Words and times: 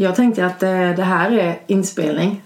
Jag 0.00 0.16
tänkte 0.16 0.46
att 0.46 0.62
eh, 0.62 0.70
det 0.90 1.02
här 1.02 1.30
är 1.30 1.58
inspelning. 1.66 2.42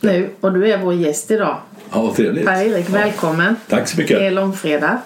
Nu, 0.00 0.30
och 0.40 0.52
du 0.52 0.72
är 0.72 0.78
vår 0.78 0.94
gäst 0.94 1.30
idag. 1.30 1.56
Ja, 1.92 2.02
vad 2.02 2.16
trevligt. 2.16 2.46
Per-Erik, 2.46 2.88
välkommen. 2.88 3.56
Tack 3.68 3.88
så 3.88 3.96
Det 3.96 4.02
är 4.02 4.16
mycket. 4.20 4.32
långfredag. 4.32 4.98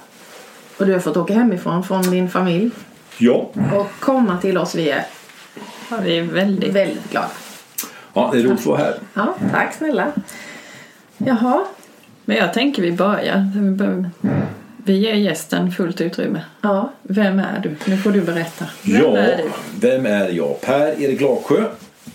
Och 0.79 0.87
du 0.87 0.93
har 0.93 1.01
fått 1.01 1.17
åka 1.17 1.35
hemifrån 1.35 1.85
från 1.85 2.03
din 2.03 2.29
familj 2.31 2.71
Ja. 3.19 3.51
och 3.75 3.91
komma 4.01 4.39
till 4.39 4.59
oss. 4.59 4.75
Vi 4.75 4.91
är 4.91 5.05
Ja, 5.91 5.97
vi 6.05 6.19
är 6.19 6.23
väldigt... 6.23 6.75
väldigt 6.75 7.11
glada. 7.11 7.29
ja, 8.15 8.31
det 8.33 8.39
är 8.39 8.43
roligt 8.43 8.59
att 8.61 8.67
vara 8.67 8.79
här. 8.79 8.95
Ja, 9.15 9.35
tack 9.53 9.75
snälla. 9.75 10.13
Jaha, 11.19 11.65
Men 12.29 12.37
jag 12.37 12.53
tänker 12.55 12.83
vi 12.83 12.93
börjar. 12.93 13.51
Vi 13.55 13.71
bör- 13.71 14.11
Vi 14.77 14.97
ger 14.99 15.15
gästen 15.15 15.71
fullt 15.71 16.01
utrymme. 16.01 16.41
ja. 16.63 16.93
Vem 17.03 17.39
är 17.39 17.61
du? 17.63 17.91
Nu 17.91 17.97
får 17.97 18.11
du 18.11 18.21
berätta. 18.21 18.65
Vem 18.83 18.97
ja, 19.03 19.17
är 19.17 19.37
du? 19.37 19.45
vem 19.89 20.07
är 20.07 20.29
jag? 20.29 20.61
Per-Erik 20.61 21.21
Lagsjö, 21.21 21.65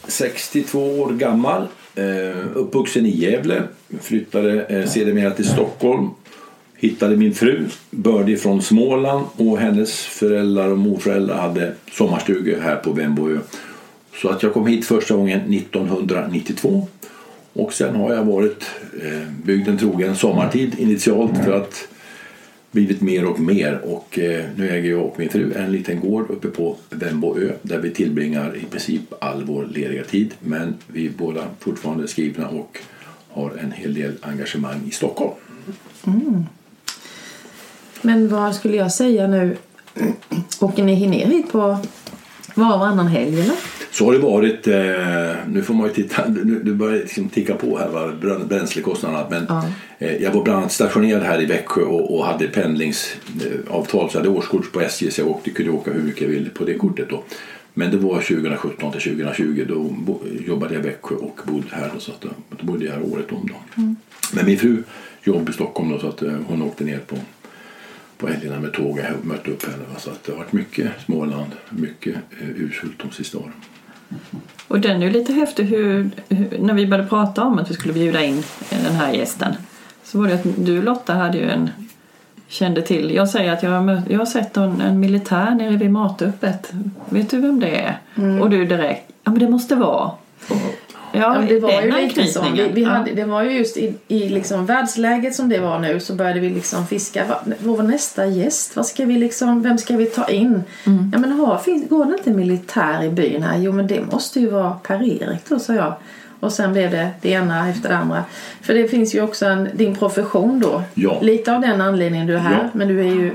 62 0.07 0.79
år 1.01 1.11
gammal, 1.13 1.67
eh, 1.95 2.37
uppvuxen 2.53 3.05
i 3.05 3.09
Gävle. 3.09 3.63
Flyttade 4.01 4.63
eh, 4.65 4.85
sedermera 4.85 5.31
till 5.31 5.45
Stockholm. 5.47 6.09
Hittade 6.77 7.15
min 7.17 7.33
fru, 7.33 7.65
bördig 7.91 8.41
från 8.41 8.61
Småland 8.61 9.25
och 9.37 9.57
hennes 9.59 9.99
föräldrar 9.99 10.67
och 10.67 10.77
morföräldrar 10.77 11.37
hade 11.37 11.73
sommarstugor 11.91 12.59
här 12.61 12.75
på 12.75 12.91
Vemboö. 12.91 13.37
Så 14.21 14.29
att 14.29 14.43
jag 14.43 14.53
kom 14.53 14.67
hit 14.67 14.85
första 14.85 15.15
gången 15.15 15.39
1992. 15.53 16.87
Och 17.53 17.73
sen 17.73 17.95
har 17.95 18.13
jag 18.13 18.23
varit 18.23 18.65
eh, 19.03 19.29
bygden 19.43 19.77
trogen 19.77 20.15
sommartid 20.15 20.79
initialt 20.79 21.37
för 21.37 21.51
att 21.51 21.87
blivit 22.73 23.01
mer 23.01 23.25
och 23.25 23.39
mer 23.39 23.79
och 23.83 24.19
eh, 24.19 24.45
nu 24.55 24.69
äger 24.69 24.89
jag 24.89 25.05
och 25.05 25.19
min 25.19 25.29
fru 25.29 25.53
en 25.53 25.71
liten 25.71 25.99
gård 25.99 26.29
uppe 26.29 26.47
på 26.47 26.75
Vemboö 26.89 27.51
där 27.61 27.79
vi 27.79 27.91
tillbringar 27.91 28.57
i 28.57 28.65
princip 28.65 29.01
all 29.19 29.43
vår 29.43 29.65
lediga 29.65 30.03
tid 30.03 30.33
men 30.39 30.75
vi 30.87 31.05
är 31.05 31.11
båda 31.11 31.43
fortfarande 31.59 32.07
skrivna 32.07 32.47
och 32.47 32.79
har 33.29 33.51
en 33.51 33.71
hel 33.71 33.93
del 33.93 34.13
engagemang 34.21 34.81
i 34.87 34.91
Stockholm. 34.91 35.33
Men 38.01 38.29
vad 38.29 38.55
skulle 38.55 38.77
jag 38.77 38.91
säga 38.91 39.27
nu? 39.27 39.57
Åker 40.59 40.83
ni 40.83 41.07
ner 41.07 41.25
hit 41.25 41.51
på 41.51 41.59
var 42.55 42.73
och 42.73 42.79
varannan 42.79 43.07
helg 43.07 43.41
eller? 43.41 43.55
Så 43.93 44.05
har 44.05 44.13
det 44.13 44.19
varit, 44.19 44.67
eh, 44.67 45.35
nu 45.47 45.61
får 45.63 45.73
man 45.73 45.87
ju 45.87 45.93
titta, 45.93 46.27
nu, 46.27 46.61
nu 46.63 46.73
börjar 46.73 46.93
det 46.93 46.99
liksom 46.99 47.29
ticka 47.29 47.55
på 47.55 47.77
här 47.77 47.89
va, 47.89 48.11
brän- 48.21 48.47
bränslekostnaderna 48.47 49.27
men 49.29 49.45
Ja. 49.49 49.63
eh, 49.99 50.15
jag 50.23 50.31
var 50.31 50.43
bland 50.43 50.59
annat 50.59 50.71
stationerad 50.71 51.23
här 51.23 51.41
i 51.41 51.45
Växjö 51.45 51.81
och, 51.81 52.15
och 52.17 52.25
hade 52.25 52.47
pendlingsavtal 52.47 54.09
så 54.09 54.17
jag 54.17 54.21
hade 54.21 54.29
årskort 54.29 54.71
på 54.71 54.81
SJ 54.81 55.11
så 55.11 55.21
jag 55.21 55.27
åkte, 55.27 55.49
kunde 55.49 55.71
åka 55.71 55.91
hur 55.91 56.01
mycket 56.03 56.21
jag 56.21 56.29
ville 56.29 56.49
på 56.49 56.65
det 56.65 56.73
kortet 56.73 57.09
då. 57.09 57.23
Men 57.73 57.91
det 57.91 57.97
var 57.97 58.21
2017 58.21 58.91
till 58.91 59.01
2020 59.01 59.65
då 59.67 59.89
jobbade 60.47 60.73
jag 60.73 60.83
i 60.83 60.87
Växjö 60.87 61.15
och 61.15 61.39
bodde 61.45 61.67
här 61.71 61.91
då, 61.93 61.99
så 61.99 62.11
att, 62.11 62.25
eh, 62.25 62.31
då 62.59 62.65
bodde 62.65 62.85
jag 62.85 62.93
här 62.93 63.01
året 63.13 63.31
om 63.31 63.47
då. 63.47 63.81
Men 64.33 64.45
min 64.45 64.57
fru 64.59 64.83
jobbade 65.23 65.51
i 65.51 65.53
Stockholm 65.53 65.89
då 65.91 65.99
så 65.99 66.07
att 66.07 66.21
eh, 66.21 66.33
hon 66.47 66.61
åkte 66.61 66.83
ner 66.83 66.99
på 66.99 67.15
på 68.17 68.27
helgerna 68.27 68.59
med 68.59 68.73
tåg 68.73 68.99
och 69.19 69.25
mötte 69.25 69.51
upp 69.51 69.63
henne. 69.65 69.83
Så 69.97 70.09
att 70.09 70.23
det 70.23 70.31
har 70.31 70.39
varit 70.39 70.53
mycket 70.53 70.87
Småland, 71.05 71.51
mycket 71.69 72.15
eh, 72.15 72.49
ursult 72.55 72.93
de 72.97 73.11
sista 73.11 73.37
åren. 73.37 73.51
Och 74.67 74.79
den 74.79 75.01
är 75.01 75.05
ju 75.05 75.11
lite 75.11 75.33
häftig 75.33 75.63
hur, 75.63 76.09
hur, 76.29 76.59
när 76.59 76.73
vi 76.73 76.87
började 76.87 77.09
prata 77.09 77.43
om 77.43 77.59
att 77.59 77.69
vi 77.69 77.73
skulle 77.73 77.93
bjuda 77.93 78.23
in 78.23 78.43
den 78.69 78.95
här 78.95 79.13
gästen. 79.13 79.53
Så 80.03 80.21
var 80.21 80.27
det 80.27 80.33
att 80.33 80.65
du 80.65 80.81
Lotta 80.81 81.13
hade 81.13 81.37
ju 81.37 81.49
en 81.49 81.69
kände 82.47 82.81
till. 82.81 83.15
Jag 83.15 83.29
säger 83.29 83.53
att 83.53 83.63
jag 83.63 83.71
har, 83.71 83.81
mött, 83.81 84.09
jag 84.09 84.19
har 84.19 84.25
sett 84.25 84.57
en, 84.57 84.81
en 84.81 84.99
militär 84.99 85.55
nere 85.55 85.77
vid 85.77 85.91
matöppet. 85.91 86.73
Vet 87.09 87.29
du 87.29 87.41
vem 87.41 87.59
det 87.59 87.75
är? 87.75 87.97
Och 88.41 88.49
du 88.49 88.65
direkt, 88.65 89.11
ja 89.23 89.31
men 89.31 89.39
det 89.39 89.49
måste 89.49 89.75
vara. 89.75 90.11
Ja, 90.49 90.55
Ja, 91.13 91.33
men 91.33 91.47
det 91.47 91.59
var 91.59 91.81
ju 91.81 91.91
lite 91.91 92.25
så. 92.25 92.41
Vi, 92.55 92.67
vi 92.73 92.81
Ja. 92.81 92.89
hade, 92.89 93.11
det 93.11 93.25
var 93.25 93.43
ju 93.43 93.51
just 93.57 93.77
i, 93.77 93.93
i 94.07 94.29
liksom 94.29 94.65
världsläget 94.65 95.35
som 95.35 95.49
det 95.49 95.59
var 95.59 95.79
nu 95.79 95.99
så 95.99 96.13
började 96.13 96.39
vi 96.39 96.49
liksom 96.49 96.87
fiska. 96.87 97.23
Vad 97.29 97.53
vad 97.59 97.77
var 97.77 97.83
nästa 97.83 98.25
gäst? 98.25 98.75
Vad 98.75 98.85
ska 98.85 99.05
vi 99.05 99.17
liksom, 99.17 99.61
vem 99.63 99.77
ska 99.77 99.97
vi 99.97 100.05
ta 100.05 100.27
in? 100.27 100.63
Mm. 100.85 101.09
Ja, 101.13 101.19
men 101.19 101.31
har, 101.31 101.57
finns, 101.57 101.89
går 101.89 102.05
det 102.05 102.13
inte 102.17 102.29
militär 102.31 103.03
i 103.03 103.09
byn 103.09 103.43
här? 103.43 103.57
Jo 103.57 103.71
men 103.71 103.87
det 103.87 104.01
måste 104.11 104.39
ju 104.39 104.49
vara 104.49 104.71
Per-Erik 104.71 105.49
då 105.49 105.59
sa 105.59 105.73
jag. 105.73 105.93
Och 106.39 106.53
sen 106.53 106.73
blev 106.73 106.91
det 106.91 107.09
det 107.21 107.29
ena 107.29 107.69
efter 107.69 107.89
det 107.89 107.97
andra. 107.97 108.23
För 108.61 108.73
det 108.73 108.87
finns 108.87 109.15
ju 109.15 109.21
också 109.21 109.45
en, 109.45 109.69
din 109.73 109.95
profession 109.95 110.59
då. 110.59 110.83
Ja. 110.93 111.17
Lite 111.21 111.55
av 111.55 111.61
den 111.61 111.81
anledningen 111.81 112.27
du 112.27 112.33
är 112.35 112.39
här. 112.39 112.59
Ja. 112.63 112.69
Men 112.73 112.87
du 112.87 112.99
är 112.99 113.03
ju 113.15 113.31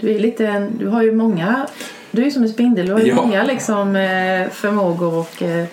du 0.00 0.14
är 0.14 0.18
lite 0.18 0.46
en, 0.46 0.78
du 0.78 0.86
har 0.88 1.02
ju 1.02 1.12
många 1.12 1.66
du 2.10 2.20
är 2.22 2.24
ju 2.26 2.30
som 2.30 2.42
en 2.42 2.48
spindel. 2.48 2.86
Du 2.86 2.92
har 2.92 3.00
ju 3.00 3.06
Ja. 3.06 3.14
många 3.14 3.42
liksom 3.44 3.96
eh, 3.96 4.48
förmågor 4.52 5.14
och 5.14 5.42
eh, 5.42 5.64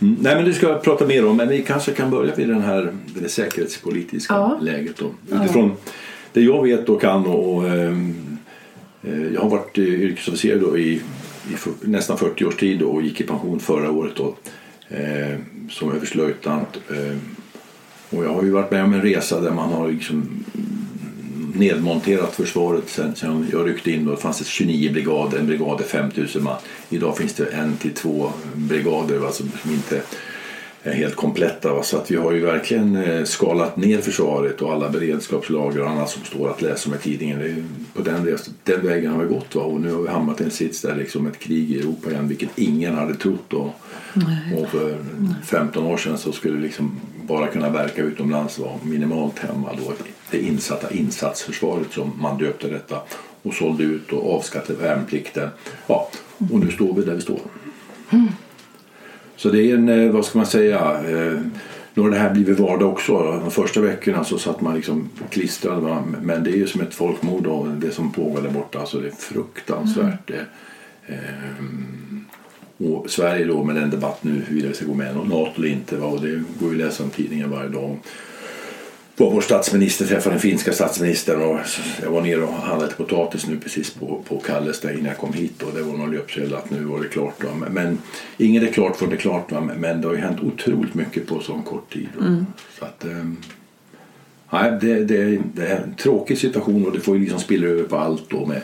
Mm. 0.00 0.16
Nej, 0.20 0.36
men 0.36 0.44
det 0.44 0.54
ska 0.54 0.68
jag 0.68 0.82
prata 0.82 1.06
mer 1.06 1.26
om, 1.26 1.36
men 1.36 1.48
vi 1.48 1.62
kanske 1.62 1.92
kan 1.92 2.10
börja 2.10 2.34
vid 2.34 2.48
den 2.48 2.60
här, 2.62 2.96
det 3.14 3.28
säkerhetspolitiska 3.28 4.34
Ja. 4.34 4.58
läget. 4.62 4.96
Då. 4.96 5.10
Utifrån 5.36 5.72
det 6.32 6.40
jag 6.40 6.62
vet 6.62 6.88
och 6.88 7.00
kan 7.00 7.26
och, 7.26 7.54
och 7.56 7.68
ehm, 7.68 8.14
eh, 9.02 9.32
jag 9.34 9.40
har 9.40 9.50
varit 9.50 9.78
eh, 9.78 9.84
yrkesofficer 9.84 10.58
då 10.60 10.78
i, 10.78 10.92
i 11.52 11.56
för, 11.56 11.72
nästan 11.80 12.18
40 12.18 12.44
års 12.44 12.56
tid 12.56 12.78
då, 12.78 12.88
och 12.88 13.02
gick 13.02 13.20
i 13.20 13.24
pension 13.24 13.60
förra 13.60 13.90
året 13.90 14.12
då, 14.16 14.34
eh, 14.88 15.38
som 15.70 15.92
överstelöjtnant. 15.92 16.78
Eh, 16.90 17.16
och 18.18 18.24
jag 18.24 18.34
har 18.34 18.42
ju 18.42 18.50
varit 18.50 18.70
med 18.70 18.84
om 18.84 18.94
en 18.94 19.02
resa 19.02 19.40
där 19.40 19.50
man 19.50 19.72
har 19.72 19.88
liksom 19.88 20.44
nedmonterat 21.58 22.34
försvaret 22.34 22.84
sen, 22.86 23.14
sen 23.14 23.46
jag 23.52 23.68
ryckte 23.68 23.90
in. 23.90 24.04
Då 24.04 24.10
det 24.10 24.16
fanns 24.16 24.38
det 24.38 24.44
29 24.44 24.92
brigader, 24.92 25.38
en 25.38 25.46
brigad 25.46 25.80
är 25.80 25.84
5000 25.84 26.42
man. 26.42 26.56
Idag 26.90 27.16
finns 27.16 27.34
det 27.34 27.46
en 27.46 27.76
till 27.76 27.94
två 27.94 28.32
brigader 28.54 29.18
va, 29.18 29.32
som 29.32 29.50
inte 29.70 30.02
är 30.82 30.92
helt 30.92 31.16
kompletta. 31.16 31.74
Va? 31.74 31.82
Så 31.82 31.96
att 31.96 32.10
vi 32.10 32.16
har 32.16 32.32
ju 32.32 32.40
verkligen 32.40 32.96
eh, 32.96 33.24
skalat 33.24 33.76
ner 33.76 34.00
försvaret 34.00 34.62
och 34.62 34.72
alla 34.72 34.88
beredskapslager 34.88 35.82
och 35.82 35.90
annat 35.90 36.10
som 36.10 36.24
står 36.24 36.50
att 36.50 36.62
läsa 36.62 36.88
om 36.90 36.94
i 36.94 36.98
tidningen. 36.98 37.38
Det 37.38 37.54
på 37.94 38.10
den, 38.10 38.26
res- 38.26 38.50
den 38.64 38.86
vägen 38.86 39.12
har 39.12 39.22
vi 39.22 39.34
gått 39.34 39.54
va? 39.54 39.62
och 39.62 39.80
nu 39.80 39.92
har 39.92 40.02
vi 40.02 40.08
hamnat 40.08 40.40
i 40.40 40.44
en 40.44 40.50
sits 40.50 40.82
där 40.82 40.96
liksom 40.96 41.26
ett 41.26 41.38
krig 41.38 41.70
i 41.70 41.80
Europa 41.80 42.10
igen 42.10 42.28
vilket 42.28 42.58
ingen 42.58 42.94
hade 42.94 43.14
trott 43.14 43.44
då. 43.48 43.74
Och 44.56 44.68
för 44.70 44.98
15 45.44 45.86
år 45.86 45.96
sedan 45.96 46.18
så 46.18 46.32
skulle 46.32 46.60
liksom 46.60 47.00
bara 47.26 47.46
kunna 47.46 47.70
verka 47.70 48.02
utomlands 48.02 48.58
vara 48.58 48.72
minimalt 48.82 49.38
hemma 49.38 49.68
då. 49.84 49.92
Det 50.30 50.38
insatta 50.38 50.90
insatsförsvaret 50.90 51.92
som 51.92 52.12
man 52.20 52.38
döpte 52.38 52.68
detta 52.68 53.00
och 53.42 53.54
sålde 53.54 53.84
ut 53.84 54.12
och 54.12 54.34
avskattade 54.34 54.78
värnplikten. 54.78 55.48
Ja, 55.86 56.10
och 56.52 56.60
nu 56.60 56.70
står 56.70 56.94
vi 56.94 57.02
där 57.02 57.14
vi 57.14 57.20
står. 57.20 57.40
Så 59.36 59.50
det 59.50 59.70
är 59.70 59.74
en, 59.74 59.88
eh, 59.88 60.10
vad 60.10 60.24
ska 60.24 60.38
man 60.38 60.46
säga, 60.46 60.78
eh, 60.94 61.40
nu 61.94 62.02
har 62.02 62.10
det 62.10 62.18
här 62.18 62.30
blivit 62.30 62.58
vardag 62.58 62.92
också. 62.92 63.40
De 63.42 63.50
första 63.50 63.80
veckorna 63.80 64.24
så 64.24 64.38
satt 64.38 64.60
man 64.60 64.74
liksom 64.74 65.08
klistrad. 65.30 66.02
Men 66.22 66.44
det 66.44 66.50
är 66.50 66.56
ju 66.56 66.66
som 66.66 66.80
ett 66.80 66.94
folkmord 66.94 67.46
och 67.46 67.68
det 67.68 67.90
som 67.90 68.12
pågår 68.12 68.42
där 68.42 68.50
borta. 68.50 68.78
Alltså 68.78 69.00
det 69.00 69.08
är 69.08 69.12
fruktansvärt. 69.12 70.30
Eh, 70.30 70.36
ehm, 71.06 72.24
och 72.76 73.10
Sverige 73.10 73.44
då 73.44 73.64
med 73.64 73.76
den 73.76 73.90
debatt 73.90 74.24
nu 74.24 74.30
huruvida 74.30 74.68
vi 74.68 74.74
ska 74.74 74.86
gå 74.86 74.94
med 74.94 75.12
i 75.12 75.28
NATO 75.28 75.52
eller 75.56 75.68
inte. 75.68 75.96
Va? 75.96 76.06
Och 76.06 76.20
det 76.20 76.42
går 76.60 76.74
ju 76.74 76.82
att 76.82 76.86
läsa 76.86 77.04
om 77.04 77.10
tidningen 77.10 77.50
varje 77.50 77.68
dag. 77.68 77.96
Var 79.18 79.30
vår 79.30 79.40
statsminister 79.40 80.06
träffade 80.06 80.34
den 80.34 80.40
finska 80.40 80.72
statsministern 80.72 81.42
och 81.42 81.58
jag 82.02 82.10
var 82.10 82.22
nere 82.22 82.40
och 82.40 82.52
handlade 82.52 82.94
potatis 82.94 83.46
nu 83.46 83.58
precis 83.58 83.90
på, 83.90 84.22
på 84.28 84.38
Kalles 84.38 84.80
där 84.80 84.92
innan 84.92 85.04
jag 85.04 85.16
kom 85.18 85.32
hit 85.32 85.62
och 85.62 85.72
det 85.74 85.82
var 85.82 85.98
någon 85.98 86.10
löpsedel 86.10 86.54
att 86.54 86.70
nu 86.70 86.84
var 86.84 87.00
det 87.00 87.08
klart. 87.08 87.44
Va? 87.44 87.50
Men, 87.60 87.72
men 87.72 87.98
inget 88.36 88.62
är 88.62 88.72
klart 88.72 88.96
förrän 88.96 89.10
det 89.10 89.16
är 89.16 89.20
klart 89.20 89.52
va? 89.52 89.60
men 89.76 90.00
det 90.00 90.08
har 90.08 90.14
ju 90.14 90.20
hänt 90.20 90.40
otroligt 90.40 90.94
mycket 90.94 91.26
på 91.26 91.40
så 91.40 91.62
kort 91.62 91.92
tid. 91.92 92.08
va? 92.18 92.44
Så 92.78 92.84
att, 92.84 93.04
ehm, 93.04 93.36
nej, 94.52 94.78
det, 94.80 95.04
det, 95.04 95.38
det 95.54 95.66
är 95.66 95.76
en 95.76 95.94
tråkig 95.94 96.38
situation 96.38 96.86
och 96.86 96.92
det 96.92 97.00
får 97.00 97.16
ju 97.16 97.20
liksom 97.20 97.40
spilla 97.40 97.66
över 97.66 97.84
på 97.84 97.96
allt 97.96 98.30
då 98.30 98.46
med 98.46 98.62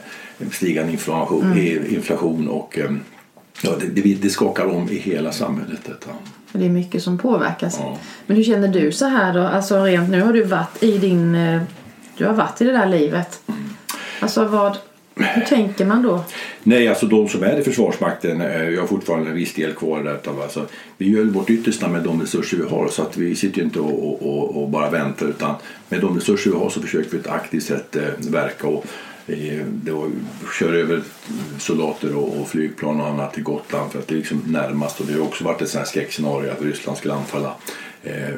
stigande 0.53 0.93
inflation, 0.93 1.59
inflation 1.89 2.49
och 2.49 2.79
ehm, 2.79 3.01
ja, 3.63 3.71
det, 3.81 3.87
det, 3.87 4.15
det 4.15 4.31
skakar 4.31 4.67
om 4.67 4.89
i 4.91 4.97
hela 4.97 5.33
samhället 5.33 5.81
detta. 5.85 6.11
För 6.55 6.59
det 6.59 6.67
är 6.67 6.71
mycket 6.71 7.03
som 7.03 7.19
påverkas. 7.19 7.77
Ja. 7.81 7.99
Men 8.27 8.37
hur 8.37 8.45
känner 8.45 8.69
du 8.69 8.93
så 8.93 9.05
här 9.07 9.35
då? 9.35 9.41
Alltså 9.41 9.85
rent 9.85 10.11
nu 10.11 10.23
har 10.23 10.33
du 10.33 10.43
varit 10.43 10.83
i 10.83 10.99
din... 10.99 11.35
eh, 11.35 11.63
Du 12.17 12.27
har 12.27 12.33
varit 12.33 12.61
i 12.61 12.65
det 12.65 12.73
där 12.73 12.87
livet. 12.87 13.41
Alltså 14.21 14.45
vad... 14.45 14.77
Hur 15.17 15.43
tänker 15.43 15.85
man 15.85 16.03
då? 16.03 16.25
Nej, 16.63 16.89
alltså 16.89 17.07
de 17.07 17.29
som 17.29 17.43
är 17.43 17.61
i 17.61 17.65
Försvarsmakten, 17.65 18.41
eh, 18.41 18.69
jag 18.69 18.81
har 18.81 18.87
fortfarande 18.87 19.31
en 19.31 19.37
viss 19.37 19.55
del 19.55 19.73
kvar 19.73 20.03
där. 20.03 20.43
Alltså, 20.43 20.67
vi 20.99 21.11
gör 21.11 21.25
vårt 21.25 21.51
yttersta 21.51 21.89
med 21.89 22.03
de 22.03 22.21
resurser 22.21 22.57
vi 22.57 22.69
har 22.69 22.89
så 22.89 23.03
att 23.03 23.17
vi 23.17 23.35
sitter 23.37 23.63
inte 23.63 23.81
och, 23.81 24.27
och, 24.29 24.63
och, 24.63 24.69
bara 24.69 24.91
väntar 24.91 25.27
utan 25.27 25.55
med 25.89 26.01
de 26.01 26.17
resurser 26.17 26.51
vi 26.51 26.57
har 26.57 26.71
så 26.71 26.81
försöker 26.81 27.11
vi 27.11 27.19
på 27.19 27.29
ett 27.29 27.35
aktivt 27.35 27.65
sätt 27.65 27.97
eh, 27.97 28.03
verka 28.19 28.67
och 28.67 28.85
eh, 28.85 28.91
det 29.27 29.91
var, 29.91 30.11
över 30.63 31.03
soldater 31.59 32.17
och, 32.17 32.41
och 32.41 32.49
flygplan 32.49 33.01
och 33.01 33.07
annat 33.07 33.35
till 33.35 33.43
Gotland 33.43 33.93
för 33.93 33.99
att 33.99 34.09
det 34.09 34.15
är 34.15 34.19
liksom 34.19 34.43
närmast 34.47 35.01
och 35.01 35.07
det 35.07 35.13
har 35.13 35.21
också 35.21 35.45
varit 35.45 35.63
ett 35.63 35.69
sånt 35.69 35.85
här 35.85 35.91
skräckscenario 35.91 36.51
att 36.51 36.63
Ryssland 36.63 36.99
skulle 36.99 37.15
anfalla 37.15 37.57
Eh, 38.05 38.35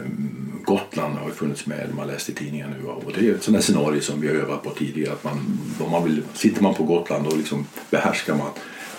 Gotland 0.65 1.15
har 1.15 1.29
ju 1.29 1.35
funnits 1.35 1.67
med, 1.67 1.95
man 1.97 2.07
läst 2.07 2.29
i 2.29 2.33
tidningen 2.33 2.71
nu. 2.71 2.89
Och 2.89 3.13
det 3.19 3.29
är 3.29 3.35
ett 3.35 3.43
sådant 3.43 3.65
scenario 3.65 4.01
som 4.01 4.21
vi 4.21 4.29
har 4.29 4.35
övat 4.35 4.63
på 4.63 4.71
tidigare. 4.71 5.13
Att 5.13 5.25
man, 5.25 5.59
om 5.81 5.91
man 5.91 6.05
vill, 6.05 6.23
sitter 6.35 6.63
man 6.63 6.75
på 6.75 6.85
Gotland 6.85 7.25
då 7.25 7.37
liksom 7.37 7.67
behärskar 7.91 8.35
man 8.35 8.51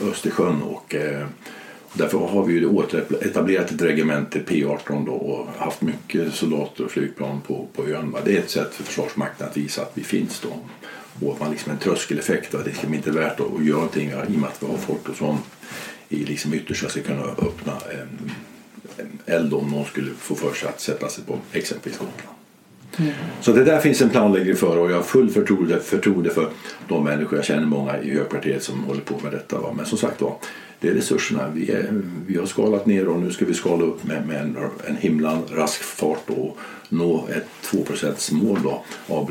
Östersjön 0.01 0.61
och 0.61 0.95
eh, 0.95 1.27
Därför 1.93 2.17
har 2.17 2.43
vi 2.43 2.53
ju 2.53 2.81
etablerat 3.21 3.71
ett 3.71 3.81
regemente 3.81 4.39
P18 4.39 5.05
då 5.05 5.11
och 5.11 5.47
haft 5.57 5.81
mycket 5.81 6.33
soldater 6.33 6.85
och 6.85 6.91
flygplan 6.91 7.41
på, 7.41 7.67
på 7.75 7.87
ön. 7.87 8.15
Det 8.25 8.35
är 8.35 8.39
ett 8.39 8.49
sätt 8.49 8.73
för 8.73 8.83
Försvarsmakten 8.83 9.47
att 9.47 9.57
visa 9.57 9.81
att 9.81 9.91
vi 9.93 10.03
finns 10.03 10.39
då. 10.39 10.49
Och 11.21 11.33
att 11.33 11.39
man 11.39 11.51
liksom 11.51 11.71
en 11.71 11.77
tröskeleffekt. 11.77 12.55
Att 12.55 12.63
det 12.63 12.69
är 12.69 12.73
liksom 12.73 12.93
inte 12.93 13.11
värt 13.11 13.39
att, 13.39 13.65
göra 13.65 13.75
någonting 13.75 14.09
i 14.09 14.13
och 14.13 14.31
med 14.31 14.49
att 14.49 14.63
vi 14.63 14.67
har 14.67 14.77
folk 14.77 15.17
som 15.17 15.39
i 16.09 16.25
liksom 16.25 16.53
yttersta 16.53 16.89
ska 16.89 17.01
kunna 17.01 17.23
öppna 17.23 17.73
en, 17.91 18.31
en 18.97 19.19
eld 19.25 19.53
om 19.53 19.71
någon 19.71 19.85
skulle 19.85 20.11
få 20.19 20.35
för 20.35 20.53
sig 20.53 20.69
att 20.69 20.81
sätta 20.81 21.09
sig 21.09 21.23
på 21.23 21.39
exempelvis 21.51 21.99
Gotland. 21.99 22.37
Mm. 22.97 23.13
Så 23.41 23.53
det 23.53 23.63
där 23.63 23.79
finns 23.79 24.01
en 24.01 24.09
planläggning 24.09 24.55
för 24.55 24.77
och 24.77 24.91
jag 24.91 24.95
har 24.95 25.03
full 25.03 25.29
förtroende, 25.29 25.79
förtroende 25.79 26.29
för 26.29 26.49
de 26.87 27.03
människor, 27.03 27.37
jag 27.37 27.45
känner 27.45 27.65
många 27.65 28.01
i 28.01 28.13
högkvarteret 28.13 28.63
som 28.63 28.83
håller 28.83 29.01
på 29.01 29.19
med 29.23 29.31
detta. 29.31 29.59
Va? 29.59 29.73
Men 29.77 29.85
som 29.85 29.97
sagt 29.97 30.21
var, 30.21 30.35
det 30.79 30.89
är 30.89 30.93
resurserna. 30.93 31.49
Vi, 31.53 31.71
är, 31.71 32.01
vi 32.27 32.37
har 32.37 32.45
skalat 32.45 32.85
ner 32.85 33.07
och 33.07 33.19
nu 33.19 33.31
ska 33.31 33.45
vi 33.45 33.53
skala 33.53 33.83
upp 33.83 34.03
med, 34.03 34.27
med 34.27 34.41
en, 34.41 34.57
en 34.87 34.95
himla 34.95 35.39
rask 35.51 35.83
fart 35.83 36.29
och 36.29 36.57
nå 36.89 37.27
ett 37.35 37.47
2 37.61 37.85
mål 38.31 38.59
då 38.63 38.83
av 39.07 39.25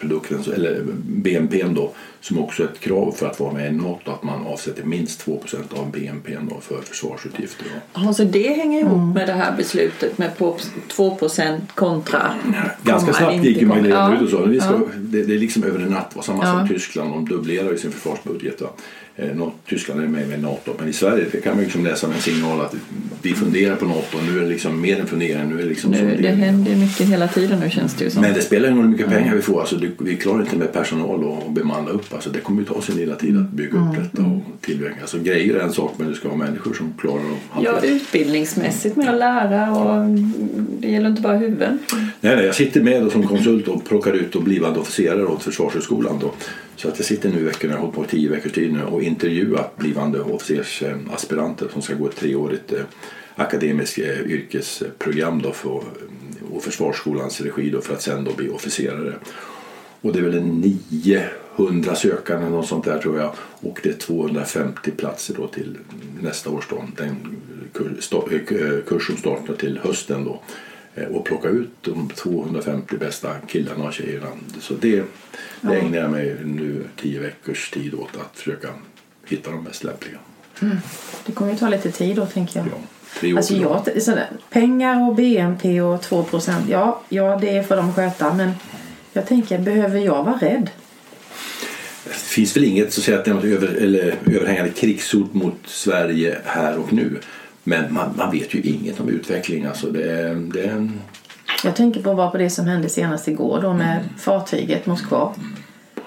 bruttonationalprodukten, 0.00 0.54
eller 0.54 0.84
BNP 1.02 1.62
då, 1.62 1.92
som 2.20 2.38
också 2.38 2.62
är 2.62 2.66
ett 2.66 2.80
krav 2.80 3.12
för 3.12 3.26
att 3.26 3.40
vara 3.40 3.52
med 3.52 3.72
i 3.72 3.76
Nato 3.76 4.10
att 4.10 4.22
man 4.22 4.46
avsätter 4.46 4.84
minst 4.84 5.26
2% 5.26 5.78
av 5.78 5.90
BNP 5.90 6.36
då 6.50 6.60
för 6.60 6.82
försvarsutgifter. 6.82 7.66
Ja, 7.94 8.12
så 8.12 8.24
det 8.24 8.52
hänger 8.52 8.80
ihop 8.80 8.92
mm. 8.92 9.12
med 9.12 9.26
det 9.26 9.32
här 9.32 9.56
beslutet 9.56 10.18
med 10.18 10.38
på 10.38 10.56
2 10.88 11.18
kontra 11.74 12.34
Ganska 12.82 13.12
snabbt 13.12 13.44
gick 13.44 13.62
ju 13.62 13.88
ja. 13.88 14.20
ut 14.20 14.32
och 14.32 14.54
ja. 14.54 14.80
det, 14.96 15.22
det, 15.22 15.34
är 15.34 15.38
liksom 15.38 15.64
över 15.64 15.80
en 15.80 15.88
natt. 15.88 16.16
Samma 16.22 16.44
ja. 16.44 16.58
som 16.58 16.68
Tyskland, 16.68 17.12
de 17.12 17.28
dubblerar 17.28 17.70
ju 17.70 17.78
sin 17.78 17.92
försvarsbudget. 17.92 18.60
Va? 18.60 18.68
Eh, 19.18 19.48
Tyskland 19.68 20.00
är 20.00 20.06
med 20.06 20.38
i 20.38 20.42
NATO, 20.42 20.72
men 20.78 20.88
i 20.88 20.92
Sverige 20.92 21.24
kan 21.24 21.54
man 21.54 21.64
liksom 21.64 21.84
läsa 21.84 22.06
en 22.06 22.20
signal 22.20 22.60
att 22.60 22.74
vi 23.22 23.34
funderar 23.34 23.76
på 23.76 23.84
NATO. 23.86 24.18
Nu 24.26 24.38
är 24.38 24.42
det 24.42 24.48
liksom 24.48 24.80
mer 24.80 25.00
än 25.00 25.06
fundering. 25.06 25.48
Nu 25.48 25.54
är 25.54 25.62
det, 25.62 25.68
liksom 25.68 25.90
nu, 25.90 26.18
det 26.22 26.28
händer 26.28 26.76
mycket 26.76 27.08
hela 27.08 27.28
tiden 27.28 27.60
nu 27.60 27.70
känns 27.70 27.94
det 27.94 28.04
ju 28.04 28.10
som. 28.10 28.22
Men 28.22 28.34
det 28.34 28.42
spelar 28.42 28.68
ingen 28.68 28.78
roll 28.78 28.86
hur 28.86 28.92
mycket 28.92 29.08
pengar 29.08 29.34
vi 29.34 29.42
får. 29.42 29.60
Alltså, 29.60 29.76
det, 29.76 29.90
vi 29.98 30.16
klarar 30.16 30.40
inte 30.40 30.56
med 30.56 30.72
personal 30.72 31.24
och 31.24 31.52
bemanna 31.52 31.90
upp. 31.90 32.14
Alltså, 32.14 32.30
det 32.30 32.40
kommer 32.40 32.60
ju 32.60 32.66
ta 32.66 32.82
sin 32.82 32.96
lilla 32.96 33.14
tid 33.14 33.38
att 33.38 33.50
bygga 33.50 33.78
upp 33.78 33.94
mm. 33.94 34.02
detta 34.02 34.22
och 34.22 34.60
tillverka. 34.60 35.00
Alltså, 35.00 35.18
grejer 35.18 35.54
är 35.54 35.60
en 35.60 35.72
sak 35.72 35.94
men 35.96 36.08
det 36.08 36.14
ska 36.14 36.28
vara 36.28 36.38
människor 36.38 36.74
som 36.74 36.94
klarar 36.98 37.22
att 37.52 37.62
Ja, 37.62 37.80
utbildningsmässigt 37.82 38.96
med 38.96 39.08
att 39.08 39.18
lära 39.18 39.72
och 39.72 40.08
det 40.80 40.88
gäller 40.88 41.10
inte 41.10 41.22
bara 41.22 41.36
huvuden. 41.36 41.78
Nej, 42.20 42.36
nej, 42.36 42.44
jag 42.44 42.54
sitter 42.54 42.80
med 42.80 43.12
som 43.12 43.26
konsult 43.26 43.68
och 43.68 43.84
plockar 43.84 44.12
ut 44.12 44.36
och 44.36 44.42
blivande 44.42 44.80
officerare 44.80 45.26
åt 45.26 45.42
Försvarshögskolan. 45.42 46.18
Då. 46.20 46.32
Så 46.76 46.88
att 46.88 46.98
jag 46.98 47.06
sitter 47.06 47.28
nu 47.28 47.38
i 47.38 47.42
veckorna, 47.42 47.72
jag 47.72 47.78
har 47.78 47.86
hållit 47.86 47.96
på 47.96 48.04
tio 48.04 48.30
veckors 48.30 48.52
tid 48.52 48.72
nu 48.72 48.82
och 48.82 49.02
intervjuat 49.08 49.76
blivande 49.76 50.20
officersaspiranter 50.20 51.68
som 51.72 51.82
ska 51.82 51.94
gå 51.94 52.06
ett 52.06 52.16
treårigt 52.16 52.72
eh, 52.72 52.84
akademiskt 53.34 53.98
eh, 53.98 54.20
yrkesprogram 54.20 55.42
då 55.42 55.52
för, 55.52 55.82
och 56.50 56.62
Försvarsskolans 56.62 57.40
regi 57.40 57.70
då 57.70 57.80
för 57.80 57.94
att 57.94 58.02
sen 58.02 58.24
då 58.24 58.32
bli 58.32 58.48
officerare. 58.48 59.14
Och 60.00 60.12
det 60.12 60.18
är 60.18 60.22
väl 60.22 60.38
en 60.38 60.78
900 61.56 61.94
sökande 61.94 62.48
något 62.48 62.68
sånt 62.68 62.84
där 62.84 62.98
tror 62.98 63.18
jag 63.18 63.32
och 63.60 63.80
det 63.82 63.88
är 63.88 63.94
250 63.94 64.90
platser 64.90 65.34
då 65.34 65.46
till 65.46 65.78
nästa 66.22 66.50
års 66.50 66.68
då, 66.68 66.84
den 66.96 67.10
eh, 67.74 68.84
kurs 68.86 69.06
som 69.06 69.16
startar 69.16 69.54
till 69.54 69.78
hösten 69.82 70.24
då 70.24 70.42
och 71.10 71.24
plocka 71.24 71.48
ut 71.48 71.70
de 71.80 72.10
250 72.14 72.96
bästa 72.96 73.34
killarna 73.46 73.84
och 73.84 73.92
tjejerna. 73.92 74.26
Så 74.60 74.74
det, 74.74 75.04
det 75.60 75.74
ägnar 75.74 75.98
jag 75.98 76.10
mig 76.10 76.36
nu 76.44 76.84
tio 76.96 77.20
veckors 77.20 77.70
tid 77.70 77.94
åt 77.94 78.16
att 78.16 78.38
försöka 78.38 78.68
hitta 79.28 79.50
de 79.50 79.64
mest 79.64 79.84
lämpliga. 79.84 80.18
Mm. 80.62 80.78
Det 81.26 81.32
kommer 81.32 81.52
ju 81.52 81.58
ta 81.58 81.68
lite 81.68 81.90
tid 81.90 82.16
då 82.16 82.26
tänker 82.26 82.58
jag. 82.58 82.68
Ja, 83.20 83.36
alltså 83.36 83.54
jag 83.54 84.02
sådär, 84.02 84.30
pengar 84.50 85.08
och 85.08 85.14
BNP 85.14 85.80
och 85.80 86.02
2 86.02 86.22
procent, 86.22 86.64
ja, 86.68 87.02
ja 87.08 87.38
det 87.40 87.68
får 87.68 87.76
de 87.76 87.92
sköta 87.92 88.34
men 88.34 88.52
jag 89.12 89.26
tänker, 89.26 89.58
behöver 89.58 90.00
jag 90.00 90.24
vara 90.24 90.38
rädd? 90.40 90.70
Det 92.04 92.14
finns 92.14 92.56
väl 92.56 92.64
inget 92.64 92.92
så 92.92 93.00
att 93.00 93.04
säga, 93.04 93.18
att 93.18 93.24
det 93.24 93.30
är 93.30 93.34
något 93.34 93.44
över, 93.44 93.68
eller, 93.68 94.14
överhängande 94.26 94.70
krigshot 94.70 95.34
mot 95.34 95.58
Sverige 95.64 96.38
här 96.44 96.78
och 96.78 96.92
nu. 96.92 97.20
Men 97.64 97.94
man, 97.94 98.14
man 98.16 98.30
vet 98.30 98.54
ju 98.54 98.60
inget 98.60 99.00
om 99.00 99.08
utveckling. 99.08 99.64
Alltså 99.64 99.90
det, 99.90 100.34
det... 100.34 100.88
Jag 101.64 101.76
tänker 101.76 102.02
på 102.02 102.14
bara 102.14 102.30
på 102.30 102.38
det 102.38 102.50
som 102.50 102.66
hände 102.66 102.88
senast 102.88 103.28
igår 103.28 103.60
då 103.62 103.72
med 103.74 103.96
mm. 103.96 104.08
fartyget 104.18 104.86
Moskva. 104.86 105.34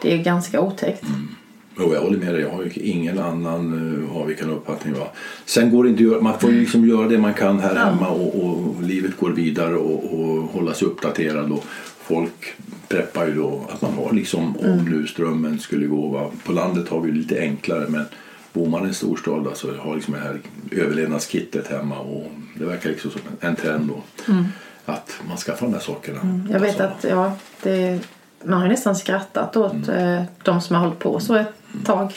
Det 0.02 0.14
är 0.14 0.18
ganska 0.18 0.62
otäckt. 0.62 1.04
Mm. 1.04 1.36
Jo, 1.80 1.94
jag 1.94 2.02
håller 2.02 2.18
med 2.18 2.34
dig. 2.34 2.42
Jag 2.42 2.50
har 2.50 2.78
ingen 2.78 3.20
annan 3.20 3.74
uh, 3.74 4.18
avvikande 4.18 4.54
uppfattning. 4.54 4.94
Va? 4.94 5.08
Sen 5.46 5.72
går 5.72 5.84
det 5.84 5.90
inte 5.90 6.04
Man 6.04 6.40
får 6.40 6.52
liksom 6.52 6.88
göra 6.88 7.08
det 7.08 7.18
man 7.18 7.34
kan 7.34 7.60
här 7.60 7.76
hemma 7.76 8.08
och, 8.08 8.44
och 8.46 8.84
livet 8.84 9.18
går 9.18 9.30
vidare 9.30 9.76
och, 9.76 10.20
och 10.20 10.44
hålla 10.44 10.74
sig 10.74 10.88
uppdaterad. 10.88 11.52
Och 11.52 11.66
folk 12.02 12.54
preppar 12.88 13.28
ju 13.28 13.36
då 13.36 13.68
att 13.74 13.82
man 13.82 13.94
har 13.94 14.14
liksom 14.14 14.58
om 14.58 14.66
mm. 14.66 14.86
nu 14.86 15.08
strömmen 15.08 15.60
skulle 15.60 15.88
gå. 15.88 16.08
Va? 16.08 16.32
På 16.46 16.52
landet 16.52 16.90
har 16.90 17.02
vi 17.02 17.12
lite 17.12 17.40
enklare 17.40 17.86
men 17.90 18.06
bor 18.54 18.70
man 18.70 18.86
i 18.86 18.88
en 18.88 18.94
storstad 18.94 19.48
alltså, 19.48 19.76
har 19.80 19.96
liksom 19.96 20.14
det 20.14 20.20
här 20.20 20.40
överlevnadskittet 20.72 21.68
hemma 21.68 22.00
och 22.00 22.32
det 22.56 22.66
verkar 22.66 22.90
liksom 22.90 23.12
som 23.12 23.22
en 23.40 23.56
trend 23.56 23.88
då. 23.88 24.32
Mm. 24.32 24.46
Att 24.86 25.20
man 25.28 25.38
skaffar 25.38 25.66
de 25.66 25.74
här 25.74 25.82
sakerna. 25.82 26.22
Mm. 26.22 26.48
Jag 26.52 26.60
vet 26.60 26.80
att 26.80 27.06
ja, 27.10 27.34
det, 27.64 28.00
man 28.44 28.62
har 28.62 28.68
nästan 28.68 28.96
skrattat 28.96 29.58
åt 29.58 29.88
mm. 29.88 30.18
eh, 30.18 30.24
de 30.44 30.62
som 30.62 30.76
har 30.76 30.84
hållit 30.84 31.00
på 31.00 31.20
så 31.20 31.36
ett 31.36 31.61
tag. 31.86 32.14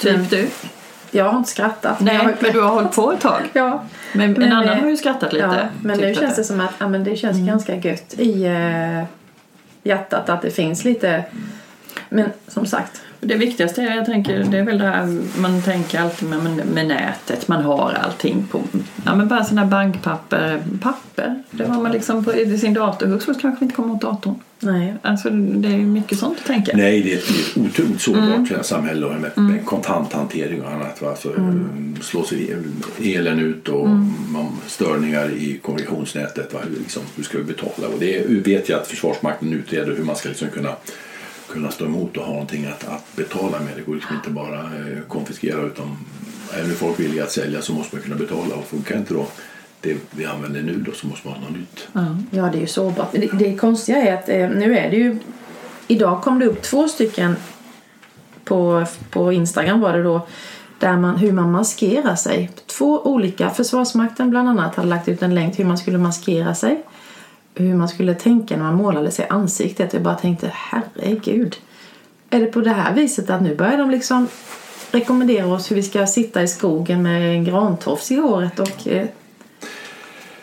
Typ 0.00 0.30
du? 0.30 0.48
Jag 1.10 1.24
har 1.24 1.38
inte 1.38 1.50
skrattat. 1.50 2.00
Nej, 2.00 2.18
men, 2.18 2.34
men 2.40 2.52
du 2.52 2.60
har 2.60 2.68
hållit 2.68 2.92
på 2.92 3.12
ett 3.12 3.20
tag? 3.20 3.40
ja. 3.52 3.84
Men, 4.12 4.32
men 4.32 4.42
en 4.42 4.52
annan 4.52 4.80
har 4.80 4.88
ju 4.88 4.96
skrattat 4.96 5.32
lite. 5.32 5.44
Ja, 5.44 5.68
men 5.82 6.00
nu 6.00 6.14
känns 6.14 6.36
det 6.36 6.44
som 6.44 6.60
att 6.60 6.74
ja, 6.78 6.88
men 6.88 7.04
det 7.04 7.16
känns 7.16 7.36
mm. 7.36 7.46
ganska 7.46 7.76
gött 7.76 8.14
i 8.18 8.44
eh, 8.44 9.04
hjärtat 9.82 10.28
att 10.28 10.42
det 10.42 10.50
finns 10.50 10.84
lite. 10.84 11.24
Men 12.08 12.30
som 12.48 12.66
sagt, 12.66 13.02
det 13.20 13.34
viktigaste 13.34 13.82
är, 13.82 13.96
jag 13.96 14.06
tänker, 14.06 14.44
det 14.44 14.58
är 14.58 14.64
väl 14.64 14.78
det 14.78 14.84
här 14.84 15.20
man 15.38 15.62
tänker 15.62 16.00
alltid 16.00 16.28
med, 16.28 16.66
med, 16.66 16.86
nätet. 16.86 17.48
Man 17.48 17.62
har 17.62 17.92
allting 18.04 18.46
på, 18.50 18.62
ja 19.04 19.14
men 19.14 19.28
bara 19.28 19.44
sådana 19.44 19.66
bankpapper, 19.66 20.62
papper. 20.82 21.42
Det 21.50 21.64
har 21.64 21.82
man 21.82 21.92
liksom 21.92 22.24
på 22.24 22.34
i 22.34 22.58
sin 22.58 22.74
dator. 22.74 23.06
Hur 23.06 23.40
kanske 23.40 23.64
inte 23.64 23.74
kommer 23.74 23.94
åt 23.94 24.00
datorn. 24.00 24.34
Nej. 24.60 24.94
Alltså 25.02 25.30
det 25.30 25.68
är 25.68 25.78
mycket 25.78 26.18
sånt 26.18 26.38
att 26.40 26.46
tänka. 26.46 26.72
Nej, 26.74 27.02
det 27.02 27.12
är 27.12 27.16
ett 27.16 27.56
otroligt 27.56 28.00
sårbart 28.00 28.50
mm. 28.50 28.62
samhälle 28.62 29.06
med, 29.06 29.30
mm. 29.36 29.52
med 29.52 29.66
kontanthantering 29.66 30.62
och 30.62 30.70
annat. 30.70 31.02
Va? 31.02 31.08
Alltså, 31.08 31.28
mm. 31.36 31.96
Slås 32.00 32.32
elen 32.98 33.38
ut 33.38 33.68
och 33.68 33.86
mm. 33.86 34.46
störningar 34.66 35.30
i 35.30 35.58
kommunikationsnätet. 35.62 36.54
Va? 36.54 36.60
Liksom, 36.78 37.02
hur 37.16 37.22
ska 37.24 37.38
vi 37.38 37.44
betala? 37.44 37.88
Och 37.94 38.00
det 38.00 38.24
vet 38.28 38.68
jag 38.68 38.80
att 38.80 38.86
Försvarsmakten 38.86 39.52
utreder 39.52 39.96
hur 39.96 40.04
man 40.04 40.16
ska 40.16 40.28
liksom 40.28 40.48
kunna 40.48 40.76
kunna 41.50 41.70
stå 41.70 41.84
emot 41.84 42.16
och 42.16 42.24
ha 42.24 42.32
någonting 42.32 42.66
att, 42.66 42.88
att 42.88 43.16
betala 43.16 43.60
med. 43.60 43.76
Det 43.76 43.82
går 43.82 43.94
liksom 43.94 44.16
inte 44.16 44.30
bara 44.30 44.60
eh, 44.60 45.02
konfiskera 45.08 45.62
utan 45.62 45.96
är 46.52 46.64
nu 46.64 46.74
folk 46.74 47.00
villiga 47.00 47.24
att 47.24 47.32
sälja 47.32 47.62
så 47.62 47.72
måste 47.72 47.96
man 47.96 48.02
kunna 48.02 48.16
betala 48.16 48.54
och 48.54 48.64
funkar 48.64 48.96
inte 48.96 49.14
då 49.14 49.26
det 49.80 49.96
vi 50.10 50.24
använder 50.24 50.62
nu 50.62 50.74
då 50.86 50.92
så 50.92 51.06
måste 51.06 51.28
man 51.28 51.36
ha 51.36 51.44
något 51.44 51.58
nytt. 51.58 51.88
Ja, 52.30 52.42
det 52.42 52.58
är 52.58 52.60
ju 52.60 52.66
sårbart. 52.66 53.12
Det, 53.12 53.30
det 53.38 53.56
konstiga 53.56 53.98
är 53.98 54.14
att 54.14 54.28
eh, 54.28 54.50
nu 54.50 54.78
är 54.78 54.90
det 54.90 54.96
ju 54.96 55.18
idag 55.86 56.22
kom 56.22 56.38
det 56.38 56.46
upp 56.46 56.62
två 56.62 56.88
stycken 56.88 57.36
på, 58.44 58.86
på 59.10 59.32
Instagram 59.32 59.80
var 59.80 59.92
det 59.92 60.02
då 60.02 60.26
där 60.78 60.96
man, 60.96 61.16
hur 61.16 61.32
man 61.32 61.50
maskerar 61.50 62.16
sig. 62.16 62.50
Två 62.66 63.06
olika, 63.06 63.50
Försvarsmakten 63.50 64.30
bland 64.30 64.48
annat 64.48 64.74
hade 64.74 64.88
lagt 64.88 65.08
ut 65.08 65.22
en 65.22 65.34
länk 65.34 65.58
hur 65.58 65.64
man 65.64 65.78
skulle 65.78 65.98
maskera 65.98 66.54
sig 66.54 66.82
hur 67.60 67.74
man 67.74 67.88
skulle 67.88 68.14
tänka 68.14 68.56
när 68.56 68.64
man 68.64 68.74
målade 68.74 69.10
sig 69.10 69.26
ansiktet. 69.30 69.92
Jag 69.92 70.02
bara 70.02 70.14
tänkte, 70.14 70.50
herregud. 70.54 71.56
Är 72.30 72.40
det 72.40 72.46
på 72.46 72.60
det 72.60 72.70
här 72.70 72.94
viset 72.94 73.30
att 73.30 73.42
nu 73.42 73.56
börjar 73.56 73.78
de 73.78 73.90
liksom 73.90 74.28
rekommendera 74.90 75.46
oss 75.46 75.70
hur 75.70 75.76
vi 75.76 75.82
ska 75.82 76.06
sitta 76.06 76.42
i 76.42 76.48
skogen 76.48 77.02
med 77.02 77.34
en 77.34 77.44
grantofs 77.44 78.10
i 78.10 78.16
håret 78.16 78.60
och 78.60 78.88
eh, 78.88 79.06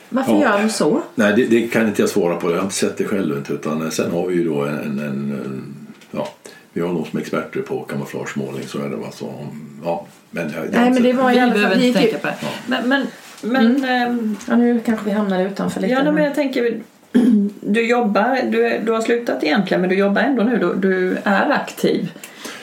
varför 0.09 0.31
ja. 0.31 0.41
gör 0.41 0.61
de 0.61 0.69
så? 0.69 1.01
Nej, 1.15 1.33
det, 1.35 1.45
det, 1.45 1.67
kan 1.67 1.87
inte 1.87 2.01
jag 2.01 2.09
svara 2.09 2.35
på. 2.35 2.51
Jag 2.51 2.55
har 2.55 2.63
inte 2.63 2.75
sett 2.75 2.97
det 2.97 3.03
själv. 3.03 3.45
Utan 3.49 3.91
sen 3.91 4.11
har 4.11 4.27
vi 4.27 4.35
ju 4.35 4.43
då 4.43 4.61
en, 4.61 4.99
en, 4.99 4.99
en 4.99 5.75
ja, 6.11 6.27
vi 6.73 6.81
har 6.81 6.93
någon 6.93 7.05
som 7.05 7.17
är 7.17 7.21
experter 7.21 7.61
på 7.61 7.83
kamouflagemålning. 7.83 8.67
Så 8.67 8.79
är 8.79 8.89
det 8.89 8.95
va? 8.95 9.11
Så, 9.11 9.47
ja, 9.83 10.07
men 10.31 10.51
jag, 10.55 10.65
Nej, 10.71 10.91
men 10.91 11.03
det 11.03 11.13
var 11.13 11.31
i 11.31 11.39
alla 11.39 11.53
fall... 11.53 11.83
Inte 11.83 11.99
tänka 11.99 12.17
på. 12.17 12.27
Ja. 12.27 12.47
Men, 12.67 12.89
men, 12.89 13.07
men 13.41 13.75
mm. 13.75 14.11
ähm, 14.11 14.37
ja, 14.47 14.55
nu 14.55 14.79
kanske 14.85 15.05
vi 15.05 15.11
hamnar 15.11 15.45
utanför 15.45 15.81
lite. 15.81 15.93
Ja, 15.93 16.11
men 16.11 16.23
jag 16.23 16.35
tänker 16.35 16.81
du 17.61 17.87
jobbar, 17.87 18.51
du, 18.51 18.79
du 18.85 18.91
har 18.91 19.01
slutat 19.01 19.43
egentligen 19.43 19.81
men 19.81 19.89
du 19.89 19.95
jobbar 19.95 20.21
ändå 20.21 20.43
nu, 20.43 20.57
du, 20.57 20.75
du 20.75 21.17
är 21.23 21.49
aktiv 21.49 22.11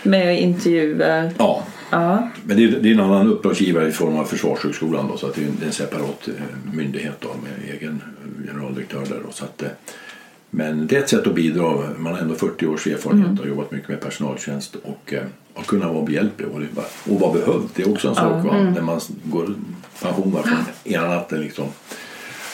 med 0.02 0.42
intervjuer. 0.42 1.32
Ja. 1.38 1.62
Ja. 1.90 2.28
Men 2.44 2.56
det 2.56 2.64
är, 2.64 2.68
det 2.68 2.88
är 2.88 2.92
en 2.92 3.00
annan 3.00 3.26
uppdragsgivare 3.26 3.88
i 3.88 3.92
form 3.92 4.16
av 4.16 4.24
Försvarshögskolan 4.24 5.08
då, 5.08 5.16
så 5.16 5.26
att 5.26 5.34
det 5.34 5.42
är 5.42 5.46
en, 5.46 5.56
en 5.66 5.72
separat 5.72 6.28
eh, 6.28 6.74
myndighet 6.74 7.16
då, 7.20 7.28
med 7.28 7.74
egen 7.74 8.02
generaldirektör 8.46 9.04
där. 9.08 9.20
Då, 9.26 9.32
så 9.32 9.44
att, 9.44 9.62
eh, 9.62 9.68
men 10.50 10.86
det 10.86 10.96
är 10.96 11.00
ett 11.00 11.08
sätt 11.08 11.26
att 11.26 11.34
bidra. 11.34 11.94
Man 11.98 12.12
har 12.12 12.20
ändå 12.20 12.34
40 12.34 12.66
års 12.66 12.86
erfarenhet 12.86 13.30
och 13.30 13.38
har 13.38 13.46
jobbat 13.46 13.70
mycket 13.70 13.88
med 13.88 14.00
personaltjänst 14.00 14.76
och, 14.82 15.12
eh, 15.12 15.22
och 15.54 15.66
kunna 15.66 15.92
vara 15.92 16.04
behjälplig 16.04 16.48
och, 16.48 16.60
och 17.12 17.20
vara 17.20 17.32
behövd. 17.32 17.68
Det 17.74 17.82
är 17.82 17.90
också 17.90 18.08
en 18.08 18.14
sak 18.14 18.44
va? 18.44 18.70
när 18.74 18.82
man 18.82 19.00
går 19.24 19.54
pension 20.02 20.32
från 20.32 20.58
ena 20.92 21.08
natten 21.08 21.40
liksom 21.40 21.66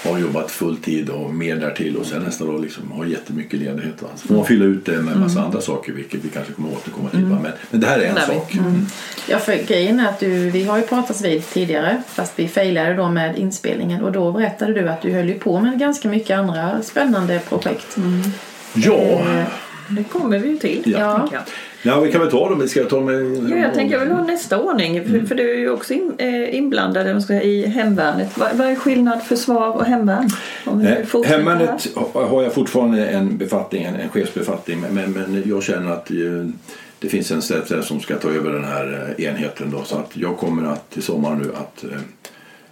har 0.04 0.18
jobbat 0.18 0.50
full 0.50 0.76
tid 0.76 1.10
och 1.10 1.34
mer 1.34 1.56
därtill 1.56 1.96
och 1.96 2.06
sen 2.06 2.22
nästa 2.22 2.44
dag 2.44 2.60
liksom 2.60 2.92
har 2.92 3.04
jättemycket 3.04 3.58
ledighet. 3.60 4.02
Va? 4.02 4.08
Så 4.16 4.28
får 4.28 4.34
man 4.34 4.44
fylla 4.46 4.64
ut 4.64 4.84
det 4.86 5.02
med 5.02 5.14
en 5.14 5.20
massa 5.20 5.40
andra 5.42 5.60
saker 5.60 5.92
vilket 5.92 6.24
vi 6.24 6.28
kanske 6.28 6.52
kommer 6.52 6.72
återkomma 6.72 7.10
till. 7.10 7.24
Va? 7.24 7.38
Men, 7.42 7.52
men 7.70 7.80
det 7.80 7.86
här 7.86 7.98
är 7.98 8.04
en 8.04 8.14
vi. 8.14 8.20
sak. 8.34 8.56
Ja, 9.28 9.38
för 9.38 9.66
grejen 9.66 10.00
är 10.00 10.08
att 10.08 10.20
du, 10.20 10.50
vi 10.50 10.64
har 10.64 10.76
ju 10.78 10.82
pratats 10.82 11.22
vid 11.22 11.46
tidigare 11.46 12.02
fast 12.08 12.32
vi 12.36 12.48
failade 12.48 12.94
då 12.94 13.08
med 13.08 13.38
inspelningen 13.38 14.04
och 14.04 14.12
då 14.12 14.32
berättade 14.32 14.72
du 14.74 14.88
att 14.88 15.02
du 15.02 15.12
höll 15.12 15.28
ju 15.28 15.38
på 15.38 15.60
med 15.60 15.78
ganska 15.78 16.08
mycket 16.08 16.38
andra 16.38 16.82
spännande 16.82 17.40
projekt. 17.48 17.96
Ja, 18.74 18.94
Eh, 19.02 19.44
Det 19.88 20.04
kommer 20.04 20.38
vi 20.38 20.48
ju 20.48 20.56
till. 20.56 20.82
Ja. 20.98 21.18
tänker 21.18 21.34
jag. 21.36 21.42
Ja, 21.82 22.00
vi 22.00 22.12
kan 22.12 22.20
väl 22.20 22.30
ta 22.30 22.48
dem. 22.48 22.68
Ska 22.68 22.80
jag 22.80 22.88
ta 22.88 23.00
med... 23.00 23.50
Ja, 23.50 23.56
jag 23.56 23.74
tänker 23.74 23.94
jag 23.94 24.00
vill 24.00 24.12
ha 24.12 24.24
nästa 24.24 24.58
ordning. 24.58 25.04
För, 25.04 25.26
för 25.26 25.34
du 25.34 25.50
är 25.50 25.58
ju 25.58 25.70
också 25.70 25.94
in, 25.94 26.12
eh, 26.18 26.54
inblandad 26.54 27.22
ska 27.22 27.26
säga, 27.26 27.42
i 27.42 27.66
hemvärnet. 27.66 28.38
Vad, 28.38 28.48
vad 28.54 28.66
är 28.66 28.74
skillnad 28.74 29.22
försvar 29.22 29.76
och 29.76 29.84
hemvärn? 29.84 30.30
Vi 30.64 30.86
Eh. 30.86 31.22
Hemvärnet 31.24 31.88
ha- 31.94 32.26
har 32.26 32.42
jag 32.42 32.54
fortfarande 32.54 33.06
en 33.06 33.36
befattning, 33.36 33.84
en, 33.84 33.94
en 33.94 34.08
chefsbefattning 34.08 34.84
men, 34.92 35.12
men, 35.12 35.42
jag 35.46 35.62
känner 35.62 35.92
att 35.92 36.10
eh, 36.10 36.16
det 36.98 37.08
finns 37.08 37.30
en 37.30 37.42
ställföreträdare 37.42 37.86
som 37.86 38.00
ska 38.00 38.16
ta 38.16 38.28
över 38.28 38.52
den 38.52 38.64
här 38.64 39.14
eh, 39.18 39.24
enheten 39.24 39.70
då, 39.70 39.84
så 39.84 39.96
att 39.96 40.16
jag 40.16 40.36
kommer 40.36 40.72
att 40.72 40.90
till 40.90 41.02
sommar 41.02 41.34
nu 41.34 41.50
att 41.54 41.84
eh, 41.84 41.98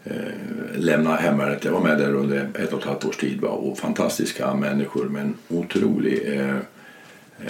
eh, 0.05 0.33
lämna 0.77 1.17
hemvärnet. 1.17 1.65
Jag 1.65 1.73
var 1.73 1.81
med 1.81 1.99
där 1.99 2.15
under 2.15 2.49
ett 2.55 2.73
och 2.73 2.81
ett 2.81 2.87
halvt 2.87 3.05
års 3.05 3.17
tid 3.17 3.41
va? 3.41 3.49
och 3.49 3.79
fantastiska 3.79 4.55
människor 4.55 5.05
med 5.05 5.23
en 5.23 5.35
otrolig 5.49 6.39
eh, 6.39 6.57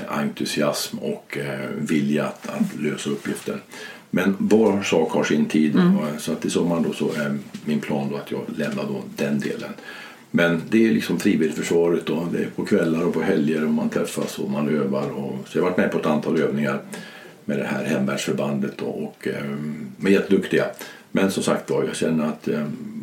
entusiasm 0.08 0.98
och 0.98 1.38
eh, 1.38 1.70
vilja 1.76 2.24
att, 2.24 2.48
att 2.48 2.80
lösa 2.80 3.10
uppgiften. 3.10 3.60
Men 4.10 4.36
var 4.38 4.82
sak 4.82 5.12
har 5.12 5.24
sin 5.24 5.46
tid 5.46 5.76
och, 5.76 6.20
så 6.20 6.32
att 6.32 6.44
i 6.44 6.50
sommar 6.50 6.80
då 6.80 6.92
så 6.92 7.12
är 7.12 7.38
min 7.64 7.80
plan 7.80 8.08
då 8.10 8.16
att 8.16 8.30
jag 8.30 8.40
lämnar 8.56 8.84
då 8.84 9.02
den 9.16 9.40
delen. 9.40 9.70
Men 10.30 10.62
det 10.70 10.86
är 10.86 10.90
liksom 10.90 11.20
frivilligförsvaret 11.20 12.10
och 12.10 12.26
det 12.32 12.38
är 12.38 12.50
på 12.56 12.64
kvällar 12.64 13.04
och 13.04 13.14
på 13.14 13.22
helger 13.22 13.64
och 13.64 13.70
man 13.70 13.88
träffas 13.88 14.38
och 14.38 14.50
man 14.50 14.68
övar. 14.68 15.10
Och, 15.10 15.48
så 15.48 15.58
jag 15.58 15.62
har 15.62 15.70
varit 15.70 15.78
med 15.78 15.92
på 15.92 15.98
ett 15.98 16.06
antal 16.06 16.40
övningar 16.40 16.80
med 17.44 17.58
det 17.58 17.64
här 17.64 17.84
hemvärnsförbandet 17.84 18.82
och 18.82 19.28
eh, 19.28 19.56
de 19.96 20.06
är 20.06 20.10
jätteduktiga. 20.10 20.64
Men 21.12 21.30
som 21.30 21.42
sagt 21.42 21.70
var, 21.70 21.84
jag 21.84 21.96
känner 21.96 22.24
att 22.24 22.48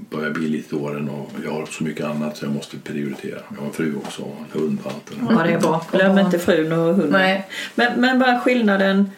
börjar 0.09 0.31
bli 0.31 0.47
lite 0.47 0.75
åren 0.75 1.09
och 1.09 1.31
jag 1.43 1.51
har 1.51 1.65
så 1.65 1.83
mycket 1.83 2.05
annat 2.05 2.37
så 2.37 2.45
jag 2.45 2.53
måste 2.53 2.77
prioritera. 2.77 3.39
Jag 3.49 3.57
har 3.57 3.67
en 3.67 3.73
fru 3.73 3.95
också 3.95 4.21
och 4.21 4.37
en 4.39 4.61
hund 4.61 4.79
och 4.83 4.91
allt 4.91 5.05
det 5.05 5.15
där. 5.15 5.33
Ja, 5.33 5.43
det 5.43 5.53
är 5.53 5.59
bra. 5.59 5.85
Glöm 5.91 6.19
inte 6.19 6.39
frun 6.39 6.71
och 6.71 6.77
hunden. 6.77 7.09
Nej. 7.09 7.47
Men, 7.75 8.01
men 8.01 8.21
är 8.21 8.39
skillnaden? 8.39 9.09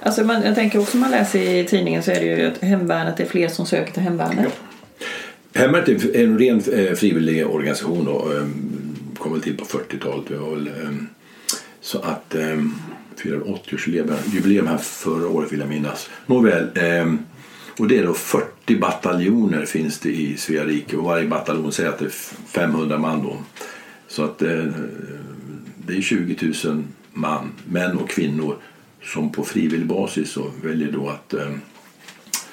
Alltså 0.00 0.24
man, 0.24 0.42
jag 0.42 0.54
tänker 0.54 0.78
också 0.78 0.96
man 0.96 1.10
läser 1.10 1.38
i 1.38 1.64
tidningen 1.64 2.02
så 2.02 2.10
är 2.10 2.20
det 2.20 2.26
ju 2.26 2.46
att 2.46 2.58
hemvärnet 2.58 3.20
är 3.20 3.24
fler 3.24 3.48
som 3.48 3.66
söker 3.66 3.92
till 3.92 4.02
hemvärnet. 4.02 4.60
Hemvärnet 5.54 5.88
är 5.88 6.24
en 6.24 6.38
ren 6.38 6.62
eh, 6.72 6.94
frivillig 6.94 7.46
organisation 7.46 8.08
och 8.08 8.32
eh, 8.32 8.46
kom 9.18 9.32
väl 9.32 9.42
till 9.42 9.56
på 9.56 9.64
40-talet. 9.64 10.24
Vi 10.28 10.36
var 10.36 10.50
väl, 10.50 10.66
eh, 10.66 10.90
så 11.80 11.98
att 11.98 12.34
eh, 12.34 12.56
firade 13.16 13.44
80-årsjubileum 13.44 14.68
här 14.68 14.78
förra 14.78 15.28
året 15.28 15.52
vill 15.52 15.60
jag 15.60 15.68
minnas. 15.68 16.10
Nåväl, 16.26 16.68
eh, 16.74 17.14
och 17.78 17.88
det 17.88 17.98
är 17.98 18.06
då 18.06 18.14
40 18.14 18.76
bataljoner 18.78 19.66
finns 19.66 19.98
det 19.98 20.10
i 20.10 20.36
Svea 20.36 20.64
rike 20.64 20.96
och 20.96 21.04
varje 21.04 21.28
bataljon 21.28 21.72
säger 21.72 21.88
att 21.88 21.98
det 21.98 22.04
är 22.04 22.10
500 22.46 22.98
man 22.98 23.22
då. 23.22 23.36
Så 24.08 24.24
att 24.24 24.42
eh, 24.42 24.64
det 25.86 25.96
är 25.96 26.02
20 26.02 26.52
000 26.64 26.84
man, 27.12 27.52
män 27.64 27.98
och 27.98 28.08
kvinnor 28.08 28.56
som 29.02 29.32
på 29.32 29.44
frivillig 29.44 29.86
basis 29.86 30.30
så 30.30 30.50
väljer 30.62 30.92
då 30.92 31.08
att 31.08 31.34
eh, 31.34 31.50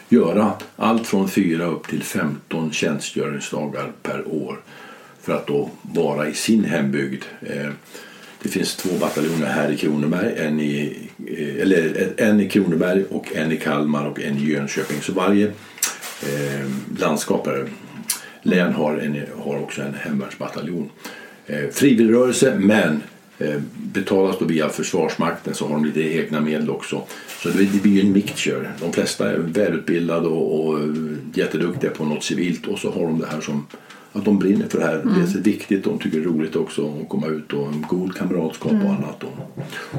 göra 0.10 0.54
allt 0.76 1.08
från 1.08 1.30
4 1.30 1.66
upp 1.66 1.88
till 1.88 2.04
15 2.04 2.72
tjänstgöringsdagar 2.72 3.92
per 4.04 4.28
år 4.28 4.60
för 5.22 5.34
att 5.34 5.48
då 5.48 5.70
vara 5.82 6.30
i 6.30 6.34
sin 6.34 6.64
hembygd. 6.66 7.24
Eh, 7.42 7.70
det 8.46 8.52
finns 8.52 8.76
två 8.76 8.90
bataljoner 9.00 9.48
här 9.48 9.72
i 9.72 9.78
Kronoberg, 9.78 10.34
en 10.38 10.60
i, 10.60 10.98
eh, 11.28 11.62
eller 11.62 12.10
en 12.18 12.40
i 12.40 12.50
Kronoberg 12.50 13.04
och 13.10 13.36
en 13.36 13.52
i 13.52 13.58
Kalmar 13.58 14.06
och 14.06 14.22
en 14.22 14.38
i 14.38 14.52
Jönköping. 14.52 15.02
Så 15.02 15.14
varje 15.14 15.46
eh, 16.22 16.66
landskap, 17.00 17.48
län 18.42 18.74
har, 18.74 18.98
en, 18.98 19.24
har 19.44 19.60
också 19.60 19.82
en 19.82 19.94
hemvärnsbataljon. 19.94 20.90
Eh, 21.48 21.70
frivilligrörelse 21.72 22.56
men 22.60 23.04
eh, 23.40 23.62
betalas 23.78 24.40
då 24.40 24.46
via 24.46 24.70
Försvarsmakten 24.70 25.54
så 25.54 25.68
har 25.68 25.76
de 25.76 25.86
lite 25.86 26.02
egna 26.02 26.42
medel 26.42 26.70
också. 26.70 27.04
Så 27.44 27.50
det, 27.50 27.64
det 27.64 27.82
blir 27.82 27.92
ju 27.92 28.02
en 28.02 28.12
mixture. 28.12 28.72
De 28.80 28.94
flesta 28.94 29.32
är 29.32 29.38
välutbildade 29.38 30.28
och, 30.28 30.68
och 30.68 30.80
eh, 30.80 30.86
jätteduktiga 31.34 31.92
på 31.92 32.06
något 32.06 32.24
civilt 32.24 32.68
och 32.68 32.80
så 32.80 32.92
har 32.92 33.02
de 33.02 33.20
det 33.20 33.28
här 33.28 33.42
som 33.42 33.68
att 34.16 34.26
de 34.26 34.40
brinner 34.40 34.68
för 34.68 34.80
det 34.80 34.86
här. 34.86 35.02
Det 35.16 35.22
är 35.22 35.28
så 35.28 35.40
viktigt. 35.40 35.84
De 35.84 36.00
tycker 36.00 36.18
det 36.18 36.24
är 36.24 36.28
roligt 36.28 36.56
också 36.56 36.94
att 37.02 37.10
komma 37.10 37.28
ut 37.28 37.54
och 37.54 37.68
en 37.68 37.86
god 37.90 38.16
kamratskap 38.16 38.72
och 38.72 38.90
annat. 38.90 39.24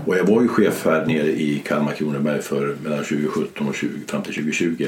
Och 0.06 0.16
jag 0.16 0.24
var 0.24 0.42
ju 0.42 0.48
chef 0.48 0.84
här 0.84 1.06
nere 1.06 1.28
i 1.28 1.62
Kalmar 1.66 1.92
Kronoberg 1.92 2.42
för 2.42 2.76
mellan 2.82 2.98
2017 2.98 3.68
och 3.68 3.74
20, 3.74 3.88
fram 4.06 4.22
till 4.22 4.34
2020 4.34 4.86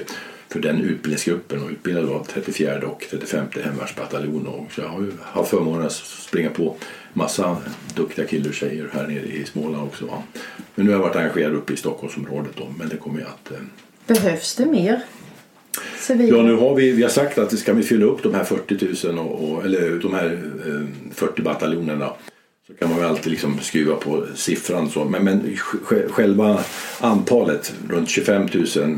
för 0.49 0.61
den 0.61 0.81
utbildningsgruppen 0.81 1.63
och 1.63 1.71
utbildade 1.71 2.07
då 2.07 2.25
34 2.33 2.87
och 2.87 3.05
35 3.11 3.47
hemvärnsbataljon. 3.65 4.47
Och 4.47 4.73
så 4.73 4.81
jag 4.81 4.89
har 4.89 5.01
ju 5.01 5.13
haft 5.23 5.51
förmånen 5.51 5.87
att 5.87 5.93
springa 5.93 6.51
på 6.51 6.77
massa 7.13 7.57
duktiga 7.95 8.27
killar 8.27 8.49
och 8.49 8.55
tjejer 8.55 8.91
här 8.93 9.07
nere 9.07 9.27
i 9.27 9.45
Småland 9.45 9.83
också. 9.83 10.07
Va? 10.07 10.23
Men 10.75 10.87
nu 10.87 10.93
har 10.93 10.99
jag 10.99 11.09
varit 11.09 11.17
engagerad 11.17 11.55
uppe 11.55 11.73
i 11.73 11.77
Stockholmsområdet 11.77 12.57
då, 12.57 12.67
men 12.79 12.89
det 12.89 12.97
kommer 12.97 13.21
jag 13.21 13.29
att 13.29 13.53
eh, 13.53 13.59
Behövs 14.07 14.57
det 14.57 14.67
mer 14.67 15.03
Sevilla. 16.09 16.37
Ja, 16.37 16.43
nu 16.43 16.55
har 16.55 16.75
vi, 16.75 16.93
vi 16.93 17.03
har 17.03 17.11
sagt 17.11 17.39
att 17.39 17.59
ska 17.59 17.73
vi 17.73 17.83
fylla 17.83 18.07
upp 18.07 18.23
de 18.23 18.35
här 18.35 18.45
40 18.45 19.07
000 19.07 19.19
och, 19.19 19.51
och, 19.51 19.65
eller 19.65 19.99
de 20.03 20.15
här 20.15 20.39
eh, 20.67 21.13
40 21.15 21.43
bataljonerna 21.43 22.11
så 22.67 22.75
kan 22.75 22.91
man 22.91 22.99
ju 22.99 23.05
alltid 23.05 23.31
liksom 23.31 23.59
skruva 23.59 23.97
på 23.97 24.27
siffran. 24.35 24.91
Så. 24.91 25.05
Men, 25.05 25.25
men 25.25 25.57
själva 26.11 26.61
antalet, 27.01 27.75
runt 27.89 28.09
25 28.09 28.49
000, 28.77 28.89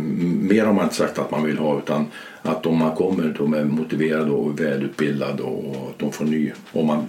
mer 0.40 0.64
har 0.64 0.72
man 0.72 0.84
inte 0.84 0.96
sagt 0.96 1.18
att 1.18 1.30
man 1.30 1.44
vill 1.44 1.58
ha 1.58 1.78
utan 1.78 2.06
att 2.42 2.66
om 2.66 2.78
man 2.78 2.96
kommer, 2.96 3.34
de 3.38 3.54
är 3.54 3.64
motiverade 3.64 4.30
och 4.30 4.60
välutbildade 4.60 5.42
och 5.42 5.90
att 5.90 5.98
de 5.98 6.12
får 6.12 6.24
ny. 6.24 6.52
Och 6.72 6.84
man 6.84 7.06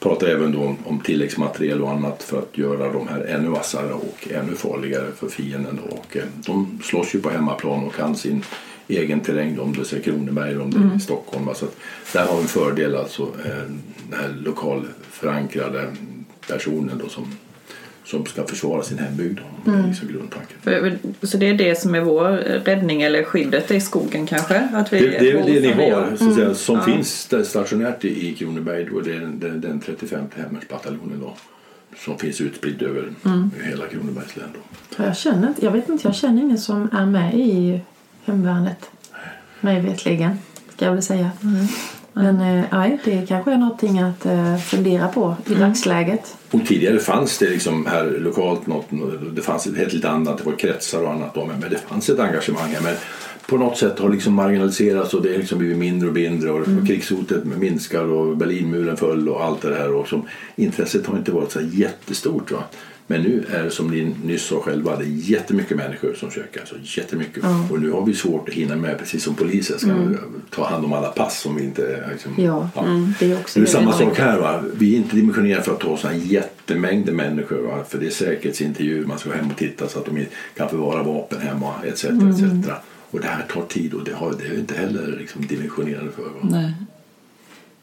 pratar 0.00 0.26
även 0.26 0.52
då 0.52 0.60
om, 0.60 0.76
om 0.84 1.00
tilläggsmaterial 1.00 1.82
och 1.82 1.90
annat 1.90 2.22
för 2.22 2.38
att 2.38 2.58
göra 2.58 2.92
de 2.92 3.08
här 3.08 3.20
ännu 3.20 3.48
vassare 3.48 3.92
och 3.92 4.28
ännu 4.30 4.56
farligare 4.56 5.12
för 5.16 5.28
fienden. 5.28 5.80
Då. 5.84 5.96
Och, 5.96 6.16
eh, 6.16 6.22
de 6.46 6.78
slåss 6.84 7.14
ju 7.14 7.20
på 7.20 7.30
hemmaplan 7.30 7.84
och 7.84 7.94
kan 7.94 8.16
sin 8.16 8.42
egen 8.88 9.20
terräng, 9.20 9.58
om 9.58 9.72
det 9.72 9.92
är 9.92 10.00
Kronoberg 10.00 10.50
eller 10.50 10.62
om 10.62 10.70
det 10.70 10.94
är 10.94 10.98
Stockholm. 10.98 11.44
va. 11.46 11.54
Så 11.54 11.64
att 11.64 11.76
där 12.12 12.26
har 12.26 12.36
vi 12.36 12.42
en 12.42 12.48
fördel, 12.48 12.96
alltså 12.96 13.22
eh, 13.22 13.50
den 14.10 14.20
här 14.20 14.34
lokalförankrade 14.44 15.84
personen 16.48 16.98
då, 17.02 17.08
som, 17.08 17.32
som 18.04 18.26
ska 18.26 18.44
försvara 18.46 18.82
sin 18.82 18.98
hembygd. 18.98 19.38
Då. 19.64 19.70
Det 19.72 19.78
är 19.78 19.86
liksom 19.86 20.08
grundtanken. 20.08 20.56
För- 20.62 20.98
Så 21.26 21.36
det 21.36 21.46
är 21.48 21.54
det 21.54 21.80
som 21.80 21.94
är 21.94 22.00
vår 22.00 22.30
räddning 22.64 23.02
eller 23.02 23.24
skyddet 23.24 23.70
i 23.70 23.80
skogen 23.80 24.26
kanske? 24.26 24.58
Att 24.72 24.92
vi 24.92 25.00
Det, 25.00 25.06
det 25.18 25.30
är 25.30 25.44
det 25.60 25.76
ni 25.76 25.90
har 25.90 26.16
så 26.16 26.28
att 26.28 26.34
säga, 26.34 26.54
som 26.54 26.76
Ja. 26.76 26.82
finns 26.82 27.28
stationärt 27.44 28.04
i 28.04 28.28
i 28.28 28.34
Kronoberg. 28.34 28.84
Då, 28.84 29.00
det 29.00 29.12
är 29.14 29.20
den, 29.20 29.38
den, 29.40 29.60
den 29.60 29.80
35 29.80 30.24
hemvärnsbataljonen 30.36 31.20
då, 31.20 31.34
som 31.98 32.18
finns 32.18 32.40
utspridd 32.40 32.82
över 32.82 33.04
hela 33.64 33.86
Kronobergs 33.86 34.36
län. 34.36 34.48
Då. 34.54 35.04
Jag, 35.04 35.16
känner, 35.16 35.48
inte- 35.48 35.64
jag 35.64 35.72
vet 35.72 35.88
inte, 35.88 36.08
jag 36.08 36.14
känner 36.16 36.42
ingen 36.42 36.58
som 36.58 36.88
är 36.92 37.06
med 37.06 37.34
i 37.34 37.80
hemvärnet. 38.26 38.90
Mig 39.60 39.80
vetligen, 39.80 40.38
ska 40.74 40.84
jag 40.84 40.92
väl 40.92 41.02
säga. 41.02 41.30
Men 42.12 42.40
eh, 42.40 42.64
nej, 42.72 42.98
det 43.04 43.28
kanske 43.28 43.52
är 43.52 43.56
någonting 43.56 43.98
att 43.98 44.26
eh, 44.26 44.56
fundera 44.56 45.08
på 45.08 45.36
i 45.46 45.54
dagsläget. 45.54 46.36
Och 46.50 46.66
tidigare 46.66 46.98
fanns 46.98 47.38
det 47.38 47.50
liksom 47.50 47.86
här 47.86 48.04
lokalt 48.20 48.66
något, 48.66 48.86
det 49.32 49.42
fanns 49.42 49.66
ett 49.66 49.76
helt 49.76 49.92
lite 49.92 50.10
annat, 50.10 50.38
det 50.38 50.44
var 50.44 50.52
kretsar 50.52 51.02
och 51.02 51.12
annat 51.12 51.34
då, 51.34 51.46
men 51.46 51.60
det 51.60 51.78
fanns 51.88 52.08
ett 52.08 52.18
engagemang 52.18 52.70
här. 52.70 52.80
Men 52.82 52.94
på 53.46 53.56
något 53.56 53.78
sätt 53.78 53.98
har 53.98 54.08
liksom 54.08 54.34
marginaliserats 54.34 55.14
och 55.14 55.22
det 55.22 55.32
har 55.32 55.38
liksom 55.38 55.58
blivit 55.58 55.78
mindre 55.78 56.08
och 56.08 56.14
mindre 56.14 56.50
och 56.50 56.66
krigshotet 56.86 57.44
minskar 57.44 58.04
och 58.04 58.36
Berlinmuren 58.36 58.96
föll 58.96 59.28
och 59.28 59.44
allt 59.44 59.62
det 59.62 59.74
här 59.74 59.92
och 59.92 60.08
som 60.08 60.28
intresset 60.56 61.06
har 61.06 61.18
inte 61.18 61.32
varit 61.32 61.52
så 61.52 61.60
jättestort. 61.60 62.50
Va? 62.50 62.62
Men 63.06 63.22
nu 63.22 63.44
är 63.50 63.64
det 63.64 63.70
som 63.70 63.90
ni 63.90 64.14
nyss 64.24 64.42
sa 64.42 64.60
själva, 64.60 64.96
det 64.96 65.04
är 65.04 65.30
jättemycket 65.30 65.76
människor 65.76 66.14
som 66.14 66.30
söker. 66.30 66.60
Alltså 66.60 66.74
jättemycket. 66.82 67.44
Och 67.70 67.80
nu 67.80 67.90
har 67.90 68.06
vi 68.06 68.14
svårt 68.14 68.48
att 68.48 68.54
hinna 68.54 68.76
med, 68.76 68.98
precis 68.98 69.22
som 69.22 69.34
polisen 69.34 69.78
ska 69.78 69.94
ta 70.50 70.66
hand 70.66 70.84
om 70.84 70.92
alla 70.92 71.08
pass 71.08 71.40
som 71.40 71.56
vi 71.56 71.64
inte... 71.64 72.08
Liksom, 72.12 72.32
Ja, 72.44 72.70
det 73.18 73.32
är 73.32 73.40
också 73.40 73.60
det 73.60 73.64
är 73.64 73.70
samma 73.70 73.92
sak 73.92 74.18
här. 74.18 74.38
Va? 74.38 74.62
Vi 74.74 74.92
är 74.92 74.96
inte 74.96 75.16
dimensionerade 75.16 75.62
för 75.62 75.72
att 75.72 75.80
ta 75.80 75.96
såna 75.96 76.14
jättemängder 76.14 77.12
människor. 77.12 77.62
Va? 77.62 77.84
För 77.88 77.98
det 77.98 78.06
är 78.06 78.10
säkerhetsintervjuer, 78.10 79.06
man 79.06 79.18
ska 79.18 79.32
hem 79.32 79.50
och 79.50 79.56
titta 79.56 79.88
så 79.88 79.98
att 79.98 80.06
de 80.06 80.26
kan 80.56 80.68
förvara 80.68 81.02
vapen 81.02 81.40
hemma 81.40 81.72
etc. 81.84 82.04
etc. 82.04 82.68
Och 83.10 83.20
det 83.20 83.26
här 83.26 83.46
tar 83.52 83.62
tid 83.62 83.94
och 83.94 84.04
det 84.04 84.12
har 84.12 84.34
det 84.38 84.54
är 84.54 84.58
inte 84.58 84.74
heller 84.74 85.16
liksom 85.18 85.46
dimensionerade 85.46 86.10
för. 86.10 86.22
Va? 86.22 86.30
Nej. 86.42 86.74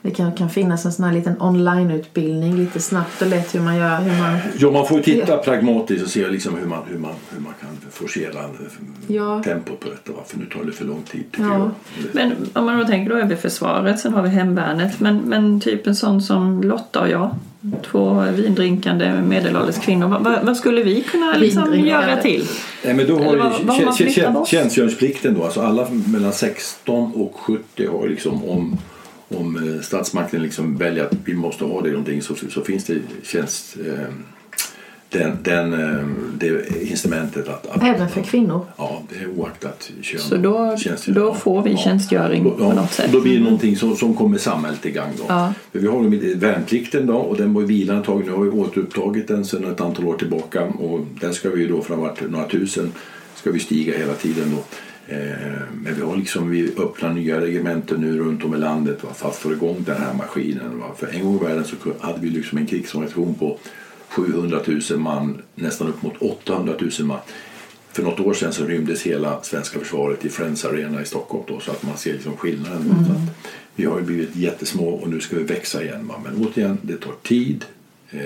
Det 0.05 0.12
kan, 0.12 0.31
kan 0.31 0.50
finnas 0.50 0.86
en 0.86 0.91
sån 0.91 1.05
här 1.05 1.13
liten 1.13 1.41
onlineutbildning 1.41 2.55
lite 2.57 2.79
snabbt 2.79 3.22
och 3.22 3.27
lätt 3.27 3.55
hur 3.55 3.60
man 3.60 3.75
gör. 3.77 3.98
Hur 4.01 4.19
man, 4.22 4.38
Ja, 4.57 4.72
man 4.72 4.88
får 4.88 4.98
ju 4.98 5.03
titta 5.03 5.38
pragmatiskt 5.38 6.03
och 6.05 6.10
se 6.12 6.27
liksom 6.27 6.57
hur, 6.57 6.65
man, 6.67 6.79
hur, 6.89 6.98
man, 7.00 7.13
hur 7.29 7.41
man 7.41 7.53
kan 7.62 7.69
forcera 7.91 8.33
Ja. 9.07 9.43
tempot 9.43 9.79
på 9.79 9.89
detta. 9.89 10.12
För 10.27 10.38
nu 10.38 10.45
tar 10.45 10.63
det 10.63 10.72
för 10.72 10.86
lång 10.86 11.01
tid 11.12 11.24
tycker 11.31 11.43
Ja. 11.43 11.57
jag. 11.57 11.72
Men 12.12 12.31
om 12.53 12.65
man 12.65 12.79
då 12.79 12.86
tänker 12.86 13.10
då 13.13 13.19
är 13.19 13.25
vi 13.25 13.36
försvaret, 13.36 14.00
sen 14.00 14.13
har 14.13 14.22
vi 14.24 14.29
hemvärnet. 14.29 15.00
Men, 15.00 15.17
men 15.17 15.60
typ 15.62 15.88
en 15.88 15.95
sån 15.95 16.22
som 16.22 16.62
Lotta 16.63 17.00
och 17.01 17.10
jag, 17.10 17.36
två 17.91 18.25
vindrinkande 18.36 19.13
medelålders 19.27 19.75
kvinnor. 19.77 20.07
Vad, 20.07 20.45
vad, 20.45 20.57
skulle 20.57 20.83
vi 20.83 21.01
kunna 21.01 21.33
liksom 21.38 21.79
göra 21.79 22.15
till? 22.22 22.48
Nej, 22.86 22.93
men 22.93 23.07
då 23.07 23.13
har 23.17 23.22
Eller 23.33 23.38
vad- 23.38 24.33
vad 24.33 24.48
tjänstgöringsplikten 24.48 25.33
då. 25.33 25.43
Alltså 25.43 25.62
alla 25.62 25.88
mellan 26.07 26.33
16 26.33 27.12
och 27.15 27.36
70 27.36 27.88
har 27.88 28.07
liksom 28.07 28.43
om, 28.50 28.77
om 29.30 29.56
eh, 29.75 29.82
statsmakten 29.82 30.42
liksom 30.42 30.77
väljer 30.77 31.03
att 31.06 31.13
vi 31.25 31.34
måste 31.34 31.63
ha 31.65 31.82
det 31.82 31.89
någonting 31.89 32.22
så, 32.22 32.36
så 32.36 32.62
finns 32.62 32.86
det 32.86 32.98
tjänst, 33.24 33.77
eh, 33.86 33.94
den, 35.10 35.38
den, 35.44 35.74
eh, 35.74 36.06
det 36.38 36.82
instrumentet 36.89 37.48
att, 37.48 37.68
att 37.68 37.84
även 37.84 38.10
för 38.10 38.22
kvinnor. 38.22 38.65
Ja, 38.77 39.01
det 39.10 39.24
är 39.24 39.27
oaktat 39.27 39.92
kön. 40.01 40.20
Så 40.20 40.36
då, 40.36 40.75
då 41.08 41.34
får 41.34 41.63
vi 41.63 41.72
Ja. 41.72 41.77
tjänstgöring 41.77 42.44
Då- 42.44 42.51
på 42.51 42.63
ja, 42.63 42.74
något 42.74 42.92
sätt. 42.92 43.10
Då 43.12 43.22
blir 43.22 43.38
det 43.38 43.44
någonting 43.44 43.75
som, 43.77 43.96
som 43.96 44.13
kommer 44.15 44.38
samhället 44.38 44.82
till 44.82 44.92
gang. 44.92 45.10
Då. 45.18 45.24
Ja. 45.27 45.53
För 45.72 45.80
vi 45.80 45.88
har 45.88 46.36
värnplikten 46.36 47.06
då 47.08 47.15
och 47.15 47.38
den 47.38 47.53
var 47.53 47.62
vilande 47.62 48.00
ett 48.01 48.06
tag. 48.06 48.24
Nu 48.25 48.32
har 48.32 48.44
vi 48.44 48.50
återupptagit 48.50 49.27
den 49.27 49.46
sedan 49.46 49.72
ett 49.72 49.82
antal 49.82 50.06
år 50.06 50.18
tillbaka 50.18 50.63
och 50.63 51.00
den 51.22 51.34
ska 51.34 51.50
vi 51.50 51.62
ju 51.62 51.68
då 51.68 51.82
från 51.82 52.00
vart 52.00 52.30
några 52.30 52.48
tusen 52.48 52.92
ska 53.36 53.51
vi 53.51 53.60
stiga 53.60 53.98
hela 53.98 54.13
tiden 54.13 54.51
då. 54.56 54.63
Eh, 55.07 55.17
Men 55.74 55.95
vi 55.95 56.01
har 56.01 56.17
liksom, 56.17 56.50
vi 56.50 56.72
öppnar 56.77 57.13
nya 57.13 57.41
regementen 57.41 58.01
nu 58.01 58.19
runt 58.19 58.43
om 58.43 58.55
i 58.55 58.57
landet 58.57 59.03
va, 59.03 59.10
för 59.13 59.29
att 59.29 59.36
få 59.36 59.51
igång 59.51 59.83
den 59.86 60.01
här 60.01 60.13
maskinen. 60.13 60.79
Va. 60.79 60.86
För 60.98 61.07
en 61.07 61.24
gång 61.24 61.36
i 61.36 61.43
världen 61.43 61.65
så 61.65 61.75
hade 62.00 62.19
vi 62.19 62.29
liksom 62.29 62.57
en 62.57 62.67
krigsorganisation 62.67 63.36
på 63.36 63.57
700 64.07 64.60
000 64.89 65.00
man, 65.00 65.41
nästan 65.55 65.88
upp 65.88 66.01
mot 66.03 66.17
800 66.17 66.74
000 66.79 66.91
man. 67.07 67.19
För 67.91 68.03
något 68.03 68.19
år 68.19 68.33
sedan 68.33 68.53
så 68.53 68.65
rymdes 68.65 69.03
hela 69.03 69.41
svenska 69.43 69.79
försvaret 69.79 70.25
i 70.25 70.29
Friends 70.29 70.65
Arena 70.65 71.01
i 71.01 71.05
Stockholm 71.05 71.43
då, 71.48 71.60
så 71.60 71.72
att 71.72 71.83
man 71.83 71.98
ser 71.98 72.13
liksom 72.13 72.38
skillnaden. 72.38 73.05
Så 73.05 73.12
att 73.12 73.48
vi 73.75 73.86
har 73.86 74.00
ju 74.00 74.05
blivit 74.05 74.36
jättesmå 74.36 74.89
och 74.89 75.10
nu 75.10 75.19
ska 75.19 75.36
vi 75.36 75.43
växa 75.43 75.83
igen. 75.83 76.07
Va? 76.07 76.15
Men 76.24 76.45
återigen, 76.45 76.77
det 76.81 76.98
tar 76.98 77.13
tid 77.24 77.65
eh, 78.12 78.19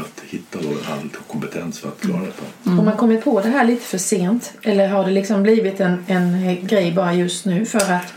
att 0.00 0.22
hitta 0.26 0.58
då 0.62 0.68
all 0.68 1.08
kompetens 1.28 1.78
för 1.78 1.88
att 1.88 2.00
klara 2.00 2.20
detta. 2.20 2.70
Har 2.70 2.84
man 2.84 2.96
kommit 2.96 3.24
på 3.24 3.40
det 3.40 3.48
här 3.48 3.64
lite 3.66 3.82
för 3.82 3.98
sent? 3.98 4.52
Eller 4.62 4.88
har 4.88 5.04
det 5.04 5.10
liksom 5.10 5.42
blivit 5.42 5.80
en, 5.80 6.04
en 6.06 6.56
grej 6.66 6.92
bara 6.92 7.14
just 7.14 7.46
nu 7.46 7.64
för 7.64 7.78
att 7.78 8.12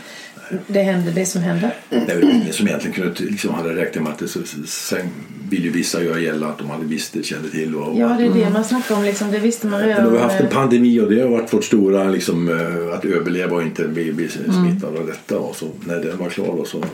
det 0.66 0.82
händer 0.82 1.12
det 1.12 1.26
som 1.26 1.42
händer? 1.42 1.74
Det 1.90 2.14
väl 2.14 2.30
ingen 2.30 2.52
som 2.52 2.66
egentligen 2.68 2.94
kunde, 2.96 3.30
liksom 3.30 3.54
hade 3.54 3.76
räknat 3.76 4.04
med 4.04 4.12
att 4.12 4.18
det 4.18 4.28
så, 4.28 4.40
sen 4.66 5.08
vill 5.50 5.64
ju 5.64 5.70
vissa 5.70 6.02
göra 6.02 6.18
gällande 6.20 6.48
att 6.48 6.58
de 6.58 6.70
hade 6.70 6.84
visst 6.84 7.12
det, 7.12 7.22
kände 7.22 7.50
till. 7.50 7.74
Och, 7.76 7.98
Ja, 7.98 8.08
det 8.18 8.24
är 8.24 8.34
det 8.44 8.50
man 8.50 8.64
snackar 8.64 8.94
om. 8.96 9.04
Liksom, 9.04 9.30
det 9.30 9.38
visste 9.38 9.66
man 9.66 9.80
Men 9.80 9.88
redan. 9.88 10.04
då 10.04 10.10
har 10.10 10.16
vi 10.16 10.22
haft 10.22 10.40
en 10.40 10.46
eh, 10.46 10.52
pandemi 10.52 11.00
och 11.00 11.10
det 11.10 11.20
har 11.20 11.28
varit 11.28 11.52
vårt 11.52 11.64
stora 11.64 12.04
liksom, 12.04 12.48
eh, 12.48 12.94
att 12.94 13.04
överleva 13.04 13.56
och 13.56 13.62
inte 13.62 13.88
bli, 13.88 14.12
bli 14.12 14.28
smittad 14.28 14.96
av 14.96 15.06
detta. 15.06 15.38
Och 15.38 15.56
så, 15.56 15.68
när 15.86 15.96
den 15.96 16.18
var 16.18 16.28
klar 16.28 16.60
och 16.60 16.66
så 16.66 16.78
eh, 16.78 16.84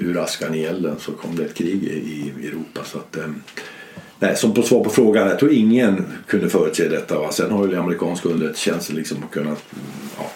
ur 0.00 0.18
askan 0.24 0.54
i 0.54 0.62
elden 0.62 0.96
så 1.00 1.12
kom 1.12 1.36
det 1.36 1.44
ett 1.44 1.54
krig 1.54 1.84
i, 1.84 2.32
i 2.42 2.46
Europa. 2.46 2.80
Så 2.84 2.98
att, 2.98 3.16
eh, 3.16 3.24
nej, 4.18 4.36
som 4.36 4.54
på 4.54 4.62
svar 4.62 4.84
på 4.84 4.90
frågan, 4.90 5.28
jag 5.28 5.38
tror 5.38 5.52
ingen 5.52 6.04
kunde 6.26 6.50
förutse 6.50 6.88
detta. 6.88 7.18
Va? 7.18 7.32
Sen 7.32 7.50
har 7.50 7.68
ju 7.68 7.76
amerikanska 7.76 8.28
underrättelsetjänsten 8.28 8.96
liksom 8.96 9.16
kunnat 9.30 9.64
ja, 10.18 10.30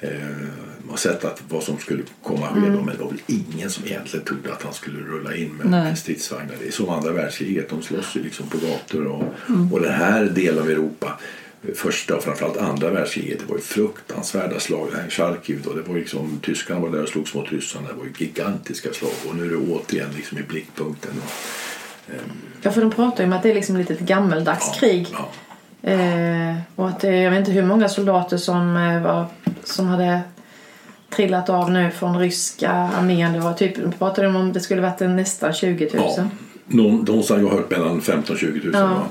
eh, 0.00 0.96
sett 0.96 1.24
att 1.24 1.42
vad 1.48 1.62
som 1.62 1.78
skulle 1.78 2.02
komma 2.22 2.48
ske 2.48 2.60
då, 2.60 2.82
men 2.82 2.96
det 2.96 3.02
var 3.02 3.10
väl 3.10 3.20
ingen 3.26 3.70
som 3.70 3.84
egentligen 3.84 4.24
trodde 4.24 4.52
att 4.52 4.62
han 4.62 4.74
skulle 4.74 4.98
rulla 4.98 5.36
in 5.36 5.52
med 5.52 5.70
Nej. 5.70 5.96
stridsvagnar. 5.96 6.54
Det 6.60 6.66
är 6.66 6.72
som 6.72 6.88
andra 6.88 7.12
världskriget, 7.12 7.68
de 7.68 7.82
slåss 7.82 8.16
ju 8.16 8.22
liksom 8.22 8.46
på 8.48 8.58
gator 8.58 9.06
och, 9.06 9.24
och 9.72 9.80
den 9.80 9.92
här 9.92 10.24
delen 10.24 10.58
av 10.58 10.70
Europa 10.70 11.18
första 11.74 12.16
och 12.16 12.22
framförallt 12.22 12.56
andra 12.56 12.90
världskriget 12.90 13.38
det 13.38 13.46
var 13.46 13.56
ju 13.56 13.62
fruktansvärda 13.62 14.60
slag. 14.60 14.88
Charkiv 15.08 15.62
då, 15.64 15.72
det 15.72 15.82
var 15.82 15.94
liksom, 15.94 16.40
tyskarna 16.42 16.80
var 16.80 16.90
där 16.90 17.02
och 17.02 17.08
slogs 17.08 17.34
mot 17.34 17.52
ryssarna. 17.52 17.88
Det 17.88 17.94
var 17.94 18.04
ju 18.04 18.12
gigantiska 18.18 18.92
slag 18.92 19.12
och 19.28 19.36
nu 19.36 19.44
är 19.44 19.50
det 19.50 19.56
återigen 19.56 20.10
liksom 20.16 20.38
i 20.38 20.42
blickpunkten. 20.42 21.12
Ja, 22.62 22.70
för 22.70 22.80
de 22.80 22.90
pratar 22.90 23.24
ju 23.24 23.30
om 23.30 23.36
att 23.36 23.42
det 23.42 23.50
är 23.50 23.54
liksom 23.54 23.76
lite 23.76 23.92
ett 23.92 24.00
gammeldags 24.00 24.80
krig. 24.80 25.08
Ja. 25.12 25.28
Eh, 25.90 26.56
och 26.76 26.88
att 26.88 27.00
det, 27.00 27.16
jag 27.16 27.30
vet 27.30 27.38
inte 27.38 27.52
hur 27.52 27.62
många 27.62 27.88
soldater 27.88 28.36
som, 28.36 28.76
eh, 28.76 29.02
var, 29.02 29.26
som 29.64 29.86
hade 29.86 30.20
trillat 31.10 31.50
av 31.50 31.70
nu 31.70 31.90
från 31.90 32.18
ryska 32.18 32.70
armén. 32.70 33.32
Det 33.32 33.40
var 33.40 33.52
typ, 33.52 33.76
de 33.76 33.92
pratade 33.92 34.28
om 34.28 34.52
det 34.52 34.60
skulle 34.60 34.82
varit 34.82 35.00
nästan 35.00 35.52
20 35.52 35.90
000. 35.94 36.04
Ja. 36.16 36.28
Någon, 36.66 36.96
någonstans 36.96 37.30
har 37.30 37.48
jag 37.48 37.56
hört 37.56 37.70
mellan 37.70 38.00
15 38.00 38.34
och 38.34 38.40
20 38.40 38.60
000. 38.64 38.72
Ja. 38.72 39.06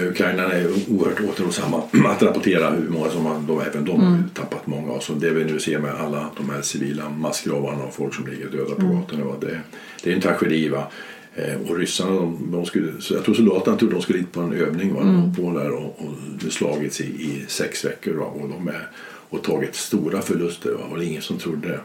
Eh, 0.00 0.08
Ukrainarna 0.08 0.54
är 0.54 0.66
oerhört 0.88 1.20
återhållsamma 1.20 1.82
att 2.10 2.22
rapportera 2.22 2.70
hur 2.70 2.88
många 2.88 3.10
som 3.10 3.26
har, 3.26 3.34
de, 3.40 3.60
även 3.60 3.84
de 3.84 4.00
har 4.00 4.16
ju 4.16 4.22
tappat 4.34 4.66
många. 4.66 5.00
Så 5.00 5.12
det 5.12 5.30
vi 5.30 5.44
nu 5.44 5.60
ser 5.60 5.78
med 5.78 5.94
alla 5.94 6.26
de 6.36 6.50
här 6.50 6.62
civila 6.62 7.08
massgravarna 7.08 7.84
och 7.84 7.94
folk 7.94 8.14
som 8.14 8.26
ligger 8.26 8.46
döda 8.46 8.74
på 8.74 8.86
gatorna. 8.86 9.24
Va? 9.24 9.34
Det, 9.40 9.60
det 10.02 10.10
är 10.10 10.14
en 10.14 10.20
tragedi. 10.20 10.68
Va? 10.68 10.86
Eh, 11.36 11.60
Och 11.70 11.76
ryssarna, 11.76 12.10
de, 12.14 12.48
de 12.52 12.66
skulle, 12.66 12.92
så 13.00 13.14
jag 13.14 13.24
tror 13.24 13.34
soldaterna 13.34 13.76
trodde 13.76 13.94
de 13.94 14.02
skulle 14.02 14.18
dit 14.18 14.32
på 14.32 14.40
en 14.40 14.52
övning. 14.52 14.94
Va? 14.94 15.00
Var 15.00 15.34
på 15.52 15.58
där 15.58 15.70
och, 15.70 15.98
och 16.06 16.12
det 16.44 16.50
slagits 16.50 17.00
i, 17.00 17.04
i 17.04 17.44
sex 17.48 17.84
veckor. 17.84 18.14
Va? 18.14 18.24
Och, 18.24 18.48
de 18.48 18.68
är, 18.68 18.88
och 19.30 19.42
tagit 19.42 19.74
stora 19.74 20.22
förluster. 20.22 20.70
Va? 20.72 20.78
Och 20.84 20.88
det 20.90 21.04
var 21.04 21.10
ingen 21.10 21.22
som 21.22 21.38
trodde 21.38 21.80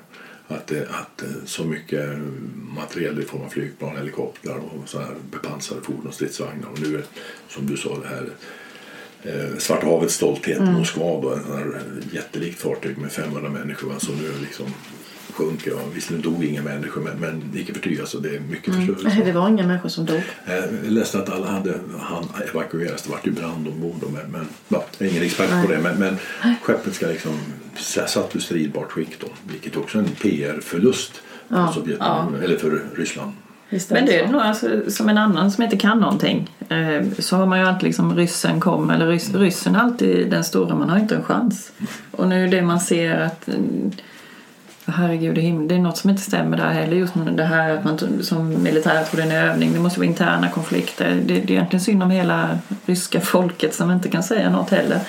att, 0.48 0.68
det- 0.68 0.88
att 0.90 1.22
eh, 1.22 1.28
så 1.46 1.64
mycket 1.64 2.10
materiel 2.76 3.20
i 3.20 3.24
form 3.24 3.42
av 3.42 3.50
flygplan, 3.50 3.98
helikoptrar 3.98 4.58
och 4.58 4.90
så 4.90 5.00
här 5.00 5.12
bepansrade 5.32 5.82
fordon 5.82 6.08
och 6.08 6.14
stridsvagnar. 6.14 6.68
Och 6.74 6.82
nu 6.82 6.96
är 6.98 7.04
som 7.50 7.66
du 7.68 7.78
sa 7.78 7.98
det 8.00 8.08
här 8.08 8.30
eh, 9.24 9.58
Svarta 9.58 9.86
havets 9.88 10.14
stolthet, 10.16 10.62
Moskva 10.62 11.22
då, 11.22 11.30
en 11.34 12.04
jättelikt 12.14 12.60
fartyg 12.60 12.98
med 12.98 13.12
500 13.12 13.50
människor 13.50 13.88
va, 13.90 14.00
som 14.00 14.16
nu 14.16 14.32
liksom 14.42 14.66
sjunker. 15.40 15.72
Va. 15.72 15.82
Visserligen 15.94 16.32
dog 16.32 16.44
inga 16.46 16.62
människor 16.62 17.02
men, 17.02 17.18
men 17.20 17.44
icke 17.56 17.74
förty 17.74 18.00
alltså 18.00 18.18
det 18.20 18.36
är 18.36 18.40
mycket 18.40 18.76
förstörelse. 18.76 19.08
Nej, 19.08 19.22
det 19.26 19.32
var 19.32 19.50
inga 19.50 19.68
människor 19.68 19.90
som 19.90 20.06
dog. 20.06 20.22
Eh, 20.46 20.54
Jag 20.56 20.92
läste 20.92 21.20
att 21.20 21.30
alla 21.30 21.48
hade 21.48 21.74
han 22.00 22.26
evakueras. 22.50 23.02
Det 23.02 23.10
vart 23.12 23.28
ju 23.28 23.32
brand 23.32 23.68
ombord. 23.68 24.04
Men, 24.14 24.32
men, 24.32 24.48
ja, 24.68 24.86
jag 24.98 25.08
är 25.08 25.12
ingen 25.12 25.24
expert 25.24 25.66
på 25.66 25.72
det. 25.72 25.80
Men, 25.80 25.96
men 26.00 26.18
skeppet 26.62 26.94
ska 26.96 27.08
liksom 27.08 27.32
satt 28.08 28.36
ur 28.36 28.40
stridbart 28.40 28.92
skick 28.92 29.20
då. 29.20 29.28
Vilket 29.52 29.78
också 29.78 29.98
är 29.98 30.04
en 30.04 30.10
PR-förlust 30.10 31.12
för 31.50 31.68
Sovjetunionen, 31.74 32.44
eller 32.44 32.58
för 32.58 32.82
Ryssland. 32.96 33.32
Men 33.90 34.06
det 34.06 34.20
är 34.20 34.28
nog 34.28 34.42
alltså, 34.42 34.92
som 34.92 35.10
en 35.10 35.18
annan 35.18 35.52
som 35.52 35.64
inte 35.64 35.78
kan 35.78 36.00
någonting. 36.00 36.50
Eh, 36.70 37.06
så 37.20 37.36
har 37.36 37.46
man 37.46 37.60
ju 37.60 37.66
alltid 37.66 37.84
liksom 37.84 38.16
ryssen 38.16 38.60
kom, 38.60 38.90
eller 38.90 39.08
rys, 39.08 39.34
ryssen 39.34 39.76
alltid 39.76 40.30
den 40.30 40.44
stora, 40.44 40.76
man 40.76 40.90
har 40.90 41.00
inte 41.00 41.16
en 41.16 41.24
chans. 41.24 41.72
Och 42.12 42.28
nu 42.28 42.44
är 42.44 42.48
det 42.48 42.62
man 42.62 42.80
ser 42.80 43.20
att 43.20 43.50
eh, 44.90 44.94
herregud 44.96 45.38
i 45.38 45.42
himlen, 45.42 45.68
det 45.68 45.76
är 45.76 45.80
något 45.80 45.98
som 45.98 46.10
inte 46.10 46.22
stämmer 46.22 46.58
där 46.58 46.70
heller. 46.70 46.96
Just 46.98 47.16
med 47.16 47.34
det 47.34 47.44
här 47.44 47.70
att 47.78 47.84
man 47.84 48.00
som 48.24 48.64
militär 48.64 49.04
tror 49.04 49.22
det 49.22 49.28
är 49.28 49.44
en 49.44 49.50
övning, 49.52 49.74
det 49.74 49.80
måste 49.80 50.00
vara 50.00 50.08
interna 50.10 50.50
konflikter. 50.50 51.10
Det, 51.26 51.34
det 51.34 51.34
är 51.44 51.52
egentligen 51.52 51.82
synd 51.84 52.04
om 52.04 52.12
hela 52.12 52.60
ryska 52.86 53.22
folket 53.22 53.76
som 53.76 53.92
inte 53.92 54.10
kan 54.10 54.24
säga 54.24 54.50
något 54.50 54.70
heller. 54.70 55.00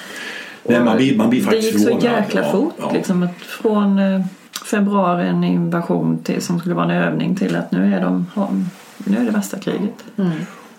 Nej, 0.65 0.81
man 0.85 0.97
blir- 0.97 1.17
man 1.17 1.31
blir 1.31 1.43
faktiskt 1.43 1.73
Det 1.73 1.79
gick 1.93 2.01
så 2.03 2.07
jäkla 2.07 2.41
Ja, 2.43 2.53
fort. 2.53 2.75
ja. 2.79 2.93
Liksom 2.93 3.23
att 3.23 3.37
från 3.41 3.99
eh, 3.99 4.21
februari 4.71 5.27
en 5.29 5.45
invasion 5.45 6.19
till, 6.23 6.43
som 6.43 6.59
skulle 6.59 6.75
vara 6.75 6.85
en 6.85 7.03
övning 7.03 7.37
till 7.37 7.57
att 7.57 7.73
nu 7.73 7.95
är, 7.95 8.01
de, 8.01 8.27
nu 9.05 9.17
är 9.19 9.25
det 9.25 9.31
värsta 9.31 9.59
kriget. 9.59 10.05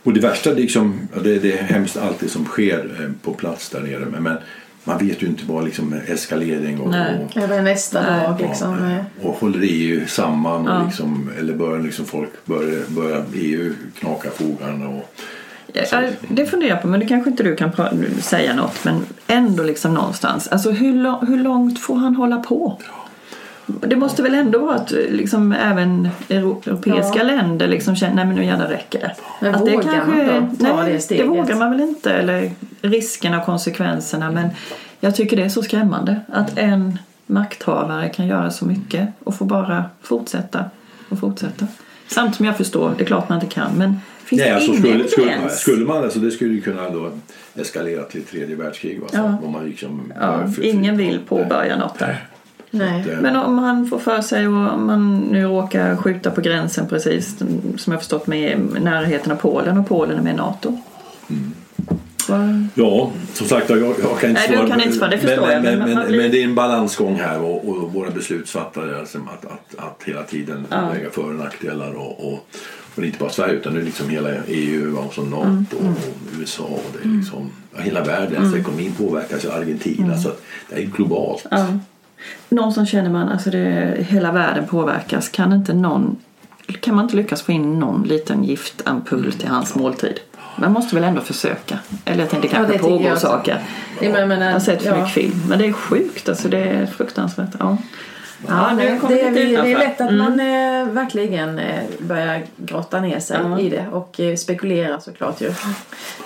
Och 0.04 0.14
det 0.14 0.20
värsta, 0.20 0.50
liksom, 0.52 1.08
det, 1.24 1.40
det 1.40 1.60
är 1.60 1.64
hemskt 1.64 1.98
allt 1.98 2.20
det 2.20 2.28
som 2.28 2.46
sker 2.46 2.92
eh, 3.00 3.10
på 3.24 3.34
plats 3.34 3.70
där 3.70 3.80
nere. 3.82 4.06
Men, 4.12 4.24
men 4.24 4.38
man 4.84 4.98
vet 4.98 5.24
ju 5.24 5.28
inte 5.28 5.44
vad 5.46 5.66
liksom 5.66 5.94
eskalering 6.08 6.80
och, 6.82 6.90
Nej. 6.90 7.28
och 7.36 7.64
nästa 7.64 8.02
Nej. 8.02 8.28
dag 8.28 8.42
liksom. 8.42 8.92
Ja, 9.22 9.28
och 9.28 9.36
håller 9.36 9.60
EU 9.62 10.08
samman 10.08 10.66
Ja. 10.66 10.80
och 10.80 10.86
liksom, 10.86 11.32
eller 11.40 11.54
börjar 11.54 11.80
liksom 11.80 12.06
folk 12.06 12.46
börjar, 12.46 12.84
börjar 12.88 13.26
EU 13.34 13.74
knaka 14.00 14.30
fogarna 14.30 14.90
och 14.90 15.14
Ja, 15.74 16.04
det 16.30 16.46
funderar 16.46 16.70
jag 16.70 16.82
på, 16.82 16.88
men 16.88 17.00
det 17.00 17.06
kanske 17.06 17.30
inte 17.30 17.44
du 17.44 17.56
kan 17.56 17.72
säga 18.22 18.56
något. 18.56 18.84
Men 18.86 19.06
ändå 19.28 19.64
liksom 19.64 19.94
någonstans. 19.94 20.48
Alltså 20.48 20.72
hur, 20.72 21.26
hur 21.26 21.44
långt 21.44 21.80
får 21.80 21.96
han 21.96 22.16
hålla 22.16 22.38
på? 22.38 22.78
Det 23.66 23.96
måste 23.96 24.24
väl 24.24 24.34
ändå 24.36 24.60
vara 24.60 24.76
att 24.76 24.92
liksom, 24.92 25.52
även 25.52 26.10
euro- 26.30 26.62
europeiska 26.66 27.18
Ja. 27.20 27.24
länder 27.24 27.68
liksom 27.68 27.96
känner 27.96 28.16
nej 28.16 28.26
men 28.26 28.36
nu 28.36 28.46
jävlar 28.46 28.68
räcker 28.68 29.00
det. 29.00 29.16
Men 29.42 29.56
att 29.56 29.62
vågar 29.62 30.06
man 30.06 30.48
då 30.60 30.66
ta 30.66 30.84
nej, 30.84 30.94
det 30.94 31.00
steget? 31.00 31.28
vågar 31.28 31.56
man 31.56 31.72
väl 31.72 31.82
inte. 31.82 32.14
Eller 32.14 32.52
riskerna 32.82 33.40
och 33.40 33.46
konsekvenserna. 33.46 34.32
Men 34.32 34.50
jag 35.00 35.16
tycker 35.16 35.38
det 35.38 35.44
är 35.44 35.50
så 35.50 35.64
skrämmande 35.64 36.20
att 36.28 36.58
en 36.58 37.00
makthavare 37.26 38.10
kan 38.10 38.28
göra 38.28 38.52
så 38.52 38.66
mycket 38.66 39.08
och 39.24 39.36
få 39.36 39.46
bara 39.46 39.86
fortsätta 40.02 40.66
och 41.10 41.20
fortsätta. 41.20 41.68
Samtidigt 42.08 42.38
som 42.38 42.46
jag 42.46 42.58
förstår, 42.58 42.94
det 42.98 43.04
är 43.04 43.06
klart 43.06 43.30
man 43.30 43.42
inte 43.42 43.54
kan. 43.54 43.72
Men 43.78 44.00
finns 44.26 44.40
Nej, 44.40 44.50
det 44.50 44.56
alltså 44.56 44.72
ingen 44.72 44.82
skulle, 44.84 45.08
skulle, 45.08 45.50
skulle 45.50 45.86
man 45.86 46.04
alltså, 46.04 46.20
det 46.20 46.32
skulle 46.32 46.54
ju 46.54 46.62
kunna 46.62 46.90
då 46.90 47.12
eskalera 47.56 48.04
till 48.04 48.24
tredje 48.24 48.56
världskrig. 48.56 49.00
Va? 49.02 49.08
Så 49.12 49.18
Ja. 49.18 49.38
om 49.46 49.52
man 49.52 49.66
liksom 49.66 50.14
Ja, 50.20 50.44
ingen 50.62 50.98
vill 50.98 51.20
påbörja 51.28 51.78
något 51.78 52.00
där. 52.00 52.24
Nej. 52.72 53.04
Det- 53.08 53.22
Men 53.22 53.36
om 53.36 53.58
han 53.58 53.88
får 53.88 54.00
för 54.00 54.22
sig 54.22 54.48
och 54.48 54.54
om 54.74 54.86
man 54.88 55.18
nu 55.20 55.44
råkar 55.44 55.96
skjuta 55.96 56.32
på 56.32 56.42
gränsen 56.42 56.88
precis 56.88 57.38
som 57.78 57.92
jag 57.94 58.00
förstått 58.02 58.28
med 58.28 58.60
närheten 58.82 59.32
av 59.32 59.36
Polen 59.36 59.78
och 59.78 59.88
Polen 59.88 60.18
är 60.18 60.22
med 60.22 60.34
i 60.34 60.38
NATO. 60.38 60.78
Vad- 62.30 62.68
Ja, 62.74 63.12
som 63.34 63.48
sagt 63.48 63.70
jag, 63.70 63.80
jag 63.80 63.96
kan 64.20 64.30
inte 64.30 64.42
Nej, 64.50 64.60
du 64.62 64.68
kan 64.68 64.82
inte 64.82 64.94
svara, 64.98 65.10
det 65.10 65.18
förstår 65.18 65.42
men, 65.48 65.52
jag, 65.54 65.64
Men, 65.64 65.80
men 65.80 65.94
men, 65.94 66.08
blir- 66.08 66.18
men 66.22 66.32
det 66.32 66.40
är 66.40 66.44
en 66.44 66.56
balansgång 66.56 67.16
här 67.16 67.42
och, 67.42 67.68
och 67.70 67.94
våra 67.94 68.10
beslutsfattare 68.10 69.00
alltså, 69.00 69.18
att, 69.18 69.46
att, 69.46 69.76
att 69.86 70.04
hela 70.06 70.24
tiden 70.24 70.66
Ja. 70.70 70.90
lägga 70.94 71.10
för 71.10 71.24
och 71.24 71.36
nackdelar 71.36 71.92
och, 71.94 72.28
och, 72.34 72.46
och 72.96 73.04
inte 73.06 73.18
bara 73.20 73.30
Sverige 73.30 73.54
utan 73.54 73.74
det 73.74 73.80
är 73.80 73.84
liksom 73.86 74.10
hela 74.10 74.30
EU 74.48 74.98
och 74.98 75.14
så 75.14 75.22
NATO 75.22 75.78
Mm. 75.80 75.94
och 75.94 76.40
USA 76.40 76.64
och 76.64 76.86
det 77.02 77.10
är 77.10 77.14
liksom 77.18 77.52
ja, 77.76 77.82
hela 77.82 78.04
världen. 78.04 78.44
Alltså, 78.44 78.58
ekonomin 78.60 78.92
påverkas 78.98 79.46
av 79.46 79.52
Argentina 79.62 80.18
så 80.18 80.30
att 80.30 80.42
det 80.70 80.76
är 80.82 80.86
globalt. 80.86 81.46
Ja. 81.52 81.68
Någon 82.50 82.74
som 82.74 82.86
känner 82.86 83.10
man, 83.10 83.30
alltså 83.30 83.50
det, 83.50 83.96
hela 84.10 84.32
världen 84.32 84.68
påverkas. 84.68 85.30
Kan 85.30 85.54
inte 85.54 85.74
någon, 85.74 86.18
kan 86.80 86.96
man 86.96 87.06
inte 87.06 87.16
lyckas 87.16 87.42
få 87.42 87.52
in 87.52 87.80
någon 87.80 88.04
liten 88.04 88.44
giftampull 88.44 89.34
till 89.34 89.48
hans 89.48 89.76
måltid? 89.76 90.20
Man 90.56 90.72
måste 90.72 90.96
väl 90.96 91.04
ändå 91.04 91.22
försöka. 91.22 91.80
Eller 92.06 92.20
jag 92.20 92.30
tänkte 92.30 92.48
Ja, 92.48 92.54
kanske 92.56 92.74
det 92.74 92.80
tycker 92.80 92.90
pågår 92.90 93.08
jag 93.10 93.20
saker. 93.20 93.60
Ja, 94.02 94.10
men 94.10 94.20
jag 94.20 94.28
menar, 94.28 94.46
Jag 94.46 94.54
har 94.54 94.60
sett 94.60 94.82
för 94.84 94.90
ja. 94.90 94.96
mycket 94.98 95.14
film. 95.14 95.42
Men 95.50 95.60
det 95.60 95.66
är 95.68 95.74
sjukt 95.74 96.30
alltså. 96.30 96.48
Det 96.50 96.58
är 96.60 96.86
fruktansvärt. 96.86 97.50
Ja. 97.60 97.78
Ja, 98.48 98.72
det, 98.78 98.94
lite 98.94 99.08
det 99.30 99.56
är 99.56 99.78
lätt 99.78 100.02
att 100.02 100.10
Mm. 100.12 100.18
man 100.18 100.40
eh, 100.40 100.94
verkligen 100.94 101.60
eh, 101.60 101.84
börjar 102.00 102.44
grotta 102.58 103.00
ner 103.02 103.20
sig 103.20 103.38
Ja. 103.44 103.60
i 103.60 103.70
det 103.70 103.86
och 103.92 104.20
eh, 104.20 104.36
spekulera 104.36 105.00
såklart 105.00 105.42
ju. 105.42 105.54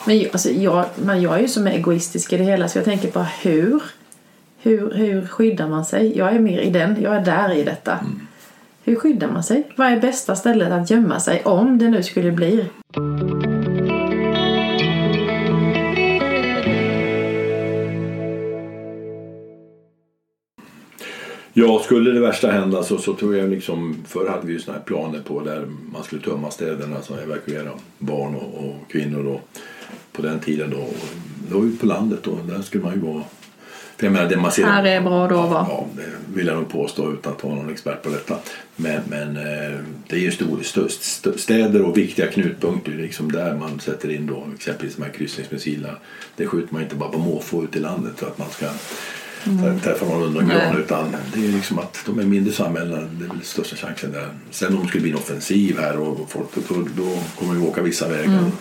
Men 0.05 0.25
alltså, 0.33 0.49
jag, 0.49 0.85
men 0.95 1.21
jag 1.21 1.35
är 1.35 1.39
ju 1.39 1.47
som 1.47 1.67
egoistisk 1.67 2.33
i 2.33 2.37
det 2.37 2.43
hela 2.43 2.67
så 2.67 2.77
jag 2.77 2.85
tänker 2.85 3.11
på 3.11 3.25
hur, 3.41 3.79
hur, 4.65 4.91
hur 4.93 5.27
skyddar 5.27 5.67
man 5.67 5.85
sig? 5.85 6.17
Jag 6.17 6.35
är 6.35 6.39
mer 6.39 6.59
i 6.59 6.69
den, 6.69 7.01
jag 7.01 7.15
är 7.15 7.25
där 7.25 7.53
i 7.55 7.63
detta. 7.63 7.99
Hur 8.83 8.95
skyddar 8.95 9.27
man 9.27 9.43
sig? 9.43 9.71
Vad 9.75 9.87
är 9.87 9.99
bästa 9.99 10.35
stället 10.35 10.71
att 10.71 10.89
gömma 10.89 11.19
sig 11.19 11.41
om 11.43 11.77
det 11.77 11.89
nu 11.89 12.03
skulle 12.03 12.31
bli? 12.31 12.65
Ja, 21.53 21.81
skulle 21.83 22.11
det 22.11 22.19
värsta 22.19 22.51
hända 22.51 22.83
så, 22.83 22.97
så 22.97 23.13
tror 23.13 23.35
jag 23.35 23.49
liksom 23.49 23.97
förr 24.07 24.29
hade 24.29 24.47
vi 24.47 24.53
ju 24.53 24.59
såna 24.59 24.77
här 24.77 24.83
planer 24.83 25.19
på 25.19 25.41
där 25.41 25.65
man 25.93 26.03
skulle 26.03 26.21
tömma 26.21 26.51
städerna, 26.51 26.95
alltså 26.95 27.13
evakuera 27.13 27.71
barn 27.97 28.35
och, 28.35 28.65
och 28.65 28.91
kvinnor 28.91 29.23
då 29.23 29.41
på 30.11 30.21
den 30.21 30.39
tiden 30.39 30.69
då. 30.69 30.77
Och 30.77 30.95
Då 31.51 31.57
var 31.57 31.65
vi 31.65 31.77
på 31.77 31.85
landet 31.85 32.19
då, 32.23 32.39
där 32.47 32.61
skulle 32.61 32.83
man 32.83 32.93
ju 32.93 32.99
vara 32.99 33.23
för 33.97 34.05
jag 34.05 34.13
menar, 34.13 34.29
det 34.29 34.37
man 34.37 34.51
ser, 34.51 34.65
Här 34.65 34.83
är 34.83 35.01
bra 35.01 35.27
då, 35.27 35.41
va? 35.41 35.65
Ja, 35.69 35.87
det 35.95 36.37
vill 36.37 36.47
jag 36.47 36.55
nog 36.55 36.69
påstå 36.69 37.11
utan 37.11 37.33
att 37.33 37.43
vara 37.43 37.55
någon 37.55 37.69
expert 37.69 38.03
på 38.03 38.09
detta. 38.09 38.35
Men, 38.75 39.01
men 39.09 39.37
eh, 39.37 39.79
det 40.07 40.15
är 40.15 40.19
ju 40.19 40.31
stor, 40.31 40.61
st, 40.61 40.81
st, 40.85 41.37
städer 41.37 41.81
och 41.81 41.97
viktiga 41.97 42.27
knutpunkter 42.27 42.91
liksom 42.91 43.31
där 43.31 43.55
man 43.55 43.79
sätter 43.79 44.11
in 44.11 44.27
då 44.27 44.47
exempelvis 44.55 44.95
de 44.95 45.03
här 45.03 45.11
kryssningsmissilerna. 45.11 45.93
Det 46.35 46.47
skjuter 46.47 46.73
man 46.73 46.83
inte 46.83 46.95
bara 46.95 47.09
på 47.09 47.17
måfå 47.17 47.63
ut 47.63 47.75
i 47.75 47.79
landet 47.79 48.13
för 48.15 48.27
att 48.27 48.37
man 48.37 48.49
ska 48.49 48.65
mm. 49.45 49.79
träffa 49.79 50.05
någon 50.05 50.33
Nej. 50.33 50.45
gran 50.45 50.77
utan 50.77 51.15
det 51.33 51.47
är 51.47 51.51
liksom 51.51 51.79
att 51.79 52.03
de 52.05 52.19
är 52.19 52.23
mindre 52.23 52.53
samhällen, 52.53 53.17
det 53.19 53.25
är 53.25 53.29
väl 53.29 53.41
största 53.43 53.75
chansen 53.75 54.11
där. 54.11 54.29
Sen 54.51 54.75
om 54.75 54.81
det 54.81 54.87
skulle 54.87 55.01
bli 55.01 55.11
en 55.11 55.17
offensiv 55.17 55.79
här 55.79 55.99
och 55.99 56.29
folk, 56.29 56.47
då, 56.69 56.75
då 56.97 57.19
kommer 57.39 57.53
vi 57.53 57.67
åka 57.67 57.81
vissa 57.81 58.07
vägar. 58.07 58.51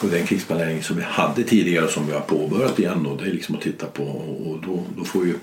Och 0.00 0.08
den 0.08 0.26
krigsplanering 0.26 0.82
som 0.82 0.96
vi 0.96 1.02
hade 1.02 1.42
tidigare 1.42 1.84
och 1.84 1.90
som 1.90 2.06
vi 2.06 2.12
har 2.12 2.20
påbörjat 2.20 2.78
igen 2.78 3.02
då, 3.04 3.16
det 3.16 3.30
är 3.30 3.32
liksom 3.32 3.54
att 3.54 3.60
titta 3.60 3.86
på 3.86 4.04
och 4.04 4.60
då, 4.66 4.82
då 4.96 5.04
får 5.04 5.26
ju 5.26 5.34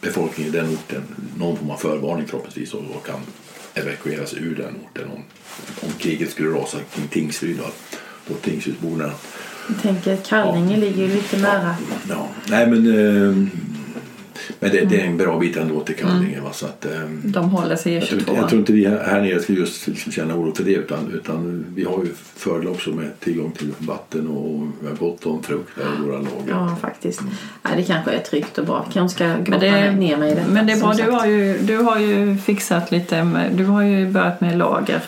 befolkningen 0.00 0.54
i 0.54 0.56
den 0.56 0.68
orten 0.74 1.02
någon 1.38 1.56
form 1.56 1.70
av 1.70 1.76
förvarning 1.76 2.26
förhoppningsvis 2.26 2.74
och, 2.74 2.80
och 2.96 3.06
kan 3.06 3.20
evakueras 3.74 4.34
ur 4.34 4.56
den 4.56 4.74
orten 4.84 5.08
om, 5.10 5.22
om 5.80 5.92
kriget 5.98 6.30
skulle 6.30 6.48
rasa 6.48 6.78
kring 6.94 7.08
Tingsryd 7.08 7.56
då, 7.56 7.64
då 8.28 8.34
Tingshusborna 8.34 9.10
Jag 9.68 9.82
tänker 9.82 10.16
Kallinge 10.16 10.76
ligger 10.76 11.02
ju 11.02 11.14
lite 11.14 11.36
nära. 11.38 11.76
ja, 12.08 12.28
nej 12.48 12.66
men 12.66 12.86
eh, 12.86 13.46
men 14.60 14.70
det, 14.70 14.84
det 14.84 15.00
är 15.00 15.06
en 15.06 15.16
bra 15.16 15.38
bit 15.38 15.56
ändå 15.56 15.80
till 15.80 15.96
Kallinge 15.96 16.40
va, 16.40 16.52
så 16.52 16.66
att 16.66 16.84
eh, 16.84 16.90
De 17.24 17.50
håller 17.50 17.76
sig 17.76 17.92
i 17.92 17.94
jag 17.98 18.04
tror, 18.08 18.18
inte, 18.20 18.30
22 18.30 18.40
jag 18.42 18.48
tror 18.48 18.60
inte 18.60 18.72
vi 18.72 18.86
här 18.86 19.20
nere 19.20 19.40
ska 19.40 19.52
just 19.52 19.86
liksom 19.86 20.12
känna 20.12 20.34
oro 20.34 20.54
för 20.54 20.64
det 20.64 20.72
utan, 20.74 21.12
utan 21.14 21.66
vi 21.74 21.84
har 21.84 21.98
ju 22.04 22.10
fördel 22.36 22.68
också 22.68 22.90
med 22.90 23.20
tillgång 23.20 23.52
till 23.52 23.72
vatten 23.78 24.26
och 24.28 24.66
vi 24.80 24.88
har 24.88 24.96
gott 24.96 25.26
om 25.26 25.42
frukt 25.42 25.78
i 25.78 26.02
våra 26.06 26.16
lager. 26.16 26.28
Ja, 26.48 26.76
faktiskt. 26.80 27.20
Nej, 27.62 27.72
det 27.76 27.82
kanske 27.82 28.10
är 28.10 28.18
tryggt 28.18 28.58
och 28.58 28.66
bra. 28.66 28.86
Kanske 28.92 29.14
ska 29.16 29.36
grotta 29.42 29.58
det- 29.66 29.92
ner 29.92 30.16
mig 30.16 30.32
i 30.32 30.34
detta. 30.34 30.50
Men 30.50 30.66
det 30.66 30.72
är 30.72 30.80
bra, 30.80 30.92
du 30.92 31.10
har, 31.10 31.26
ju, 31.26 31.58
du 31.58 31.76
har 31.76 31.98
ju 31.98 32.36
fixat 32.38 32.90
lite, 32.90 33.24
med, 33.24 33.52
du 33.52 33.64
har 33.64 33.82
ju 33.82 34.10
börjat 34.10 34.40
med 34.40 34.58
lager. 34.58 35.00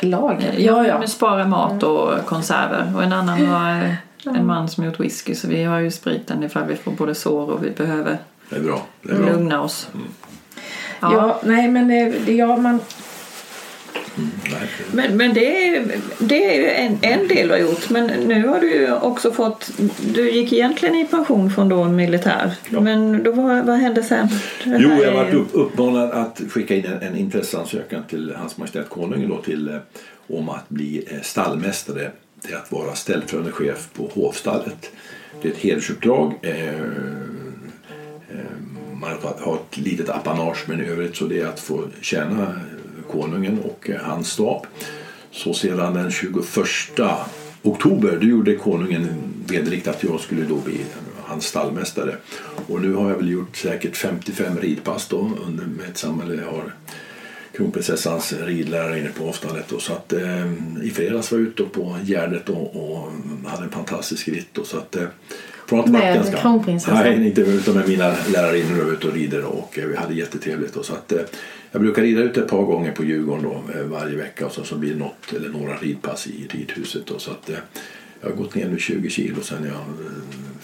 Lager? 0.00 0.54
Ja, 0.58 0.86
ja. 0.86 0.98
Med 0.98 1.08
spara 1.08 1.46
mat 1.46 1.82
och 1.82 2.10
konserver. 2.26 2.92
Och 2.96 3.02
en 3.02 3.12
annan 3.12 3.46
har 3.46 3.70
eh, 3.84 3.94
Mm. 4.26 4.36
en 4.36 4.46
man 4.46 4.68
som 4.68 4.84
gjort 4.84 5.00
whisky 5.00 5.34
så 5.34 5.48
vi 5.48 5.64
har 5.64 5.78
ju 5.80 5.90
spriten 5.90 6.42
ifall 6.42 6.66
vi 6.68 6.76
får 6.76 6.92
både 6.92 7.14
sår 7.14 7.50
och 7.50 7.64
vi 7.64 7.70
behöver 7.70 8.18
Det 8.52 8.58
är 8.58 8.62
bra. 8.62 8.86
Det 9.02 9.12
är 9.12 9.16
bra. 9.16 9.26
lugna 9.32 9.62
oss. 9.62 9.88
Ja. 9.94 9.98
Ja. 11.00 11.40
nej 11.44 11.68
men 11.68 11.88
det, 11.88 12.14
det, 12.26 12.32
ja, 12.32 12.56
man, 12.56 12.80
Nej, 14.14 14.68
Men, 14.92 15.16
men 15.16 15.34
det, 15.34 15.68
är, 15.76 15.84
det 16.18 16.54
är 16.54 16.60
ju 16.60 16.68
en, 16.70 16.98
en 17.02 17.28
del 17.28 17.48
du 17.48 17.54
har 17.54 17.60
gjort. 17.60 17.90
Men 17.90 18.06
nu 18.06 18.46
har 18.46 18.60
du 18.60 18.74
ju 18.74 18.92
också 18.94 19.32
fått... 19.32 19.70
Du 20.14 20.30
gick 20.30 20.52
egentligen 20.52 20.94
i 20.94 21.04
pension 21.06 21.50
från 21.50 21.68
då 21.68 21.84
militär. 21.84 22.52
Ja. 22.70 22.80
Men 22.80 23.22
då, 23.22 23.32
vad, 23.32 23.66
vad 23.66 23.76
hände 23.76 24.02
sen? 24.02 24.28
Det 24.64 24.76
Jo, 24.80 24.88
jag 24.90 25.00
är 25.02 25.06
har 25.12 25.22
varit 25.22 25.34
ju- 25.34 25.38
upp, 25.38 25.48
uppmanad 25.52 26.10
att 26.10 26.40
skicka 26.50 26.74
in 26.74 26.84
en, 26.84 27.02
en 27.02 27.16
intresseansökan 27.16 28.02
till 28.08 28.34
Hans 28.36 28.58
Majestät 28.58 28.88
Konungen 28.88 29.28
då, 29.28 29.36
till, 29.42 29.68
eh, 29.68 29.76
om 30.36 30.48
att 30.48 30.68
bli 30.68 31.04
eh, 31.10 31.20
stallmästare. 31.22 32.10
Det 32.42 32.52
är 32.52 32.56
att 32.56 32.72
vara 32.72 32.94
ställföreträdande 32.94 33.52
chef 33.52 33.88
på 33.94 34.10
hovstallet. 34.14 34.90
Det 35.42 35.48
är 35.48 35.52
ett 35.52 35.58
hedersuppdrag. 35.58 36.34
Eh, 36.42 36.68
eh, 36.68 36.74
man 39.02 39.10
har- 39.40 39.54
ett 39.56 39.76
litet 39.76 40.08
apanage 40.08 40.64
men 40.68 40.80
i 40.80 40.84
övrigt 40.84 41.16
så 41.16 41.24
det 41.24 41.40
är 41.40 41.46
att 41.46 41.60
få 41.60 41.84
tjäna 42.00 42.42
eh, 42.42 43.10
konungen 43.12 43.58
och 43.58 43.90
eh, 43.90 44.00
hans 44.00 44.28
stab. 44.30 44.66
Så 45.30 45.54
sedan 45.54 45.94
den 45.94 46.10
21 46.10 47.00
oktober 47.62 48.18
då 48.20 48.26
gjorde 48.26 48.54
konungen 48.56 49.08
vedrikt 49.46 49.88
att 49.88 50.02
jag 50.04 50.20
skulle 50.20 50.42
då 50.42 50.56
bli 50.56 50.80
hans 51.24 51.44
stallmästare. 51.46 52.16
Och 52.68 52.80
nu 52.80 52.92
har 52.94 53.10
jag 53.10 53.16
väl 53.16 53.30
gjort 53.30 53.56
säkert 53.56 53.96
55 53.96 54.58
ridpass 54.58 55.08
då 55.08 55.30
under, 55.46 55.64
med 55.66 55.88
ett 55.90 55.98
samhälle 55.98 56.34
jag 56.34 56.50
har 56.52 56.72
kronprinsessans 57.56 58.32
ridlärare 58.32 58.98
inne 58.98 59.08
på 59.08 59.28
avståndet. 59.28 59.72
Så 59.78 59.92
att, 59.92 60.12
eh, 60.12 60.52
I 60.82 60.90
fredags 60.94 61.32
var 61.32 61.38
jag 61.38 61.48
ute 61.48 61.62
på 61.62 61.96
Gärdet 62.04 62.48
och, 62.48 62.76
och 62.76 63.12
hade 63.46 63.64
en 63.64 63.70
fantastisk 63.70 64.28
ritt. 64.28 64.48
Då, 64.52 64.64
så 64.64 64.76
att, 64.78 64.96
eh, 64.96 65.04
ha 65.76 65.82
varit 65.82 65.92
Med 65.92 66.38
kronprinsessan? 66.40 66.98
Nej, 66.98 67.26
inte 67.26 67.40
utan 67.40 67.74
med 67.74 67.88
mina 67.88 68.14
lärarinnor 68.32 68.86
och 68.86 68.92
ute 68.92 69.08
och 69.08 69.14
rider 69.14 69.44
och 69.44 69.78
eh, 69.78 69.86
vi 69.86 69.96
hade 69.96 70.14
jättetrevligt. 70.14 70.76
Och 70.76 70.84
så 70.84 70.92
att, 70.92 71.12
eh, 71.12 71.20
jag 71.72 71.82
brukar 71.82 72.02
rida 72.02 72.22
ut 72.22 72.36
ett 72.36 72.48
par 72.48 72.62
gånger 72.62 72.92
på 72.92 73.04
Djurgården 73.04 73.42
då, 73.44 73.78
eh, 73.78 73.86
varje 73.86 74.16
vecka 74.16 74.46
och 74.46 74.52
så, 74.52 74.64
så 74.64 74.76
blir 74.76 74.92
det 74.92 74.98
något 74.98 75.32
eller 75.36 75.48
några 75.48 75.76
ridpass 75.76 76.26
i 76.26 76.48
ridhuset. 76.50 77.06
Då, 77.06 77.18
så 77.18 77.30
att, 77.30 77.50
jag 78.20 78.28
har 78.28 78.36
gått 78.36 78.54
ner 78.54 78.68
nu 78.68 78.78
20 78.78 79.10
kilo 79.10 79.42
sen 79.42 79.64
jag 79.64 79.84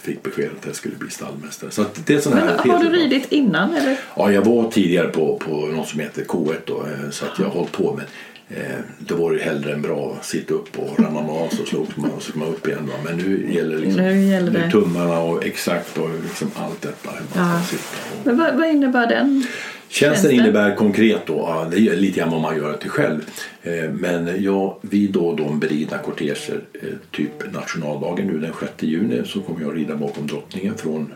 fick 0.00 0.22
beskedet 0.22 0.52
att 0.60 0.66
jag 0.66 0.74
skulle 0.74 0.96
bli 0.96 1.10
stallmästare. 1.10 1.70
Så 1.70 1.84
det 2.06 2.14
är 2.14 2.20
sån 2.20 2.32
här 2.32 2.60
Men 2.64 2.70
har 2.70 2.84
du 2.84 2.90
ridit 2.90 3.32
innan 3.32 3.74
eller? 3.74 3.98
Ja, 4.16 4.32
jag 4.32 4.42
var 4.42 4.70
tidigare 4.70 5.08
på, 5.08 5.36
på 5.36 5.50
något 5.50 5.88
som 5.88 6.00
heter 6.00 6.24
K1 6.24 6.54
då, 6.64 6.86
så 7.10 7.24
att 7.24 7.38
jag 7.38 7.46
har 7.46 7.52
hållit 7.52 7.72
på 7.72 7.94
med 7.94 8.04
Eh, 8.50 8.78
då 8.98 9.14
var 9.16 9.32
det 9.32 9.38
hellre 9.42 9.72
än 9.72 9.82
bra 9.82 10.16
sitta 10.22 10.54
upp 10.54 10.78
och 10.78 11.00
ramla 11.00 11.20
man 11.22 11.30
av 11.30 11.48
så 11.48 11.64
slogs 11.64 11.96
man 11.96 12.10
och 12.10 12.22
så 12.22 12.32
kom 12.32 12.40
man 12.40 12.48
upp 12.48 12.66
igen. 12.68 12.86
Va? 12.86 12.92
Men 13.04 13.16
nu 13.16 13.52
gäller 13.54 13.78
liksom 13.78 14.02
Nu 14.02 14.22
gäller 14.24 14.50
det. 14.52 14.70
tummarna 14.70 15.18
och 15.20 15.44
exakt 15.44 15.98
och 15.98 16.08
liksom 16.22 16.50
allt 16.54 16.82
detta. 16.82 17.10
hur 17.10 17.40
Man 17.40 17.50
Ja. 17.52 17.60
ska 17.62 17.76
sitta 17.76 17.96
och... 18.20 18.26
Men 18.26 18.38
vad, 18.38 18.54
vad 18.56 18.68
innebär 18.68 19.06
den? 19.06 19.46
Tjänsten 19.90 20.30
Tjänsten? 20.30 20.32
innebär 20.44 20.74
konkret 20.76 21.26
då, 21.26 21.34
ja, 21.34 21.68
det 21.70 21.88
är 21.88 21.96
lite 21.96 22.18
grann 22.20 22.30
vad 22.30 22.40
man 22.40 22.56
gör 22.56 22.72
till 22.76 22.90
själv. 22.90 23.20
Eh, 23.62 23.72
Men 23.92 24.42
jag, 24.42 24.76
vid 24.80 25.10
då 25.12 25.34
de 25.34 25.58
beridna 25.60 25.98
korteger, 25.98 26.60
eh, 26.82 26.88
typ 27.12 27.52
nationaldagen 27.52 28.26
nu 28.26 28.38
den 28.38 28.52
6 28.60 28.72
juni 28.82 29.22
så 29.26 29.40
kommer 29.40 29.60
jag 29.60 29.76
rida 29.76 29.96
bakom 29.96 30.26
drottningen 30.26 30.74
från 30.76 31.14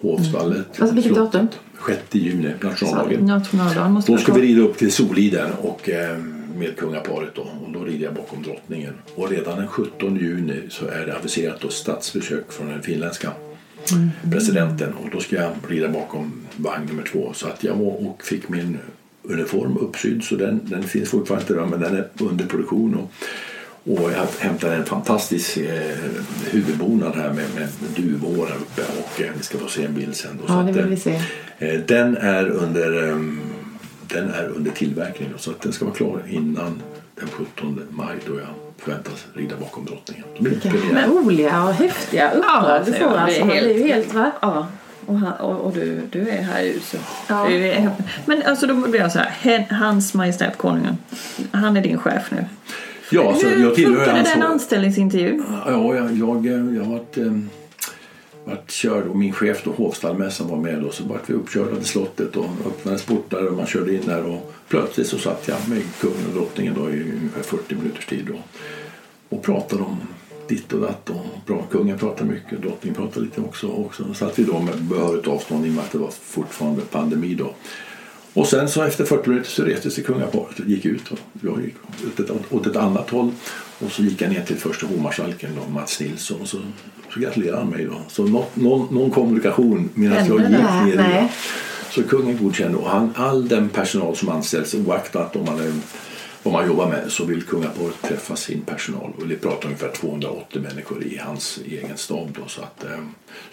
hovstallet. 0.00 0.66
Alltså, 0.80 0.94
vilket 0.94 1.14
datum? 1.14 1.48
6 1.86 1.98
juni, 2.10 2.50
nationaldagen. 2.60 3.26
Nationaldagen 3.26 3.92
måste 3.92 4.12
Då 4.12 4.18
ska 4.18 4.32
vi 4.32 4.40
rida 4.42 4.62
upp 4.62 4.78
till 4.78 4.92
Soliden 4.92 5.50
och, 5.62 5.88
eh, 5.88 6.16
med 6.54 6.76
kungaparet 6.76 7.34
då, 7.34 7.42
och 7.42 7.72
då 7.72 7.84
rider 7.84 8.04
jag 8.04 8.14
bakom 8.14 8.42
drottningen. 8.42 8.94
Och 9.14 9.30
redan 9.30 9.58
den 9.58 9.68
17 9.68 10.16
juni 10.16 10.62
så 10.68 10.86
är 10.86 11.06
det 11.06 11.16
aviserat 11.16 11.60
då 11.60 11.68
statsbesök 11.68 12.52
från 12.52 12.68
den 12.68 12.82
finländska 12.82 13.32
presidenten 14.32 14.92
och 14.92 15.10
då 15.12 15.20
ska 15.20 15.36
jag 15.36 15.52
rida 15.68 15.88
bakom 15.88 16.32
vagn 16.56 16.86
nummer 16.86 17.02
två. 17.02 17.32
Så 17.34 17.46
att 17.46 17.64
jag 17.64 17.74
var 17.74 18.06
och 18.06 18.24
fick 18.24 18.48
min 18.48 18.78
uniform 19.22 19.76
uppsydd 19.76 20.24
så 20.24 20.36
den, 20.36 20.60
den 20.64 20.82
finns 20.82 21.10
fortfarande 21.10 21.42
inte 21.42 21.54
där 21.54 21.66
men 21.66 21.80
den 21.80 21.96
är 21.96 22.08
under 22.20 22.46
produktion. 22.46 22.94
Och, 22.94 23.10
och 23.92 24.12
jag 24.12 24.26
hämtade 24.38 24.74
en 24.74 24.84
fantastisk 24.84 25.56
eh, 25.56 25.96
huvudbonad 26.50 27.14
här 27.14 27.32
med, 27.32 27.44
med 27.54 27.68
duvor 27.96 28.46
här 28.46 28.56
uppe 28.56 28.82
och 28.82 29.20
eh, 29.20 29.30
vi 29.36 29.42
ska 29.42 29.58
få 29.58 29.68
se 29.68 29.84
en 29.84 29.94
bild 29.94 30.16
sen. 30.16 30.38
Då, 30.40 30.46
så 30.46 30.52
Ja, 30.52 30.62
det 30.62 30.94
att, 30.94 31.06
eh. 31.06 31.74
Eh, 31.74 31.80
Den 31.80 32.16
är 32.16 32.48
under, 32.48 33.08
ehm, 33.08 33.40
den 34.12 34.30
är 34.30 34.48
under 34.56 34.70
tillverkning 34.70 35.28
så 35.36 35.50
att 35.50 35.60
den 35.60 35.72
ska 35.72 35.84
vara 35.84 35.94
klar 35.94 36.22
innan 36.30 36.82
den 37.20 37.28
17 37.28 37.80
maj 37.90 38.16
då 38.26 38.34
jag 38.38 38.46
förväntas 38.78 39.26
rida 39.34 39.56
bakom 39.60 39.84
drottningen. 39.84 40.24
Då 40.36 40.42
blir 40.42 40.52
det 40.54 40.68
Vilka 40.68 40.78
premiär. 40.86 41.06
roliga 41.08 41.64
och 41.64 41.72
häftiga 41.72 42.30
uppdrag 42.30 42.82
du 42.86 42.92
får. 42.92 42.98
det 42.98 43.04
är 43.04 43.18
Alltså. 43.18 43.40
Man 43.44 43.48
blir 43.48 43.78
ju 43.78 43.92
helt 43.92 44.14
va? 44.14 44.30
Ja, 44.40 44.66
och, 45.06 45.18
han, 45.18 45.32
och, 45.32 45.60
och 45.60 45.72
du, 45.72 46.00
du 46.10 46.28
är 46.28 46.42
här 46.42 46.62
i 46.62 46.72
huset. 46.72 47.00
Ja. 47.28 47.48
Men 48.26 48.42
alltså 48.42 48.66
då 48.66 48.74
blir 48.74 49.00
jag 49.00 49.12
så 49.12 49.18
här, 49.18 49.66
Hans 49.70 50.14
Majestät 50.14 50.58
Konungen, 50.58 50.98
han 51.50 51.76
är 51.76 51.80
din 51.82 51.98
chef 51.98 52.30
nu. 52.30 52.44
Ja, 53.10 53.28
alltså, 53.28 53.48
Hur 53.48 53.62
jag 53.62 53.74
tillhör 53.74 54.04
funkade 54.04 54.30
den 54.34 54.42
anställningsintervjun? 54.42 55.44
Ja, 55.66 55.94
jag, 55.96 56.12
jag, 56.12 56.46
jag 56.46 56.84
har 56.84 56.92
varit, 56.92 57.16
vart 58.44 58.70
körd 58.70 59.06
och 59.06 59.16
min 59.16 59.32
chef 59.32 59.64
då, 59.64 59.70
hovstallmässan 59.70 60.48
var 60.48 60.56
med 60.56 60.82
då, 60.82 60.90
så 60.90 61.04
vart 61.04 61.30
vi 61.30 61.34
uppkörda 61.34 61.76
till 61.76 61.84
slottet 61.84 62.36
och 62.36 62.46
öppnades 62.66 63.02
portar 63.02 63.46
och 63.46 63.56
man 63.56 63.66
körde 63.66 63.94
in 63.94 64.02
där 64.06 64.24
och 64.24 64.52
plötsligt 64.68 65.06
så 65.06 65.18
satt 65.18 65.48
jag 65.48 65.68
med 65.68 65.82
kungen 66.00 66.26
och 66.28 66.34
drottningen 66.34 66.74
då 66.74 66.90
i 66.90 67.02
ungefär 67.02 67.42
40 67.42 67.74
minuters 67.74 68.06
tid 68.06 68.26
då, 68.26 68.38
och 69.36 69.42
pratade 69.42 69.82
om 69.82 69.96
ditt 70.48 70.72
och 70.72 70.80
datt 70.80 71.10
och 71.10 71.26
bra. 71.46 71.66
Kungen 71.70 71.98
pratade 71.98 72.30
mycket, 72.30 72.62
drottningen 72.62 72.94
pratade 72.94 73.24
lite 73.24 73.40
också. 73.40 73.66
Och 73.66 73.94
så 73.94 74.14
satt 74.14 74.38
vi 74.38 74.44
då 74.44 74.60
med 74.60 74.82
behörigt 74.82 75.28
avstånd 75.28 75.66
i 75.66 75.68
och 75.68 75.72
med 75.72 75.84
att 75.84 75.92
det 75.92 75.98
var 75.98 76.10
fortfarande 76.10 76.82
pandemi 76.82 77.34
då. 77.34 77.54
Och 78.34 78.46
sen 78.46 78.68
så 78.68 78.82
efter 78.82 79.04
40 79.04 79.28
minuter 79.28 79.50
så 79.50 79.62
reste 79.62 79.90
sig 79.90 80.04
kungaparet 80.04 80.58
och 80.58 80.66
gick 80.66 80.84
ut. 80.84 81.10
Och 81.10 81.18
jag 81.40 81.62
gick 81.62 81.74
åt 82.06 82.20
ett, 82.20 82.52
åt 82.52 82.66
ett 82.66 82.76
annat 82.76 83.10
håll. 83.10 83.30
Och 83.78 83.92
så 83.92 84.02
gick 84.02 84.20
jag 84.20 84.30
ner 84.30 84.44
till 84.44 84.56
första 84.56 84.86
hovmarskalken 84.86 85.50
då, 85.60 85.72
Mats 85.72 86.00
Nilsson. 86.00 86.40
Och 86.40 86.48
så, 86.48 86.58
så 87.14 87.20
gratulerade 87.20 87.58
han 87.58 87.70
mig 87.70 87.84
då. 87.84 88.00
Så 88.08 88.24
nå, 88.24 88.44
någon, 88.54 88.94
någon 88.94 89.10
kommunikation 89.10 89.88
medan 89.94 90.26
jag 90.26 90.40
gick 90.40 90.48
ner. 90.48 90.96
Nej. 90.96 91.32
Så 91.90 92.02
kungen 92.02 92.38
godkände 92.42 92.78
och 92.78 92.90
han, 92.90 93.12
all 93.16 93.48
den 93.48 93.68
personal 93.68 94.16
som 94.16 94.28
anställs 94.28 94.74
oaktat 94.74 95.36
om 95.36 95.44
man 95.44 95.60
är 95.60 95.72
vad 96.42 96.52
man 96.52 96.66
jobbar 96.66 96.88
med 96.88 97.00
så 97.08 97.24
vill 97.24 97.42
kungaparet 97.42 98.02
träffa 98.02 98.36
sin 98.36 98.60
personal 98.60 99.10
och 99.20 99.28
det 99.28 99.34
pratar 99.34 99.64
ungefär 99.66 99.88
280 99.88 100.62
människor 100.62 101.02
i 101.04 101.20
hans 101.24 101.60
egen 101.66 101.96
stab. 101.96 102.28
Då, 102.40 102.48
så, 102.48 102.60
att, 102.62 102.84
eh, 102.84 102.90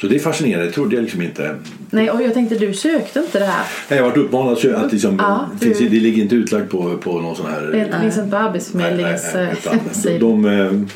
så 0.01 0.07
det 0.07 0.15
är 0.15 0.19
fascinerande, 0.19 0.65
det 0.65 0.71
trodde 0.71 0.95
jag 0.95 1.01
liksom 1.03 1.21
inte. 1.21 1.55
Nej, 1.89 2.11
och 2.11 2.21
jag 2.21 2.33
tänkte 2.33 2.55
du 2.55 2.73
sökte 2.73 3.19
inte 3.19 3.39
det 3.39 3.45
här. 3.45 3.65
Nej, 3.89 3.99
Jag 3.99 4.05
varit 4.05 4.17
uppmanad 4.17 4.53
att 4.53 4.65
att 4.65 4.91
liksom, 4.91 5.17
Ja, 5.19 5.49
finns, 5.61 5.77
du- 5.77 5.89
det 5.89 5.99
ligger 5.99 6.23
inte 6.23 6.35
utlagt 6.35 6.69
på, 6.69 6.97
på 6.97 7.21
någon 7.21 7.35
sån 7.35 7.45
här... 7.45 7.61
Det 7.61 7.99
finns 8.01 8.17
inte 8.17 8.29
på 8.29 8.37
Arbetsförmedlingens 8.37 9.31
sida. 9.31 10.19
de, 10.19 10.43
de, 10.43 10.87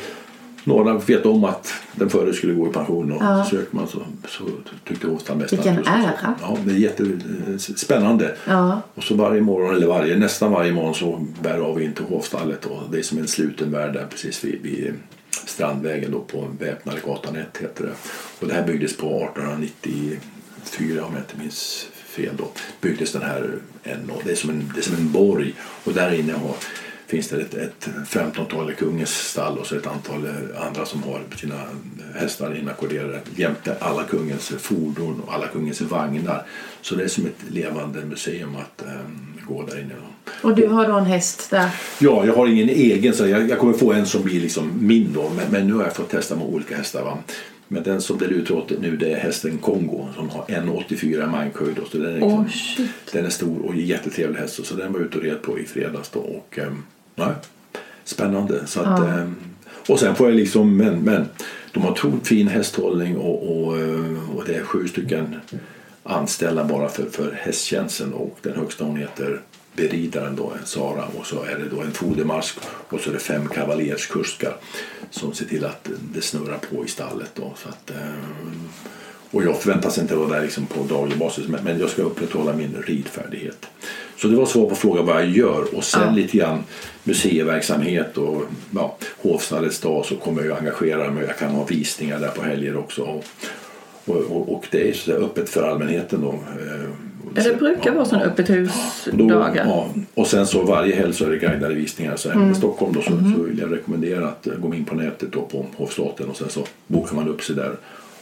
några 0.64 0.98
vet 0.98 1.26
om 1.26 1.44
att 1.44 1.72
den 1.92 2.10
förre 2.10 2.32
skulle 2.34 2.52
gå 2.54 2.68
i 2.68 2.72
pension 2.72 3.12
och 3.12 3.22
Ja. 3.22 3.44
så 3.44 3.50
söker 3.56 3.76
man 3.76 3.88
så, 3.88 3.98
så 4.28 4.44
tyckte 4.88 5.06
hovstallmästaren 5.06 5.62
Vilken 5.62 5.92
att 5.94 6.02
just- 6.02 6.22
ära. 6.22 6.34
Ja, 6.42 6.58
det 6.64 6.70
är 6.72 6.76
jättespännande. 6.76 8.36
Ja. 8.46 8.80
Och 8.94 9.02
så 9.02 9.14
varje 9.14 9.40
morgon, 9.40 9.74
eller 9.76 9.86
varje, 9.86 10.16
nästan 10.16 10.52
varje 10.52 10.72
morgon 10.72 10.94
så 10.94 11.26
bär 11.42 11.58
av 11.58 11.82
in 11.82 11.92
till 11.92 12.04
hovstallet 12.04 12.64
och 12.66 12.80
det 12.92 12.98
är 12.98 13.02
som 13.02 13.18
en 13.18 13.28
sluten 13.28 13.70
värld 13.72 13.92
där 13.92 14.06
precis 14.10 14.44
vid, 14.44 14.62
vid 14.62 14.92
Strandvägen 15.46 16.10
då 16.12 16.20
på 16.20 16.48
Väpnadegatan 16.60 17.36
1 17.36 17.46
heter 17.62 17.84
det. 17.84 17.92
Och 18.40 18.48
det 18.48 18.54
här 18.54 18.66
byggdes 18.66 18.96
på 18.96 19.06
1894 19.34 21.04
om 21.04 21.12
jag 21.12 21.22
inte 21.22 21.38
minns 21.38 21.86
fel 22.06 22.34
då. 22.38 22.48
Byggdes 22.80 23.12
den 23.12 23.22
här 23.22 23.50
och 24.14 24.22
det, 24.24 24.30
är 24.32 24.36
som 24.36 24.50
en, 24.50 24.72
det 24.74 24.80
är 24.80 24.82
som 24.82 24.94
en 24.94 25.12
borg 25.12 25.54
och 25.84 25.92
där 25.92 26.14
inne 26.14 26.32
har, 26.32 26.54
finns 27.06 27.28
det 27.28 27.40
ett, 27.40 27.54
ett 27.54 27.88
15-tal 28.06 28.70
i 28.70 28.74
kungens 28.74 29.10
stall 29.10 29.58
och 29.58 29.66
så 29.66 29.76
ett 29.76 29.86
antal 29.86 30.24
eh, 30.24 30.66
andra 30.66 30.86
som 30.86 31.02
har 31.02 31.20
sina 31.36 31.60
hästar 32.14 32.58
inackorderade 32.58 33.20
jämte 33.36 33.76
alla 33.80 34.04
kungens 34.04 34.48
fordon 34.48 35.20
och 35.26 35.34
alla 35.34 35.46
kungens 35.46 35.80
vagnar. 35.80 36.46
Så 36.82 36.94
det 36.94 37.04
är 37.04 37.08
som 37.08 37.26
ett 37.26 37.50
levande 37.50 38.04
museum 38.04 38.56
att 38.56 38.82
eh, 38.82 38.92
gå 39.48 39.62
där 39.62 39.80
inne. 39.80 39.94
Och 40.42 40.54
du 40.54 40.66
har 40.66 40.88
då 40.88 40.94
en 40.94 41.04
häst 41.04 41.50
där. 41.50 41.70
Ja, 41.98 42.26
jag 42.26 42.34
har 42.34 42.46
ingen 42.46 42.68
egen 42.68 43.14
så 43.14 43.26
jag, 43.26 43.50
jag 43.50 43.58
kommer 43.58 43.72
få 43.72 43.92
en 43.92 44.06
som 44.06 44.22
blir 44.22 44.40
liksom 44.40 44.72
min 44.86 45.12
då. 45.12 45.30
Men, 45.36 45.50
men 45.50 45.66
nu 45.66 45.74
har 45.74 45.82
jag 45.82 45.96
fått 45.96 46.10
testa 46.10 46.36
med 46.36 46.46
olika 46.46 46.76
hästar. 46.76 47.02
Va? 47.02 47.18
Men 47.74 47.82
den 47.82 48.00
som 48.00 48.18
lutar 48.18 48.54
åt 48.54 48.70
nu 48.80 48.96
det 48.96 49.12
är 49.12 49.16
hästen 49.16 49.58
Kongo 49.58 50.08
som 50.14 50.30
har 50.30 50.44
1,84 50.44 51.30
mankhöjd. 51.30 51.76
Så 51.90 51.98
den, 51.98 52.06
är 52.06 52.12
liksom, 52.12 52.48
shit. 52.48 52.90
den 53.12 53.26
är 53.26 53.30
stor 53.30 53.66
och 53.66 53.74
jättetrevlig 53.74 54.38
häst. 54.38 54.66
Så 54.66 54.74
den 54.74 54.92
var 54.92 55.00
ute 55.00 55.18
och 55.18 55.24
red 55.24 55.42
på 55.42 55.58
i 55.58 55.64
fredags 55.64 56.10
då. 56.10 56.20
Och, 56.20 56.58
ehm, 56.58 56.82
nej, 57.14 57.32
spännande. 58.04 58.66
Så 58.66 58.80
att, 58.80 59.00
Ja. 59.00 59.08
ehm, 59.08 59.34
och 59.88 60.00
sen 60.00 60.14
får 60.14 60.28
jag 60.28 60.36
liksom, 60.36 60.76
men, 60.76 61.00
men 61.00 61.24
de 61.72 61.82
har 61.82 61.90
otroligt 61.90 62.26
fin 62.26 62.48
hästhållning 62.48 63.16
och, 63.16 63.66
och, 63.66 63.78
eh, 63.78 64.36
och 64.36 64.44
det 64.46 64.54
är 64.54 64.62
sju 64.62 64.88
stycken 64.88 65.34
anställda 66.02 66.64
bara 66.64 66.88
för, 66.88 67.04
för 67.10 67.32
hästtjänsten 67.32 68.12
och 68.12 68.38
den 68.42 68.56
högsta 68.56 68.84
hon 68.84 68.96
heter 68.96 69.40
beridaren 69.76 70.36
då, 70.36 70.52
Sara 70.64 71.04
och 71.18 71.26
så 71.26 71.42
är 71.42 71.58
det 71.58 71.76
då 71.76 71.80
en 71.80 71.92
fodermask 71.92 72.58
och 72.88 73.00
så 73.00 73.10
är 73.10 73.14
det 73.14 73.20
fem 73.20 73.48
kavaljerskuskar 73.48 74.56
som 75.10 75.34
ser 75.34 75.44
till 75.44 75.64
att 75.64 75.88
det 76.14 76.20
snurrar 76.20 76.58
på 76.58 76.84
i 76.84 76.88
stallet 76.88 77.30
då. 77.34 77.52
Så 77.56 77.68
att, 77.68 77.90
eh, 77.90 77.96
och 79.30 79.44
jag 79.44 79.60
förväntas 79.60 79.98
inte 79.98 80.16
vara 80.16 80.28
där 80.28 80.42
liksom 80.42 80.66
på 80.66 80.82
daglig 80.94 81.18
basis 81.18 81.44
men, 81.48 81.78
jag 81.78 81.90
ska 81.90 82.02
upprätthålla 82.02 82.52
min 82.52 82.82
ridfärdighet. 82.86 83.66
Så 84.16 84.28
det 84.28 84.36
var 84.36 84.46
svar 84.46 84.68
på 84.68 84.74
frågan 84.74 85.06
vad 85.06 85.16
jag 85.16 85.30
gör 85.30 85.74
och 85.76 85.84
sen 85.84 86.02
Ja. 86.02 86.10
lite 86.10 86.36
grann 86.38 86.64
museiverksamhet 87.04 88.18
och 88.18 88.42
ja, 88.74 88.96
hovstallets 89.22 89.80
dag 89.80 90.06
så 90.06 90.16
kommer 90.16 90.44
jag 90.44 90.58
engagera 90.58 91.10
mig. 91.10 91.24
Jag 91.26 91.38
kan 91.38 91.50
ha 91.50 91.64
visningar 91.64 92.20
där 92.20 92.28
på 92.28 92.42
helger 92.42 92.76
också. 92.76 93.02
Och, 93.02 93.24
och, 94.16 94.54
och, 94.54 94.64
det 94.70 94.88
är 94.88 94.92
så 94.92 95.12
öppet 95.12 95.48
för 95.48 95.62
allmänheten 95.62 96.20
då. 96.20 96.38
Ja, 97.34 97.42
det 97.42 97.58
brukar 97.58 97.92
vara 97.94 98.04
sådana 98.04 98.24
öppet 98.24 98.46
då, 98.46 98.52
hus-dagar. 98.52 99.64
ja, 99.66 99.88
och 100.14 100.26
sen 100.26 100.46
så 100.46 100.62
varje 100.62 100.94
helg 100.96 101.12
så 101.12 101.24
är 101.26 101.30
det 101.30 101.36
guidade 101.36 101.74
visningar. 101.74 102.16
Så 102.16 102.30
även 102.30 102.50
i 102.52 102.54
Stockholm 102.54 102.92
då, 102.92 103.02
så, 103.02 103.08
så 103.36 103.42
vill 103.42 103.58
jag 103.58 103.72
rekommendera 103.72 104.28
att 104.28 104.46
eh, 104.46 104.52
gå 104.54 104.74
in 104.74 104.84
på 104.84 104.94
nätet 104.94 105.32
då 105.32 105.40
på 105.42 105.66
Hovstaten 105.76 106.28
och 106.28 106.36
sen 106.36 106.48
så 106.48 106.60
bokar 106.86 107.16
man 107.16 107.28
upp 107.28 107.42
sig 107.42 107.56
där. 107.56 107.72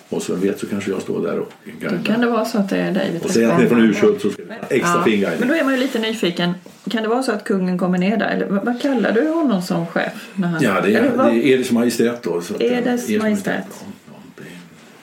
Och 0.09 0.23
så 0.23 0.35
vet 0.35 0.61
så 0.61 0.67
kanske 0.67 0.91
jag 0.91 1.03
står 1.03 1.23
där 1.27 1.38
och 1.38 1.53
Då 1.65 1.71
guidar. 1.81 2.05
kan 2.05 2.21
det 2.21 2.27
vara 2.27 2.45
så 2.45 2.59
att 2.59 2.69
det 2.71 2.77
är 2.77 2.93
dig 2.93 3.21
Och 3.25 3.31
säger 3.31 3.49
att 3.49 3.59
ni 3.59 3.65
är 3.65 3.69
från 3.69 3.81
Urshult 3.81 4.21
så 4.23 4.31
ska 4.31 4.43
det 4.43 4.75
extra 4.75 4.95
Ja. 4.99 5.05
fin 5.05 5.21
guide. 5.21 5.37
Men 5.41 5.49
då 5.49 5.55
är 5.55 5.65
man 5.65 5.73
ju 5.75 5.81
lite 5.81 5.99
nyfiken. 5.99 6.53
Kan 6.91 7.03
det 7.03 7.09
vara 7.09 7.23
så 7.23 7.33
att 7.33 7.45
kungen 7.45 7.79
kommer 7.79 7.99
ner 7.99 8.17
där? 8.17 8.29
Eller 8.29 8.47
vad 8.47 8.83
kallar 8.83 9.12
du 9.12 9.29
honom 9.29 9.62
som 9.62 9.87
chef? 9.87 10.29
När 10.35 10.49
han... 10.49 10.62
Ja, 10.62 10.81
det 10.81 10.88
Eller 10.95 11.01
är, 11.09 11.17
vad- 11.17 11.27
det 11.27 11.33
är 11.33 11.47
Eders 11.55 11.71
Majestät 11.71 12.23
då. 12.23 12.41
Så 12.41 12.55
att, 12.55 12.61
Eders 12.62 13.11
Eders 13.11 13.23
Majestät. 13.23 13.85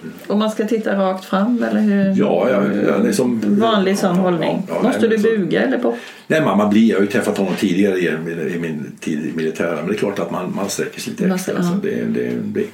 Det- 0.02 0.30
Och 0.34 0.38
man 0.38 0.52
ska 0.52 0.66
titta 0.68 0.96
rakt 0.96 1.26
fram 1.26 1.64
eller 1.64 1.82
hur? 1.82 2.06
Ja, 2.20 2.50
ja, 2.50 2.64
ja, 2.88 2.98
det 2.98 3.08
är 3.10 3.12
som... 3.12 3.42
Vanlig 3.60 3.98
sån 3.98 4.16
Ja, 4.16 4.22
hållning. 4.22 4.64
ja, 4.68 4.74
ja, 4.76 4.82
Måste 4.84 5.00
nej, 5.08 5.10
du 5.10 5.18
så- 5.24 5.30
buga 5.30 5.62
eller 5.62 5.78
på? 5.78 5.96
Nej, 6.28 6.42
man 6.42 6.70
blir, 6.70 6.90
jag 6.90 6.98
har 6.98 7.02
ju 7.02 7.08
träffat 7.08 7.38
honom 7.38 7.54
tidigare 7.60 7.98
i, 8.00 8.06
i, 8.06 8.56
i 8.56 8.60
min 8.60 8.92
tid 9.00 9.26
i 9.26 9.32
militären. 9.38 9.76
Men 9.76 9.88
det 9.88 9.94
är 9.94 9.98
klart 9.98 10.20
att 10.20 10.32
man, 10.32 10.56
man 10.56 10.70
sträcker 10.70 11.02
sig 11.02 11.12
lite 11.12 11.28
Man 11.28 11.36
extra. 11.36 11.58
Alltså, 11.58 11.74
det, 11.74 11.90
det, 11.90 12.30
det, 12.44 12.66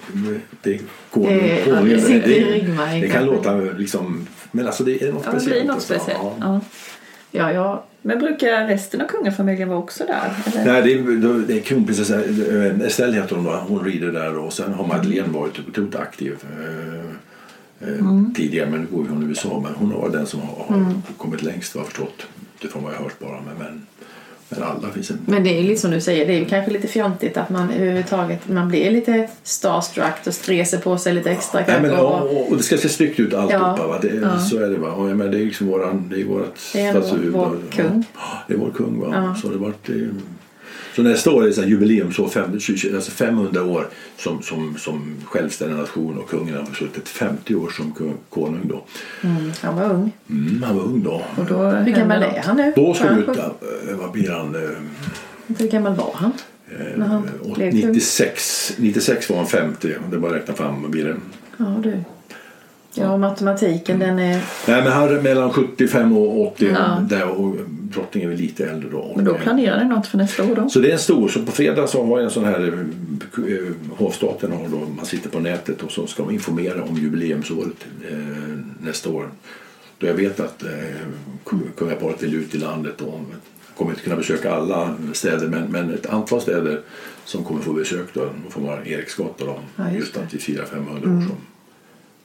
det, 0.63 0.79
konung- 1.11 1.27
Det- 1.39 1.65
konungen- 1.65 2.01
det 2.07 2.19
det, 2.19 2.43
ryggmärgen 2.45 3.01
det 3.01 3.07
kan 3.07 3.25
låta 3.25 3.55
liksom... 3.55 4.27
Men 4.51 4.65
alltså 4.65 4.83
det 4.83 5.03
är 5.03 5.11
något 5.11 5.21
Ja, 5.25 5.31
det 5.31 5.39
speciellt. 5.39 5.63
blir 5.63 5.73
något 5.73 5.81
speciellt. 5.83 6.19
Ja. 6.39 6.61
Ja. 7.31 7.85
Men 8.07 8.19
brukar 8.19 8.67
resten 8.67 9.01
av 9.01 9.07
kungafamiljen 9.07 9.69
vara 9.69 9.79
också 9.79 10.05
där? 10.05 10.33
Eller? 10.45 10.65
Nej, 10.65 10.81
det 10.81 10.93
är, 10.93 11.47
det 11.47 11.53
är 11.57 11.61
kronprinsessa 11.61 12.15
eh, 12.15 12.81
Estelle 12.81 13.13
heter 13.15 13.35
hon 13.35 13.45
då. 13.45 13.51
Hon 13.51 13.85
rider 13.85 14.11
där 14.11 14.37
och 14.37 14.53
sen 14.53 14.73
har 14.73 14.87
Madeleine 14.87 15.27
varit 15.33 15.59
otroligt 15.69 15.95
aktiv 15.95 16.37
eh, 16.43 17.87
eh, 17.89 17.99
Mm. 17.99 18.33
tidigare. 18.33 18.69
Men 18.69 18.79
nu 18.81 18.87
går 18.91 19.03
ju 19.05 19.09
hon 19.11 19.23
i 19.23 19.25
USA. 19.25 19.59
Men 19.63 19.73
hon 19.75 19.91
har 19.91 19.99
varit 20.01 20.13
den 20.13 20.25
som 20.25 20.41
har, 20.41 20.65
har 20.77 20.93
kommit 21.17 21.43
längst 21.43 21.75
vad 21.75 21.81
jag 21.81 21.87
förstått. 21.87 22.27
Utifrån 22.59 22.83
vad 22.83 22.93
jag 22.93 22.99
hört 22.99 23.19
bara. 23.19 23.41
Men, 23.41 23.57
men, 23.57 23.85
men 24.59 24.67
alla 24.67 24.89
finns 24.93 25.11
en 25.11 25.19
Men 25.25 25.43
det 25.43 25.59
är 25.59 25.63
lite 25.63 25.81
som 25.81 25.91
du 25.91 26.01
säger, 26.01 26.27
det 26.27 26.33
är 26.33 26.39
ju 26.39 26.45
kanske 26.45 26.71
lite 26.71 26.87
fjantigt 26.87 27.37
att 27.37 27.49
man 27.49 27.71
överhuvudtaget 27.71 28.49
man 28.49 28.67
blir 28.67 28.91
lite 28.91 29.29
starstruck 29.43 30.27
och 30.27 30.33
streser 30.33 30.77
på 30.77 30.97
sig 30.97 31.13
lite 31.13 31.31
extra 31.31 31.63
kanske. 31.63 31.81
men, 31.81 31.91
ja, 31.91 32.21
och, 32.21 32.31
och 32.31 32.51
och 32.51 32.57
det 32.57 32.63
ska 32.63 32.77
se 32.77 32.89
snyggt 32.89 33.19
ut 33.19 33.33
alltihopa. 33.33 33.75
Ja. 33.77 33.87
Va? 33.87 33.99
Det, 34.01 34.15
Ja. 34.21 34.39
Så 34.39 34.57
är 34.57 34.69
det. 34.69 34.77
Va? 34.77 34.91
Och, 34.91 35.05
menar, 35.05 35.31
det 35.31 35.37
är 35.37 35.45
liksom 35.45 35.67
våran, 35.67 36.09
det 36.09 36.21
är 36.21 36.25
vårt 36.25 36.73
Det 36.73 36.81
är 36.81 36.93
vår 37.31 37.57
kung. 37.71 38.03
Ja, 38.13 38.21
det 38.47 38.53
är 38.53 38.57
vår 38.57 38.71
kung. 38.71 38.99
Va? 38.99 39.07
Ja. 39.11 39.35
Så 39.41 39.49
det 39.49 39.57
varit, 39.57 39.89
eh, 39.89 39.95
Så 40.95 41.01
nästa 41.03 41.31
år 41.31 41.43
är 41.43 41.47
det 41.47 41.53
så 41.53 41.61
här 41.61 41.67
jubileum, 41.67 42.13
så 42.13 42.27
fem, 42.27 42.51
alltså 42.53 43.11
500 43.11 43.63
år 43.63 43.87
som, 44.17 44.41
som, 44.41 44.75
som 44.77 45.15
självständig 45.25 45.77
nation 45.77 46.17
och 46.17 46.29
kungen 46.29 46.55
har 46.55 46.73
suttit 46.73 47.09
50 47.09 47.55
år 47.55 47.69
som 47.69 47.91
kung- 47.93 48.17
konung 48.29 48.61
då. 48.63 48.83
Mm, 49.27 49.51
han 49.61 49.75
var 49.75 49.83
ung. 49.93 50.11
Mm, 50.29 50.63
han 50.63 50.75
var 50.77 50.83
ung 50.83 51.03
då. 51.03 51.21
Och 51.37 51.45
då 51.45 51.57
Hur 51.69 51.91
gammal 51.93 52.23
är 52.23 52.41
han 52.45 52.57
nu? 52.57 52.73
Då 52.75 52.93
ska 52.93 53.13
vi 53.13 53.21
ut, 53.21 53.27
eh, 53.27 53.45
vad 53.99 54.11
blir 54.11 54.29
han? 54.31 54.55
eh, 54.55 54.69
Hur 55.59 55.67
gammal 55.67 55.95
var 55.95 56.11
han? 56.15 56.31
eh, 56.79 56.97
När 56.97 57.05
han 57.07 57.29
åt- 57.43 57.55
blev 57.55 57.71
kung? 57.71 57.79
96, 57.91 58.73
96 58.77 59.29
var 59.29 59.37
han 59.37 59.47
50. 59.47 59.87
Det 60.09 60.15
är 60.15 60.19
bara 60.19 60.31
att 60.31 60.37
räkna 60.37 60.53
fram 60.53 60.81
vad 60.81 60.91
blir 60.91 61.03
det? 61.05 61.15
Ja, 61.57 61.65
du. 61.83 61.97
Ja, 62.97 63.17
matematiken 63.17 63.99
den 63.99 64.19
är... 64.19 64.41
Nej 64.67 64.83
men 64.83 64.91
han 64.91 65.09
är 65.09 65.21
mellan 65.21 65.49
75 65.53 66.17
och 66.17 66.41
80 66.47 66.69
Ja. 66.73 66.99
där 67.09 67.29
och 67.29 67.55
drottningen 67.95 68.31
är 68.31 68.37
lite 68.37 68.65
äldre 68.69 68.89
då. 68.89 69.13
Men 69.15 69.25
då 69.25 69.35
eh, 69.35 69.41
planerar 69.41 69.83
ni 69.83 69.89
något 69.89 70.07
för 70.07 70.17
nästa 70.17 70.43
år 70.43 70.55
då? 70.55 70.69
Så 70.69 70.79
det 70.79 70.89
är 70.89 70.93
en 70.93 70.99
stor, 70.99 71.27
så 71.29 71.45
på 71.45 71.51
fredag 71.51 71.87
så 71.87 72.05
har 72.05 72.19
en 72.19 72.29
sån 72.29 72.45
här, 72.45 72.85
eh, 73.37 73.95
hovstaten 73.97 74.51
har 74.51 74.67
då, 74.67 74.79
man 74.97 75.05
sitter 75.05 75.29
på 75.29 75.39
nätet 75.39 75.83
och 75.83 75.91
så 75.91 76.07
ska 76.07 76.23
man 76.23 76.33
informera 76.33 76.83
om 76.83 76.95
jubileumsåret 76.97 77.85
eh, 78.11 78.17
nästa 78.81 79.09
år. 79.09 79.29
Då 79.97 80.07
jag 80.07 80.13
vet 80.13 80.39
att 80.39 80.63
eh, 80.63 80.69
kung- 81.43 81.71
kungaparet 81.77 82.23
vill 82.23 82.35
ut 82.35 82.55
i 82.55 82.57
landet 82.57 83.01
och 83.01 83.19
kommer 83.77 83.91
inte 83.91 84.03
kunna 84.03 84.15
besöka 84.15 84.51
alla 84.51 84.95
städer 85.13 85.47
men, 85.47 85.71
men 85.71 85.93
ett 85.93 86.05
antal 86.05 86.41
städer 86.41 86.81
som 87.25 87.43
kommer 87.43 87.61
få 87.61 87.73
besök 87.73 88.07
då, 88.13 88.19
då 88.45 88.49
får 88.51 88.61
man 88.61 88.87
Eriksgata 88.87 89.45
då, 89.45 89.59
Ja, 89.75 89.83
just 89.91 89.95
just 89.99 90.17
att 90.17 90.33
vi 90.33 90.37
firar 90.39 90.65
500 90.65 90.93
år 91.09 91.21
som, 91.21 91.31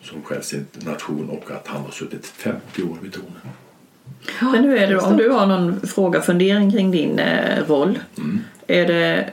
som 0.02 0.22
självständig 0.22 0.86
nation 0.86 1.30
och 1.30 1.50
att 1.50 1.66
han 1.66 1.82
har 1.82 1.90
suttit 1.90 2.26
50 2.26 2.82
år 2.82 2.96
vid 3.02 3.12
tronen. 3.12 3.32
Men 4.40 4.64
hur 4.64 4.76
är 4.76 4.86
det 4.86 4.94
då, 4.94 5.00
om 5.00 5.16
du 5.16 5.28
har 5.30 5.46
någon 5.46 5.80
fråga, 5.80 6.20
fundering 6.20 6.72
kring 6.72 6.90
din 6.90 7.18
eh, 7.18 7.64
roll? 7.68 7.98
Mm. 8.18 8.40
Är 8.66 8.86
det... 8.86 9.30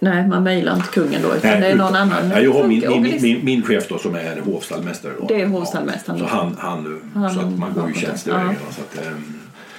Nej, 0.00 0.28
man 0.28 0.42
mejlar 0.42 0.76
inte 0.76 0.88
kungen 0.88 1.22
då 1.22 1.28
utan 1.36 1.60
det 1.60 1.66
är 1.66 1.74
någon 1.76 1.88
utan- 1.88 2.12
annan 2.12 2.28
Nej, 2.28 2.44
jag 2.44 2.52
har 2.52 2.66
min, 2.66 3.02
min, 3.02 3.22
min, 3.22 3.44
min 3.44 3.62
chef 3.62 3.88
då 3.88 3.98
som 3.98 4.14
är 4.14 4.40
hovstallmästare. 4.44 5.12
Då. 5.20 5.26
Det 5.26 5.40
är 5.40 5.46
hovstallmästaren 5.46 6.18
Så 6.18 6.24
då. 6.24 6.30
han, 6.30 6.56
han, 6.58 7.00
Han 7.14 7.34
så 7.34 7.40
att 7.40 7.58
man 7.58 7.72
går 7.74 7.88
ju 7.88 7.94
har 7.94 8.00
tjänst 8.00 8.26
i 8.26 8.30
ja. 8.30 8.54
Så 8.70 8.80
att, 8.80 9.06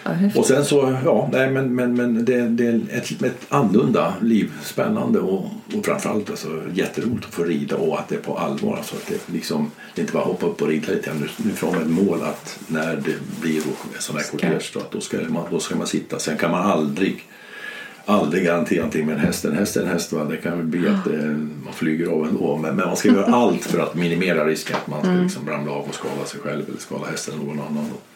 Ja, 0.04 0.12
och 0.36 0.46
sen 0.46 0.66
så, 0.66 0.98
ja, 1.06 1.30
nej 1.32 1.52
men, 1.52 1.76
men, 1.76 1.94
men 1.94 2.26
det, 2.26 2.42
det 2.42 2.68
är 2.68 2.82
ett, 2.92 3.24
ett 3.24 3.46
annorlunda 3.50 4.14
liv. 4.22 4.52
Spännande 4.64 5.20
och, 5.20 5.46
och 5.76 5.86
framförallt 5.86 6.30
alltså, 6.30 6.48
jätteroligt 6.74 7.26
att 7.26 7.34
få 7.34 7.44
rida 7.44 7.76
och 7.76 8.00
att 8.00 8.10
det 8.10 8.16
är 8.16 8.20
på 8.20 8.38
allvar. 8.38 8.78
Alltså 8.78 8.96
att 8.96 9.08
det, 9.08 9.34
liksom, 9.34 9.72
det 9.96 10.02
är 10.02 10.04
inte 10.04 10.14
bara 10.14 10.24
hoppa 10.24 10.46
upp 10.46 10.62
och 10.62 10.68
rida 10.68 10.94
lite. 10.94 11.14
Nu, 11.14 11.28
nu 11.38 11.52
får 11.52 11.72
man 11.72 11.82
ett 11.82 11.90
mål 11.90 12.20
att 12.24 12.60
när 12.68 12.96
det 12.96 13.42
blir 13.42 13.62
sån 14.00 14.16
här 14.16 14.24
kortege 14.32 14.72
då, 14.74 14.80
då, 14.92 15.02
ska 15.02 15.18
man, 15.30 15.44
då 15.52 15.60
ska 15.60 15.76
man 15.76 15.88
sitta. 15.88 16.20
Sen 16.20 16.38
kan 16.38 16.52
man 16.52 16.72
aldrig 16.72 17.26
aldrig 18.06 18.46
garantera 18.46 18.78
någonting 18.78 19.06
med 19.06 19.16
en 19.16 19.22
häst. 19.22 19.46
En 19.46 19.58
häst 19.58 19.78
är 19.78 19.82
en 19.82 19.88
häst. 19.88 20.14
Va? 20.14 20.24
Det 20.24 20.38
kan 20.38 20.70
bli 20.70 20.88
att 20.88 21.08
eh, 21.08 21.14
man 21.64 21.74
flyger 21.74 22.08
av 22.08 22.28
ändå. 22.28 22.58
Men, 22.58 22.76
men 22.76 22.88
man 22.88 22.96
ska 22.96 23.10
göra 23.10 23.34
allt 23.36 23.64
för 23.64 23.80
att 23.80 23.96
minimera 23.96 24.46
risken 24.46 24.76
att 24.76 24.88
man 24.88 25.02
ska 25.02 25.12
liksom 25.12 25.50
ramla 25.50 25.72
av 25.72 25.86
och 25.88 25.96
skada 25.96 26.26
sig 26.26 26.40
själv 26.40 26.64
eller 26.70 26.80
skada 26.80 27.06
hästen 27.06 27.34
eller 27.34 27.46
någon 27.46 27.60
annan. 27.60 27.86
Då. 27.90 28.11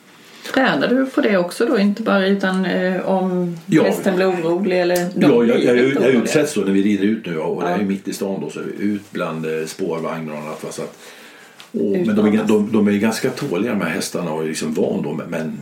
Tränar 0.53 0.87
du 0.87 1.05
på 1.05 1.21
det 1.21 1.37
också 1.37 1.65
då? 1.65 1.79
Inte 1.79 2.01
bara 2.03 2.27
utan 2.27 2.65
eh, 2.65 3.07
om 3.07 3.57
Ja. 3.65 3.83
hästen 3.83 4.15
blir 4.15 4.29
orolig 4.29 4.81
eller 4.81 4.95
de 5.15 5.21
Ja, 5.21 5.43
jag, 5.43 5.63
jag, 5.63 5.77
jag, 5.77 5.87
jag 5.93 6.09
utsätts 6.09 6.53
då 6.53 6.61
när 6.61 6.71
vi 6.71 6.83
rider 6.83 7.03
ut 7.03 7.25
nu 7.25 7.37
och 7.37 7.61
det 7.61 7.67
är 7.67 7.77
Ja. 7.77 7.83
mitt 7.85 8.07
i 8.07 8.13
stan 8.13 8.41
då 8.41 8.49
så 8.49 8.59
är 8.59 8.63
vi 8.77 8.83
ut 8.85 9.11
bland 9.11 9.45
eh, 9.45 9.65
spårvagnar 9.65 10.33
och 10.33 10.39
annat. 10.39 10.63
va, 10.63 10.69
Så 10.71 10.81
att, 10.81 10.97
och, 11.71 11.81
men 12.07 12.15
de 12.15 12.25
är, 12.27 12.43
de, 12.47 12.71
de 12.71 12.87
är 12.87 12.91
ganska 12.91 13.29
tåliga 13.29 13.71
de 13.71 13.81
här 13.81 13.89
hästarna 13.89 14.31
och 14.31 14.43
är 14.43 14.47
liksom 14.47 14.73
van 14.73 15.01
då. 15.03 15.19
Men, 15.29 15.57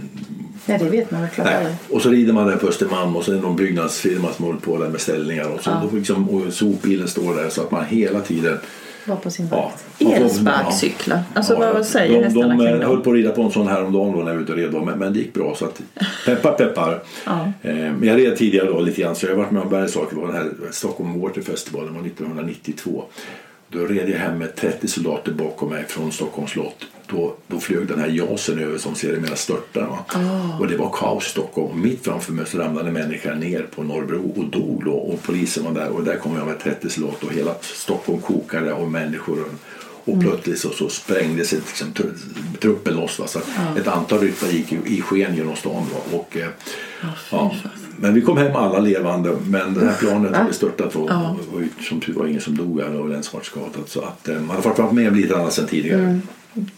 Ja, 0.66 0.78
det 0.78 0.86
vet 0.90 1.12
man 1.12 1.22
väl 1.22 1.30
klart 1.30 1.46
nej. 1.48 1.56
aldrig. 1.56 1.76
Och 1.90 2.02
så 2.02 2.10
rider 2.10 2.34
man 2.34 2.48
där 2.48 2.56
på 2.56 2.68
Östermalm 2.68 3.16
och 3.16 3.24
så 3.26 3.32
är 3.32 3.36
det 3.36 3.42
någon 3.42 3.56
byggnadsfirma 3.56 4.34
som 4.34 4.46
håller 4.46 4.60
på 4.60 4.78
där 4.78 4.90
med 4.90 5.02
ställningar 5.02 5.46
och, 5.48 5.64
så, 5.64 5.70
Ja. 5.70 5.88
då 5.92 5.98
liksom, 5.98 6.30
och 6.30 6.54
sopbilen 6.54 7.08
står 7.08 7.36
där 7.36 7.50
så 7.50 7.62
att 7.62 7.72
man 7.72 7.86
hela 7.86 8.20
tiden 8.20 8.58
Var 9.06 9.16
på 9.16 9.32
sin 9.32 9.48
Ja, 9.52 9.56
vakt. 9.62 9.82
får- 10.00 10.14
Elsparkcyklar. 10.14 11.20
Alltså 11.34 11.54
Ja, 11.54 11.74
vad 11.74 11.86
säger 11.86 12.18
de, 12.20 12.24
hästarna 12.24 12.56
de, 12.58 12.68
eh, 12.68 12.72
dem? 12.80 12.90
höll 12.90 13.00
på 13.02 13.10
att 13.10 13.16
rida 13.16 13.32
på 13.32 13.42
en 13.42 13.52
sån 13.52 13.68
här 13.68 13.84
om 13.84 13.94
dagen 13.94 14.12
då 14.14 14.20
när 14.20 14.28
jag 14.28 14.36
var 14.36 14.42
ute 14.44 14.52
och 14.52 14.58
red 14.58 14.74
men, 14.86 15.00
men 15.00 15.14
det 15.14 15.20
gick 15.20 15.34
bra 15.34 15.56
så 15.56 15.66
att 15.66 15.82
peppar 16.26 16.52
peppar. 16.52 17.04
Ja. 17.26 17.52
Eh, 17.62 17.76
men 17.76 18.04
jag 18.04 18.18
red 18.20 18.38
tidigare 18.38 18.68
då 18.68 18.80
lite 18.80 19.02
grann 19.02 19.16
så 19.16 19.26
jag 19.26 19.32
har 19.32 19.38
varit 19.38 19.52
med 19.52 19.62
om 19.62 19.70
bergssaker. 19.70 20.16
Det 20.16 20.22
var 20.22 20.28
den 20.28 20.36
här 20.36 20.52
Stockholm 20.72 21.22
Water 21.22 21.42
Festival, 21.42 21.86
det 21.86 21.92
var 21.92 22.02
1992. 22.08 23.04
Då 23.70 23.80
red 23.80 24.10
jag 24.10 24.18
hem 24.20 24.38
med 24.38 24.56
30 24.56 24.88
soldater 24.88 25.32
bakom 25.32 25.70
mig 25.70 25.86
från 25.88 26.12
Stockholms 26.12 26.52
slott. 26.52 26.76
Då, 27.08 27.36
då 27.48 27.60
flög 27.60 27.88
den 27.88 28.00
här 28.00 28.08
jasen 28.08 28.60
över 28.60 28.78
som 28.78 28.96
sedermera 28.96 29.36
störtade. 29.36 29.86
Va? 29.86 30.00
Och 30.60 30.68
det 30.68 30.78
var 30.78 30.90
kaos 30.94 31.26
i 31.28 31.30
Stockholm. 31.30 31.82
Mitt 31.82 32.04
framför 32.06 32.34
mig 32.34 32.46
så 32.46 32.58
ramlade 32.58 32.88
en 32.88 32.94
människa 32.94 33.34
ner 33.36 33.68
på 33.76 33.84
Norrbro 33.84 34.34
och 34.38 34.46
dog 34.46 34.82
då. 34.86 34.94
Och 34.94 35.24
polisen 35.24 35.64
var 35.64 35.72
där 35.72 35.90
och 35.90 36.04
där 36.04 36.16
kom 36.18 36.36
jag 36.38 36.48
med 36.48 36.60
30 36.60 36.90
soldater 36.90 37.28
och 37.28 37.34
hela 37.34 37.56
Stockholm 37.62 38.22
kokade 38.22 38.74
av 38.74 38.92
människor. 38.92 39.46
Och 40.06 40.22
plötsligt 40.22 40.60
så, 40.60 40.70
så 40.70 40.90
sprängdes 40.90 41.52
liksom, 41.52 41.88
tru- 41.94 42.58
truppen 42.62 42.96
loss. 42.96 43.20
Va? 43.20 43.28
Så 43.28 43.40
att 43.40 43.78
ett 43.78 43.88
antal 43.88 44.20
ryttare 44.20 44.52
gick 44.52 44.72
i 44.74 45.02
sken 45.02 45.36
genom 45.36 45.56
stan. 45.56 45.86
Va? 45.94 46.18
Och, 46.18 46.38
eh, 46.38 46.48
ja. 47.32 47.56
Men 47.98 48.14
vi 48.14 48.22
kom 48.22 48.38
hem 48.38 48.56
alla 48.56 48.80
levande. 48.80 49.36
Men 49.48 49.74
det 49.74 49.86
här 49.86 49.96
planet 50.00 50.36
hade 50.36 50.54
störtat 50.54 50.96
och, 50.96 51.10
Ja. 51.10 51.36
och, 51.52 51.58
och 51.58 51.84
som 51.84 52.00
tur 52.02 52.14
var 52.14 52.28
ingen 52.28 52.42
som 52.42 52.58
dog. 52.58 52.78
Det 52.78 52.90
var 52.90 53.42
skadat. 53.44 53.90
Så 53.90 54.02
att, 54.02 54.28
eh, 54.28 54.36
man 54.40 54.56
har 54.56 54.62
fått 54.64 54.78
vara 54.78 54.92
med 54.92 55.08
om 55.08 55.16
lite 55.16 55.36
annat 55.38 55.58
än 55.58 55.68
tidigare. 55.68 56.20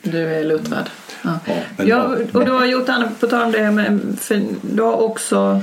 Du 0.01 0.23
är 0.35 0.43
luttrad. 0.43 0.89
Ja. 1.23 1.39
Ja, 1.45 1.53
men- 1.77 1.87
Ja, 1.87 2.17
och 2.33 2.45
du 2.45 2.51
har 2.51 2.65
gjort 2.65 2.89
annat, 2.89 3.19
på 3.19 3.27
tal 3.27 3.43
om 3.45 3.51
det, 3.51 3.71
med, 3.71 3.99
för 4.19 4.41
du 4.61 4.81
har 4.81 5.01
också 5.01 5.61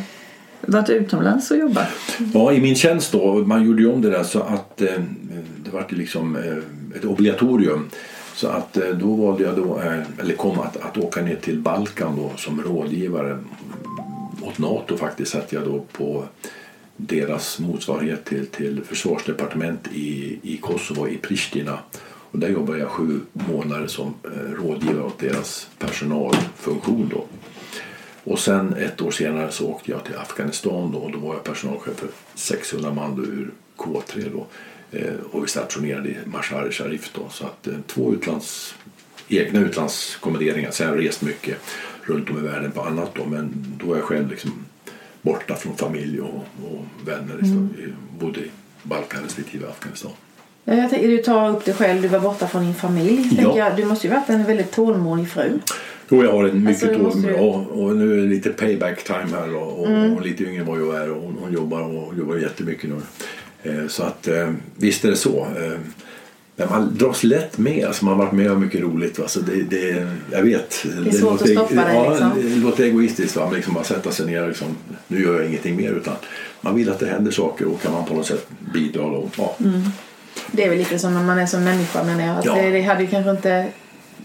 varit 0.61 0.89
utomlands 0.91 1.51
och 1.51 1.57
jobbat. 1.57 1.89
Ja, 2.35 2.53
i 2.53 2.61
min 2.61 2.75
tjänst 2.77 3.13
då, 3.13 3.35
man 3.35 3.65
gjorde 3.67 3.83
ju 3.83 3.93
om 3.93 4.03
det 4.03 4.11
där 4.11 4.23
så 4.23 4.41
att 4.41 4.81
eh, 4.81 4.89
det 5.65 5.71
var 5.71 5.87
liksom 5.89 6.37
eh, 6.37 6.97
ett 6.97 7.05
obligatorium. 7.05 7.91
Så 8.35 8.49
att 8.49 8.77
eh, 8.77 8.89
då 8.89 9.15
valde 9.15 9.45
jag 9.45 9.57
då, 9.57 9.81
eh, 9.81 10.01
eller 10.21 10.35
kom 10.35 10.61
att, 10.61 10.77
att 10.77 10.99
åka 10.99 11.21
ner 11.23 11.37
till 11.37 11.59
Balkan 11.59 12.17
då 12.17 12.33
som 12.37 12.63
rådgivare 12.63 13.39
åt 14.43 14.59
NATO 14.59 14.97
faktiskt 14.97 15.33
satt 15.33 15.53
jag 15.53 15.65
då 15.65 15.85
på 15.93 16.25
deras 16.97 17.59
motsvarighet 17.59 18.25
till, 18.25 18.47
till 18.47 18.81
försvarsdepartement 18.89 19.89
i, 19.95 20.39
i 20.43 20.57
Kosovo, 20.57 21.09
i 21.09 21.17
Pristina. 21.17 21.79
Och 22.33 22.39
där 22.39 22.49
jobbade 22.49 22.79
jag 22.79 22.89
sju 22.89 23.21
månader 23.33 23.87
som 23.87 24.15
eh, 24.25 24.53
rådgivare 24.53 25.05
åt 25.05 25.19
deras 25.19 25.69
personalfunktion 25.79 27.11
då. 27.15 27.27
Och 28.25 28.39
sen 28.39 28.75
ett 28.75 29.01
år 29.01 29.11
senare 29.11 29.51
så 29.51 29.69
åkte 29.69 29.91
jag 29.91 30.05
till 30.05 30.17
Afghanistan 30.17 30.93
då, 30.93 30.99
och 30.99 31.13
då 31.13 31.19
var 31.19 31.35
jag 31.35 31.45
personalchef 31.45 31.97
för 31.97 32.09
600 32.35 32.93
man 32.95 33.17
då 33.17 33.23
ur 33.23 33.51
K3 33.77 34.31
då. 34.33 34.47
Eh, 34.99 35.15
och 35.31 35.45
vi 35.45 35.49
stationerade 35.49 36.09
i 36.09 36.17
Mashar 36.27 36.71
Sharif 36.71 37.11
då. 37.15 37.29
Så 37.29 37.47
att 37.47 37.67
eh, 37.67 37.75
två 37.87 38.15
utlands, 38.15 38.75
egna 39.29 39.61
utlandskommenderingar. 39.61 40.71
Sen 40.71 40.89
har 40.89 40.97
jag 40.97 41.05
rest 41.05 41.23
mycket 41.23 41.59
runt 42.03 42.31
om 42.31 42.39
i 42.39 42.41
världen 42.41 42.73
på 42.73 42.83
annat 42.83 43.15
då. 43.15 43.25
Men 43.25 43.77
då 43.81 43.87
var 43.87 43.97
jag 43.97 44.05
själv 44.05 44.31
liksom 44.31 44.65
borta 45.23 45.55
från 45.55 45.77
familj 45.77 46.21
och, 46.21 46.47
och 46.65 46.85
vänner. 47.05 47.39
Mm. 47.39 47.95
Både 48.19 48.41
i 48.41 48.51
Balkan 48.83 49.23
respektive 49.23 49.69
Afghanistan. 49.69 50.13
Ja, 50.65 50.75
jag 50.75 50.91
tänker, 50.91 51.09
du 51.09 51.19
tar 51.19 51.51
upp 51.51 51.65
dig 51.65 51.75
själv, 51.75 52.03
du 52.03 52.09
var 52.09 52.21
borta 52.21 52.47
från 52.49 52.63
din 52.65 52.75
familj. 52.75 53.39
Ja. 53.43 53.59
Jag, 53.59 53.77
du 53.77 53.85
måste 53.85 54.07
ju 54.07 54.13
varit 54.13 54.29
en 54.29 54.45
väldigt 54.45 54.71
tålmodig 54.73 55.29
fru. 55.29 55.59
Jo, 56.09 56.25
jag 56.25 56.33
har 56.33 56.45
en 56.45 56.65
mycket 56.65 56.83
Alltså, 56.83 56.99
det 56.99 57.03
måste 57.05 57.21
tål- 57.21 57.31
ju- 57.31 57.39
och, 57.39 57.83
och 57.85 57.97
nu 57.97 58.13
är 58.13 58.17
det 58.17 58.23
lite 58.29 58.51
payback 58.51 59.05
time 59.05 59.27
här 59.33 59.55
och, 59.57 59.81
och, 59.81 59.87
Mm. 59.89 60.13
och 60.15 60.23
lite 60.23 60.45
yngre 60.45 60.61
än 60.61 60.67
vad 60.67 60.81
jag 60.81 60.97
är 61.03 61.11
och 61.11 61.23
hon, 61.23 61.37
hon 61.41 61.53
jobbar 61.53 61.81
och 61.81 62.15
jobbar 62.19 62.37
jättemycket 62.37 62.91
nu. 62.91 62.97
Eh, 63.71 63.87
så 63.89 64.03
att 64.03 64.29
eh, 64.29 64.51
visst 64.77 65.05
är 65.05 65.11
det 65.11 65.17
så. 65.17 65.41
Eh, 65.41 65.79
men 66.57 66.69
man 66.71 66.97
dras 66.99 67.25
lätt 67.25 67.59
med. 67.59 67.87
Alltså 67.87 68.05
man 68.05 68.15
har 68.19 68.25
varit 68.25 68.33
med 68.35 68.53
om 68.53 68.61
mycket 68.61 68.81
roligt. 68.81 69.19
Va? 69.19 69.29
Så 69.29 69.41
det, 69.41 69.63
det, 69.63 70.07
jag 70.31 70.43
vet. 70.43 70.85
Det 71.05 71.09
är 71.11 71.13
svårt 71.13 71.43
att 71.43 71.49
stoppa 71.49 71.75
dig, 71.75 71.95
ja, 71.95 72.11
liksom. 72.11 72.31
Det 72.37 72.57
låter 72.57 72.85
egoistiskt. 72.85 73.37
Va? 73.37 73.45
Men 73.47 73.55
liksom 73.55 73.75
bara 73.75 73.85
sätta 73.85 74.11
sig 74.11 74.27
ner 74.27 74.43
och 74.43 74.49
liksom, 74.49 74.69
nu 75.09 75.23
gör 75.23 75.41
jag 75.41 75.49
ingenting 75.49 75.77
mer. 75.77 75.91
Utan 75.93 76.15
man 76.61 76.75
vill 76.77 76.91
att 76.91 76.99
det 76.99 77.07
händer 77.07 77.31
saker 77.33 77.67
och 77.67 77.83
kan 77.83 77.93
man 77.93 78.05
på 78.05 78.15
något 78.15 78.27
sätt 78.27 78.47
bidra. 78.75 79.03
Då, 79.03 79.29
ja. 79.37 79.57
Det 80.51 80.65
är 80.65 80.69
väl 80.69 80.79
lite 80.79 80.99
som 80.99 81.15
när 81.15 81.23
man 81.23 81.39
är 81.39 81.47
som 81.47 81.65
människa 81.65 82.03
menar 82.05 82.27
jag. 82.27 82.39
Att 82.39 82.45
Ja. 82.45 82.55
det, 82.55 82.71
det 82.71 82.83
hade 82.83 83.03
ju 83.03 83.09
kanske 83.11 83.31
inte 83.31 83.67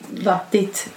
varit 0.09 0.51
ditt... 0.51 0.89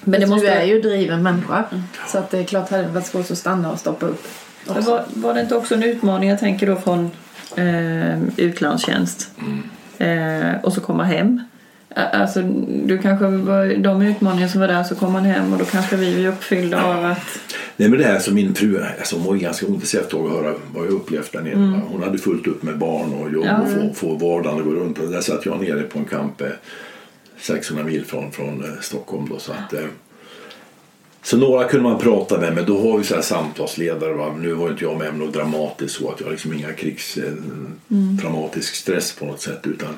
Men 0.00 0.20
det 0.20 0.26
måste- 0.26 0.46
Du 0.46 0.52
är 0.52 0.64
ju 0.64 0.80
driven 0.82 1.22
människa. 1.22 1.64
Så 2.08 2.18
att 2.18 2.30
det 2.30 2.38
är 2.38 2.44
klart 2.44 2.70
hade 2.70 2.82
det 2.82 2.88
varit 2.88 3.06
svårt 3.06 3.30
att 3.30 3.38
stanna 3.38 3.70
och 3.72 3.78
stoppa 3.78 4.06
upp. 4.06 4.26
Men 4.66 4.84
var, 4.84 5.04
var 5.08 5.34
det 5.34 5.40
inte 5.40 5.56
också 5.56 5.74
en 5.74 5.82
utmaning, 5.82 6.28
jag 6.30 6.38
tänker 6.40 6.66
då 6.66 6.76
från 6.76 7.10
eh, 7.56 8.22
utlandstjänst 8.36 9.30
eh, 9.98 10.54
och 10.62 10.72
så 10.72 10.80
komma 10.80 11.04
hem? 11.04 11.42
Alltså, 11.94 12.42
du 12.84 12.98
kanske 12.98 13.26
var, 13.26 13.76
de 13.76 14.02
utmaningar 14.02 14.48
som 14.48 14.60
var 14.60 14.68
där 14.68 14.84
så 14.84 14.94
kom 14.94 15.12
man 15.12 15.24
hem 15.24 15.52
och 15.52 15.58
då 15.58 15.64
kanske 15.64 15.96
vi 15.96 16.24
är 16.24 16.28
uppfyllda 16.28 16.84
av 16.84 17.04
att 17.04 17.38
Nej 17.76 17.88
men 17.88 17.98
det 17.98 18.04
här 18.04 18.18
som 18.18 18.34
min 18.34 18.54
fru, 18.54 18.84
alltså 18.98 19.16
hon 19.16 19.26
var 19.26 19.34
ganska 19.34 19.66
ointresserad 19.66 20.14
av 20.14 20.26
att 20.26 20.32
höra 20.32 20.54
vad 20.74 20.86
jag 20.86 20.92
upplevt 20.92 21.32
där 21.32 21.40
nere. 21.40 21.52
Mm. 21.52 21.80
Hon 21.80 22.02
hade 22.02 22.18
fullt 22.18 22.46
upp 22.46 22.62
med 22.62 22.78
barn 22.78 23.12
och 23.12 23.32
jobb 23.32 23.44
Ja. 23.46 23.58
och 23.58 23.68
få, 23.68 23.94
få 23.94 24.14
vardagen 24.14 24.58
att 24.58 24.64
gå 24.64 24.70
runt. 24.70 24.98
Och 24.98 25.08
där 25.08 25.20
satt 25.20 25.46
jag 25.46 25.60
nere 25.60 25.82
på 25.82 25.98
en 25.98 26.04
camp 26.04 26.40
eh, 26.40 26.48
600 27.40 27.84
mil 27.84 28.04
från, 28.04 28.32
från 28.32 28.64
eh, 28.64 28.80
Stockholm 28.80 29.28
då 29.30 29.38
så 29.38 29.52
att 29.52 29.72
eh, 29.72 29.84
Så 31.22 31.36
några 31.36 31.64
kunde 31.64 31.88
man 31.88 31.98
prata 31.98 32.40
med, 32.40 32.54
men 32.54 32.64
då 32.64 32.90
har 32.90 32.98
vi 32.98 33.04
så 33.04 33.14
här 33.14 33.22
samtalsledare. 33.22 34.12
Va? 34.12 34.34
Nu 34.38 34.52
var 34.52 34.70
inte 34.70 34.84
jag 34.84 34.98
med 34.98 35.08
om 35.08 35.18
något 35.18 35.34
dramatiskt 35.34 35.94
så 35.94 36.10
att 36.10 36.20
jag 36.20 36.26
har 36.26 36.32
liksom 36.32 36.52
inga 36.52 36.72
krigs 36.72 37.16
eh, 37.16 37.32
dramatisk 38.22 38.74
stress 38.74 39.12
på 39.12 39.26
något 39.26 39.40
sätt 39.40 39.60
utan 39.66 39.88
eh, 39.88 39.94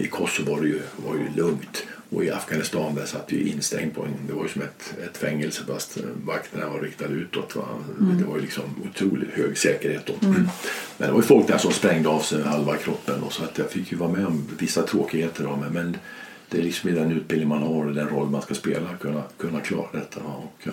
i 0.00 0.06
Kosovo 0.10 0.50
var 0.54 0.60
det 0.60 0.68
ju, 0.68 0.80
var 0.96 1.14
ju 1.14 1.36
lugnt 1.36 1.84
och 2.10 2.24
i 2.24 2.30
Afghanistan 2.30 2.94
där 2.94 3.04
satt 3.04 3.24
vi 3.28 3.50
instängd 3.52 3.94
på 3.94 4.02
en, 4.02 4.12
det 4.26 4.32
var 4.32 4.42
ju 4.42 4.48
som 4.48 4.62
ett, 4.62 4.94
ett 5.04 5.16
fängelse 5.16 5.62
fast 5.68 5.96
eh, 5.96 6.02
vakterna 6.24 6.68
var 6.68 6.80
riktade 6.80 7.14
utåt. 7.14 7.56
Va? 7.56 7.64
Det 7.98 8.24
var 8.24 8.36
ju 8.36 8.42
liksom 8.42 8.64
otroligt 8.90 9.30
hög 9.30 9.58
säkerhet 9.58 10.06
då. 10.06 10.12
Men 10.20 10.48
det 10.98 11.10
var 11.10 11.16
ju 11.16 11.22
folk 11.22 11.46
där 11.46 11.58
som 11.58 11.72
sprängde 11.72 12.08
av 12.08 12.20
sig 12.20 12.42
halva 12.42 12.76
kroppen 12.76 13.22
och 13.22 13.32
så 13.32 13.44
att 13.44 13.58
jag 13.58 13.70
fick 13.70 13.92
ju 13.92 13.98
vara 13.98 14.10
med 14.10 14.26
om 14.26 14.44
vissa 14.58 14.82
tråkigheter 14.82 15.44
mig. 15.44 15.70
Men 15.72 15.96
det 16.48 16.58
är 16.58 16.62
liksom 16.62 16.90
i 16.90 16.92
den 16.92 17.12
utbildning 17.12 17.48
man 17.48 17.62
har 17.62 17.86
och 17.86 17.94
den 17.94 18.08
roll 18.08 18.30
man 18.30 18.42
ska 18.42 18.54
spela 18.54 18.88
kunna, 19.00 19.22
kunna 19.38 19.60
klara 19.60 19.86
detta. 19.92 20.20
Och, 20.20 20.52
ja. 20.62 20.72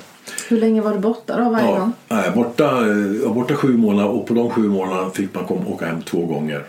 Hur 0.49 0.57
länge 0.57 0.81
var 0.81 0.93
du 0.93 0.99
borta 0.99 1.37
då 1.43 1.49
varje 1.49 1.65
Ja, 1.65 1.79
gång? 1.79 1.91
nej, 2.09 2.31
borta, 2.35 2.81
eh, 2.81 2.97
jag 2.97 3.27
var 3.27 3.33
borta 3.33 3.55
sju 3.55 3.77
månader 3.77 4.09
och 4.09 4.27
på 4.27 4.33
de 4.33 4.49
sju 4.49 4.61
månaderna 4.69 5.09
fick 5.11 5.33
man 5.35 5.45
komma, 5.45 5.65
åka 5.67 5.85
hem 5.85 6.01
två 6.01 6.25
gånger. 6.25 6.63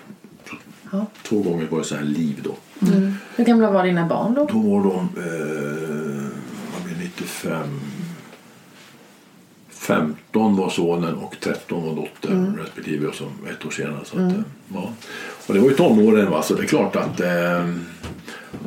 Ja. 0.93 1.07
Två 1.23 1.43
gånger 1.43 1.67
var 1.67 1.79
det 1.79 1.85
så 1.85 1.95
här 1.95 2.05
liv 2.05 2.41
då. 2.45 2.57
Hur 3.37 3.45
gamla 3.45 3.71
var 3.71 3.85
dina 3.85 4.07
barn 4.07 4.35
då? 4.35 4.49
Då 4.53 4.59
var 4.59 4.83
de, 4.83 4.99
eh, 4.99 6.29
vad 6.73 6.85
blir 6.85 6.95
det, 6.95 7.03
95, 7.03 7.81
15 9.69 10.57
var 10.57 10.71
sonen 10.71 11.15
och 11.15 11.37
13 11.41 11.87
var 11.87 11.97
dottern 11.97 12.59
respektive 12.59 13.07
och 13.07 13.15
så 13.15 13.25
ett 13.25 13.67
år 13.67 13.71
senare. 13.71 14.05
Så 14.05 14.17
att, 14.17 14.33
eh, 14.33 14.41
ja. 14.75 14.93
Och 15.47 15.55
det 15.55 15.61
var 15.61 15.69
ju 15.69 15.77
tonåren 15.77 16.31
va, 16.31 16.43
så 16.43 16.55
det 16.55 16.63
är 16.63 16.67
klart 16.67 16.97
att 16.97 17.21
eh, 17.21 17.69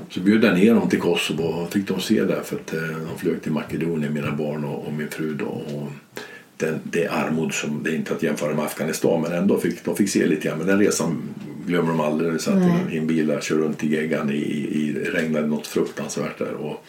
så 0.09 0.19
bjöd 0.19 0.43
jag 0.43 0.53
ner 0.53 0.73
dem 0.73 0.89
till 0.89 0.99
Kosovo 0.99 1.43
och 1.43 1.73
fick 1.73 1.88
de 1.88 1.99
se 1.99 2.23
där 2.23 2.41
för 2.41 2.55
att 2.55 2.73
eh, 2.73 2.80
de 2.82 3.17
flög 3.17 3.41
till 3.41 3.51
Makedonien, 3.51 4.13
mina 4.13 4.32
barn 4.32 4.63
och, 4.63 4.88
och 4.88 4.93
min 4.93 5.09
fru 5.09 5.34
då. 5.34 5.45
Och 5.45 5.91
den, 6.58 6.80
det 6.84 7.08
armod 7.08 7.53
som, 7.53 7.84
det 7.84 7.89
är 7.89 7.95
inte 7.95 8.14
att 8.14 8.24
jämföra 8.24 8.53
med 8.56 8.66
Afghanistan 8.66 9.22
men 9.22 9.32
ändå 9.32 9.58
fick 9.60 9.86
de 9.86 9.95
fick 9.95 10.10
se 10.10 10.26
lite 10.28 10.47
grann. 10.47 10.58
Men 10.58 10.68
den 10.68 10.80
resan 10.80 11.22
glömmer 11.66 11.89
de 11.89 11.99
aldrig. 11.99 12.32
Vi 12.34 12.39
satt 12.39 12.56
i- 12.89 12.95
i 12.95 12.97
en 12.97 13.08
bil 13.08 13.32
och 13.32 13.41
körde 13.43 13.62
runt 13.62 13.84
i 13.84 13.95
geggan 13.95 14.30
i, 14.30 14.34
i, 14.36 14.91
det 15.03 15.10
regnade 15.10 15.47
något 15.47 15.68
fruktansvärt 15.68 16.38
där. 16.38 16.53
Och, 16.53 16.84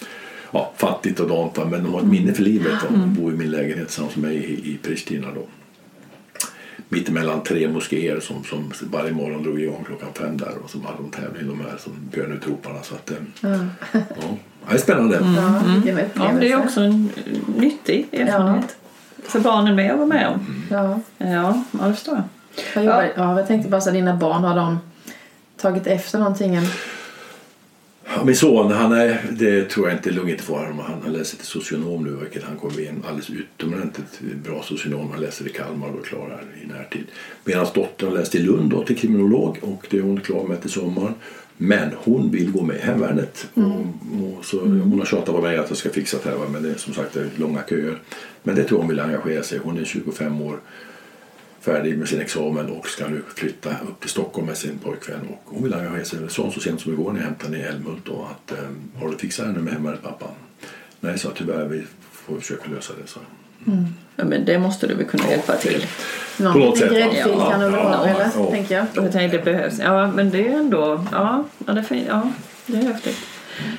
ja, 0.51 0.73
fattigt 0.77 1.21
och 1.21 1.29
dant 1.29 1.57
men 1.71 1.85
de 1.85 1.93
har 1.95 2.01
ett 2.01 2.07
minne 2.07 2.33
för 2.33 2.43
livet. 2.43 2.73
De 2.91 3.15
bor 3.15 3.33
i 3.33 3.37
min 3.37 3.51
lägenhet 3.51 3.87
tillsammans 3.89 4.17
med 4.17 4.31
mig 4.31 4.37
i, 4.45 4.71
i 4.73 4.79
Pristina 4.83 5.27
då. 5.35 5.43
Mitt 6.89 7.09
emellan 7.09 7.43
tre 7.43 7.69
moskéer 7.69 8.21
som, 8.21 8.45
som 8.45 8.73
varje 8.93 9.13
morgon 9.13 9.43
drog 9.43 9.61
igång 9.63 9.85
klockan 9.87 10.09
fem 10.15 10.37
där 10.37 10.53
och 10.65 10.71
så 10.71 10.79
hade 10.79 10.97
de 11.03 11.11
tävling 11.11 11.49
de 11.49 11.61
här 11.61 11.77
som 11.79 11.93
bönutroparna. 12.15 12.83
Så 12.83 12.95
att, 12.95 13.11
eh, 13.11 13.17
ja. 13.41 13.59
det 14.69 14.75
är 14.75 14.79
spännande. 14.79 15.19
Ja, 15.37 15.63
vilken 15.75 15.99
upplevelse. 15.99 16.13
Ja, 16.35 16.41
det 16.41 16.53
är 16.53 16.57
också 16.65 16.81
en 16.81 17.11
nyttig 17.57 18.07
erfarenhet. 18.13 18.77
För 19.29 19.41
barnen 19.41 19.77
med 19.77 19.91
att 19.91 19.99
vara 19.99 20.09
med 20.09 20.29
om. 20.29 20.67
Ja. 20.71 21.01
Ja, 21.19 21.63
ja 21.71 21.87
det 21.87 21.95
förstår 21.95 22.15
jag. 22.15 22.25
Vad 22.75 22.85
jobbar, 22.85 23.13
ja. 23.17 23.39
jag 23.39 23.47
tänkte 23.47 23.71
bara 23.71 23.81
så 23.81 23.91
dina 23.91 24.17
barn, 24.17 24.45
har 24.45 24.57
de 24.57 24.79
tagit 25.57 25.87
efter 25.87 26.19
någonting? 26.19 26.55
Ja, 26.55 28.25
Min 28.25 28.37
son, 28.37 28.73
han 28.73 28.93
är, 28.93 29.23
det 29.31 29.65
tror 29.65 29.89
jag 29.89 29.99
inte 29.99 30.11
är 30.11 30.13
lugnt 30.13 30.41
för 30.41 30.55
honom. 30.55 30.79
Han, 30.79 31.03
han 31.05 31.13
läser 31.13 31.37
till 31.37 31.47
socionom 31.47 32.05
nu, 32.05 32.11
vilket 32.11 32.45
han 32.45 32.57
kommer 32.57 32.75
bli 32.75 32.87
en 32.87 33.05
alldeles 33.09 33.31
utomordentligt 33.31 34.21
bra 34.45 34.63
socionom. 34.63 35.11
Han 35.11 35.21
läser 35.21 35.47
i 35.47 35.51
Kalmar 35.51 35.89
och 35.89 36.07
klarar 36.07 36.45
i 36.63 36.67
närtid. 36.67 37.05
Medan 37.45 37.67
dottern 37.75 38.15
läste 38.15 38.39
i 38.39 38.41
Lund 38.41 38.71
då, 38.71 38.85
till 38.85 38.99
kriminolog 38.99 39.59
och 39.63 39.87
det 39.91 39.99
är 39.99 40.03
hon 40.03 40.21
klar 40.21 40.45
med 40.45 40.61
till 40.61 40.71
sommaren. 40.71 41.15
Men 41.57 41.91
hon 41.97 42.31
vill 42.31 42.53
gå 42.53 42.63
med 42.63 42.77
i 42.77 42.81
hemvärnet. 42.81 43.49
Och, 43.55 43.81
och 44.39 44.45
så, 44.45 44.61
Hon 44.61 44.99
har 44.99 45.07
tjatat 45.07 45.35
på 45.35 45.41
mig 45.41 45.57
att 45.57 45.69
jag 45.69 45.79
ska 45.79 45.91
fixa 45.91 46.17
det 46.23 46.31
här, 46.31 46.49
men 46.49 46.63
det 46.63 46.71
är 46.71 46.75
som 46.75 46.95
sagt 46.95 47.13
det 47.13 47.21
är 47.21 47.31
långa 47.37 47.63
köer. 47.69 47.99
Men 48.43 48.55
det 48.55 48.65
tror 48.65 48.79
jag 48.79 48.83
hon 48.83 48.89
vill 48.89 49.01
engagera 49.01 49.43
sig. 49.43 49.59
Hon 49.59 49.79
är 49.79 49.85
25 49.85 50.41
år 50.41 50.61
färdig 51.61 51.99
med 51.99 52.09
sin 52.09 52.21
examen 52.21 52.71
och 52.71 52.89
ska 52.89 53.09
nu 53.09 53.23
flytta 53.35 53.71
upp 53.71 54.01
till 54.01 54.11
Stockholm 54.11 54.47
med 54.47 54.57
sin 54.57 54.79
pojkvän. 54.79 55.21
Och 55.21 55.43
hon 55.45 55.63
vill 55.63 55.75
engagera 55.75 56.05
sig. 56.05 56.21
Jag 56.21 56.31
sa 56.31 56.51
så 56.51 56.61
sent 56.61 56.81
som 56.81 56.93
igår 56.93 57.13
när 57.13 57.21
jag 57.21 57.27
hämtade 57.27 57.57
henne 57.57 57.69
i 57.69 57.69
Älmhult 57.69 58.05
då 58.05 58.29
att 58.31 58.59
eh, 58.59 58.69
har 59.01 59.09
du 59.09 59.17
fixat 59.17 59.47
henne 59.47 59.59
med 59.59 59.73
hemvärnet 59.73 60.03
pappa? 60.03 60.27
Nej, 61.01 61.19
sa 61.19 61.31
tyvärr 61.37 61.69
vi 61.69 61.83
får 62.13 62.41
försöka 62.41 62.71
lösa 62.71 62.93
det. 63.03 63.07
Så. 63.07 63.21
Ja, 64.17 64.25
men 64.25 64.45
det 64.45 64.59
måste 64.59 64.87
du 64.87 64.95
väl 64.95 65.07
kunna 65.07 65.31
hjälpa 65.31 65.53
till. 65.57 65.87
Någon 66.37 66.53
På 66.53 66.59
något 66.59 66.75
liten 66.81 66.89
sätt, 66.89 66.99
gräddfil 66.99 67.33
Ja, 67.39 67.51
kan 67.51 67.61
det 67.61 67.69
väl 67.69 67.75
ja, 67.79 67.85
vara, 67.89 68.09
ja, 68.09 68.15
eller? 68.15 68.31
ja. 68.37 68.51
Tänker 68.51 68.75
jag. 68.77 68.87
Jag 68.95 69.13
tänkte 69.13 69.37
det 69.39 69.45
behövs. 69.45 69.79
Ja, 69.85 70.07
men 70.15 70.31
det 70.31 70.49
är 70.49 70.53
ändå... 70.59 71.05
Ja, 71.13 71.45
ja, 71.67 71.73
det, 71.73 71.81
är 71.81 71.85
fin, 71.85 72.05
ja, 72.09 72.31
det 72.67 72.77
är 72.79 72.83
häftigt. 72.83 73.19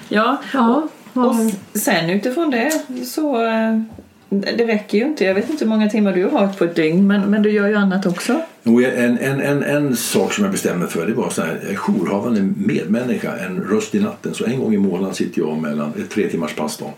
Ja, 0.09 0.37
Ja, 0.53 0.87
och 1.13 1.35
s- 1.35 1.83
sen 1.83 2.09
utifrån 2.09 2.51
det 2.51 2.71
så... 3.05 3.45
eh, 3.45 3.79
Det 4.29 4.65
räcker 4.65 4.97
ju 4.97 5.03
inte. 5.03 5.25
Jag 5.25 5.35
vet 5.35 5.49
inte 5.49 5.65
hur 5.65 5.69
många 5.69 5.89
timmar 5.89 6.13
du 6.13 6.25
har 6.25 6.47
på 6.47 6.63
ett 6.63 6.75
dygn, 6.75 7.07
men, 7.07 7.21
men 7.21 7.41
du 7.41 7.51
gör 7.51 7.67
ju 7.67 7.75
annat 7.75 8.05
också. 8.05 8.41
En, 8.63 9.17
en, 9.17 9.41
en, 9.41 9.63
en 9.63 9.95
sak 9.95 10.33
som 10.33 10.43
jag 10.43 10.51
bestämde 10.51 10.79
mig 10.79 10.87
för 10.89 11.05
det 11.07 11.13
var 11.13 11.29
så 11.29 11.41
här, 11.41 11.59
jag 11.63 11.71
är 11.71 11.75
jourhavande 11.75 12.41
medmänniska, 12.57 13.37
en 13.37 13.63
röst 13.71 13.95
i 13.95 13.99
natten. 13.99 14.33
Så 14.33 14.45
en 14.45 14.59
gång 14.59 14.73
i 14.73 14.77
månaden 14.77 15.15
sitter 15.15 15.41
jag 15.41 15.57
mellan 15.57 15.93
ett 15.99 16.09
tre 16.09 16.29
timmars 16.29 16.53
pass 16.53 16.77
då. 16.77 16.93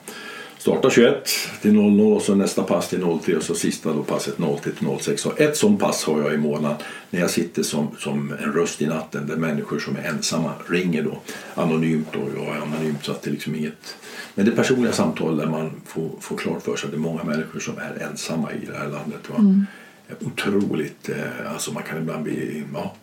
Startar 0.59 0.89
21 0.89 1.29
till 1.61 1.73
00 1.73 2.13
och 2.13 2.21
så 2.21 2.35
nästa 2.35 2.63
pass 2.63 2.89
till 2.89 3.19
03 3.23 3.35
och 3.35 3.43
så 3.43 3.55
sista 3.55 3.93
då 3.93 4.03
passet 4.03 4.37
03 4.37 4.71
till 4.71 4.87
06. 4.99 5.21
Så 5.21 5.33
ett 5.37 5.57
sånt 5.57 5.79
pass 5.79 6.03
har 6.03 6.21
jag 6.21 6.33
i 6.33 6.37
månaden 6.37 6.77
när 7.09 7.19
jag 7.19 7.29
sitter 7.29 7.63
som, 7.63 7.87
som 7.99 8.33
en 8.43 8.53
röst 8.53 8.81
i 8.81 8.87
natten 8.87 9.27
där 9.27 9.35
människor 9.35 9.79
som 9.79 9.95
är 9.95 10.03
ensamma 10.03 10.53
ringer 10.67 11.03
då 11.03 11.19
anonymt 11.55 12.15
och 12.15 12.29
jag 12.35 12.55
är 12.55 12.61
anonymt 12.61 13.03
så 13.03 13.11
att 13.11 13.21
det 13.21 13.31
liksom 13.31 13.55
inget 13.55 13.95
men 14.35 14.45
det 14.45 14.51
personliga 14.51 14.93
samtal 14.93 15.37
där 15.37 15.47
man 15.47 15.71
får, 15.85 16.09
får 16.19 16.37
klart 16.37 16.63
för 16.63 16.75
sig 16.75 16.87
att 16.87 16.91
det 16.91 16.97
är 16.97 16.99
många 16.99 17.23
människor 17.23 17.59
som 17.59 17.77
är 17.77 18.07
ensamma 18.11 18.51
i 18.53 18.65
det 18.65 18.77
här 18.77 18.87
landet. 18.87 19.29
Va? 19.29 19.65
Otroligt, 20.21 21.09
eh, 21.09 21.53
alltså 21.53 21.73
man 21.73 21.83
kan 21.83 21.97
ibland 21.97 22.23
bli, 22.23 22.63
ja, 22.73 22.95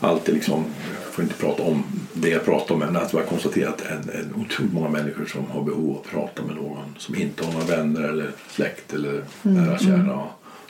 alltid 0.00 0.34
liksom, 0.34 0.64
jag 1.04 1.12
får 1.12 1.24
inte 1.24 1.36
prata 1.36 1.62
om 1.62 1.84
det 2.12 2.28
jag 2.28 2.44
pratar 2.44 2.74
om 2.74 2.80
men 2.80 2.96
att 2.96 3.12
jag 3.12 3.26
konstaterat 3.26 3.82
en, 3.90 4.10
en 4.10 4.34
otroligt 4.34 4.72
många 4.72 4.88
människor 4.88 5.26
som 5.26 5.46
har 5.46 5.62
behov 5.62 5.90
av 5.90 5.96
att 5.96 6.10
prata 6.10 6.42
med 6.42 6.56
någon 6.56 6.94
som 6.98 7.14
inte 7.14 7.44
har 7.44 7.52
några 7.52 7.66
vänner 7.66 8.02
eller 8.02 8.30
släkt 8.50 8.92
eller 8.92 9.24
nära 9.42 9.78
kära. 9.78 10.22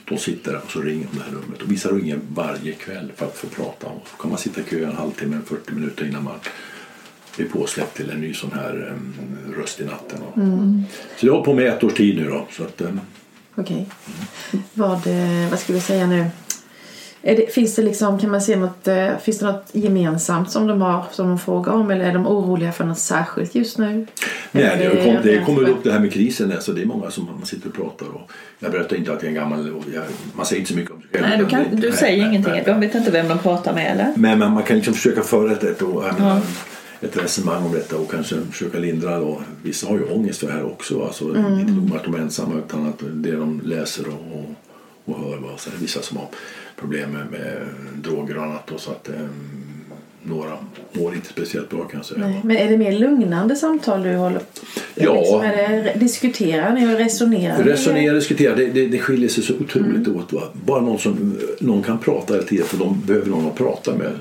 De 0.08 0.18
sitter 0.18 0.56
och 0.56 0.70
så 0.70 0.80
ringer 0.80 1.06
de 1.12 1.18
det 1.18 1.24
här 1.24 1.32
numret 1.32 1.62
och 1.62 1.72
vissa 1.72 1.88
ringer 1.88 2.20
varje 2.28 2.72
kväll 2.72 3.12
för 3.16 3.26
att 3.26 3.36
få 3.36 3.46
prata. 3.46 3.86
Och 3.86 4.08
så 4.10 4.16
kan 4.16 4.30
man 4.30 4.38
sitta 4.38 4.60
i 4.60 4.64
kö 4.64 4.84
en 4.84 4.96
halvtimme, 4.96 5.38
40 5.46 5.72
minuter 5.72 6.06
innan 6.06 6.24
man 6.24 6.34
blir 7.36 7.48
påsläppt 7.48 7.96
till 7.96 8.10
en 8.10 8.20
ny 8.20 8.34
sån 8.34 8.52
här 8.52 8.92
um, 8.92 9.14
röst 9.56 9.80
i 9.80 9.84
natten. 9.84 10.22
Och. 10.22 10.34
Så 11.16 11.26
jag 11.26 11.32
har 11.32 11.36
hållit 11.36 11.44
på 11.44 11.54
med 11.54 11.66
ett 11.66 11.84
års 11.84 11.94
tid 11.94 12.16
nu 12.16 12.28
då. 12.28 12.46
Så 12.50 12.62
att, 12.62 12.80
um, 12.80 13.00
Okej. 13.54 13.86
Vad, 14.74 15.06
eh, 15.06 15.50
vad 15.50 15.58
ska 15.58 15.72
vi 15.72 15.80
säga 15.80 16.06
nu? 16.06 16.26
Är 17.26 17.36
det, 17.36 17.46
finns 17.54 17.74
det 17.74 17.82
liksom, 17.82 18.18
kan 18.18 18.30
man 18.30 18.40
se 18.40 18.56
något, 18.56 18.88
eh, 18.88 19.08
finns 19.22 19.38
det 19.38 19.46
något 19.46 19.64
gemensamt 19.72 20.50
som 20.50 20.66
de 20.66 20.80
har, 20.82 21.04
som 21.12 21.28
de 21.28 21.38
frågar 21.38 21.72
om 21.72 21.90
eller 21.90 22.04
är 22.04 22.12
de 22.12 22.26
oroliga 22.26 22.72
för 22.72 22.84
något 22.84 22.98
särskilt 22.98 23.54
just 23.54 23.78
nu? 23.78 24.06
Nej, 24.52 24.64
Eller 24.64 24.90
det, 24.94 25.04
kom, 25.04 25.16
det 25.22 25.44
kommer 25.44 25.68
upp 25.68 25.84
det 25.84 25.92
här 25.92 25.98
med 26.00 26.12
krisen. 26.12 26.52
Alltså 26.52 26.72
det 26.72 26.82
är 26.82 26.86
många 26.86 27.10
som 27.10 27.24
man 27.24 27.46
sitter 27.46 27.68
och 27.68 27.74
pratar 27.74 28.06
och 28.06 28.30
jag 28.58 28.72
berättar 28.72 28.96
inte 28.96 29.12
att 29.12 29.22
jag 29.22 29.30
är 29.32 29.34
gammal. 29.36 29.70
Och 29.74 29.84
jag, 29.94 30.02
man 30.36 30.46
säger 30.46 30.60
inte 30.60 30.72
så 30.72 30.78
mycket 30.78 30.94
om 30.94 31.00
sig 31.00 31.08
själv. 31.12 31.26
Nej, 31.28 31.38
du, 31.38 31.46
kan, 31.46 31.64
du 31.72 31.88
Nej, 31.88 31.98
säger 31.98 32.18
nej, 32.18 32.28
ingenting. 32.28 32.52
nej. 32.52 32.62
De 32.66 32.80
vet 32.80 32.94
inte 32.94 33.10
vem 33.10 33.28
de 33.28 33.38
pratar 33.38 33.74
med, 33.74 33.92
eller? 33.92 34.12
Men 34.16 34.38
man, 34.38 34.52
man 34.52 34.62
kan 34.62 34.76
liksom 34.76 34.94
försöka 34.94 35.22
föra 35.22 35.52
ett, 35.52 35.64
ett, 35.64 35.82
Ja. 36.18 36.40
ett 37.00 37.16
resonemang 37.22 37.64
om 37.64 37.72
detta 37.72 37.96
och 37.96 38.10
kanske 38.10 38.36
försöka 38.50 38.78
lindra. 38.78 39.18
Då. 39.18 39.40
Vissa 39.62 39.86
har 39.88 39.94
ju 39.94 40.04
ångest 40.04 40.40
för 40.40 40.46
det 40.46 40.52
här 40.52 40.64
också. 40.66 41.02
Alltså, 41.04 41.24
Mm. 41.24 41.58
Inte 41.60 41.72
nog 41.72 41.88
med 41.88 41.96
att 41.96 42.04
de 42.04 42.14
är 42.14 42.18
ensamma 42.18 42.54
utan 42.66 42.86
att 42.88 43.02
det 43.14 43.32
de 43.32 43.60
läser 43.64 44.04
och, 44.08 44.14
och, 44.14 45.14
och 45.14 45.20
hör. 45.20 45.38
Så 45.58 45.70
vissa 45.80 46.02
som 46.02 46.16
har 46.16 46.26
problem 46.76 47.10
med, 47.10 47.26
med 47.30 47.56
droger 48.02 48.36
och 48.36 48.44
annat. 48.44 48.66
Då, 48.66 48.78
så 48.78 48.90
att, 48.90 49.08
eh, 49.08 49.14
några 50.22 50.52
mår 50.92 51.14
inte 51.14 51.28
speciellt 51.28 51.70
bra 51.70 51.84
kan 51.84 51.98
jag 51.98 52.06
säga. 52.06 52.20
Nej. 52.20 52.40
Men 52.44 52.56
är 52.56 52.68
det 52.68 52.76
mer 52.76 52.92
lugnande 52.92 53.56
samtal 53.56 54.02
du 54.02 54.14
håller 54.14 54.40
Ja. 54.94 55.14
Liksom, 55.14 55.40
är 55.40 55.56
det, 55.56 55.92
diskuterar 55.98 56.74
ni 56.74 56.94
och 56.94 56.98
resonerar 56.98 57.58
ni? 57.58 57.70
Resonera, 57.70 58.14
diskutera, 58.14 58.54
det, 58.54 58.66
det, 58.66 58.86
det 58.86 58.98
skiljer 58.98 59.28
sig 59.28 59.44
så 59.44 59.54
otroligt 59.54 60.08
åt. 60.08 60.32
Va? 60.32 60.42
Bara 60.52 60.80
någon 60.80 60.98
som 60.98 61.38
någon 61.60 61.82
kan 61.82 61.98
prata 61.98 62.34
hela 62.34 62.46
tiden 62.46 62.66
för 62.66 62.78
de 62.78 63.00
behöver 63.06 63.30
någon 63.30 63.46
att 63.46 63.54
prata 63.54 63.94
med. 63.94 64.12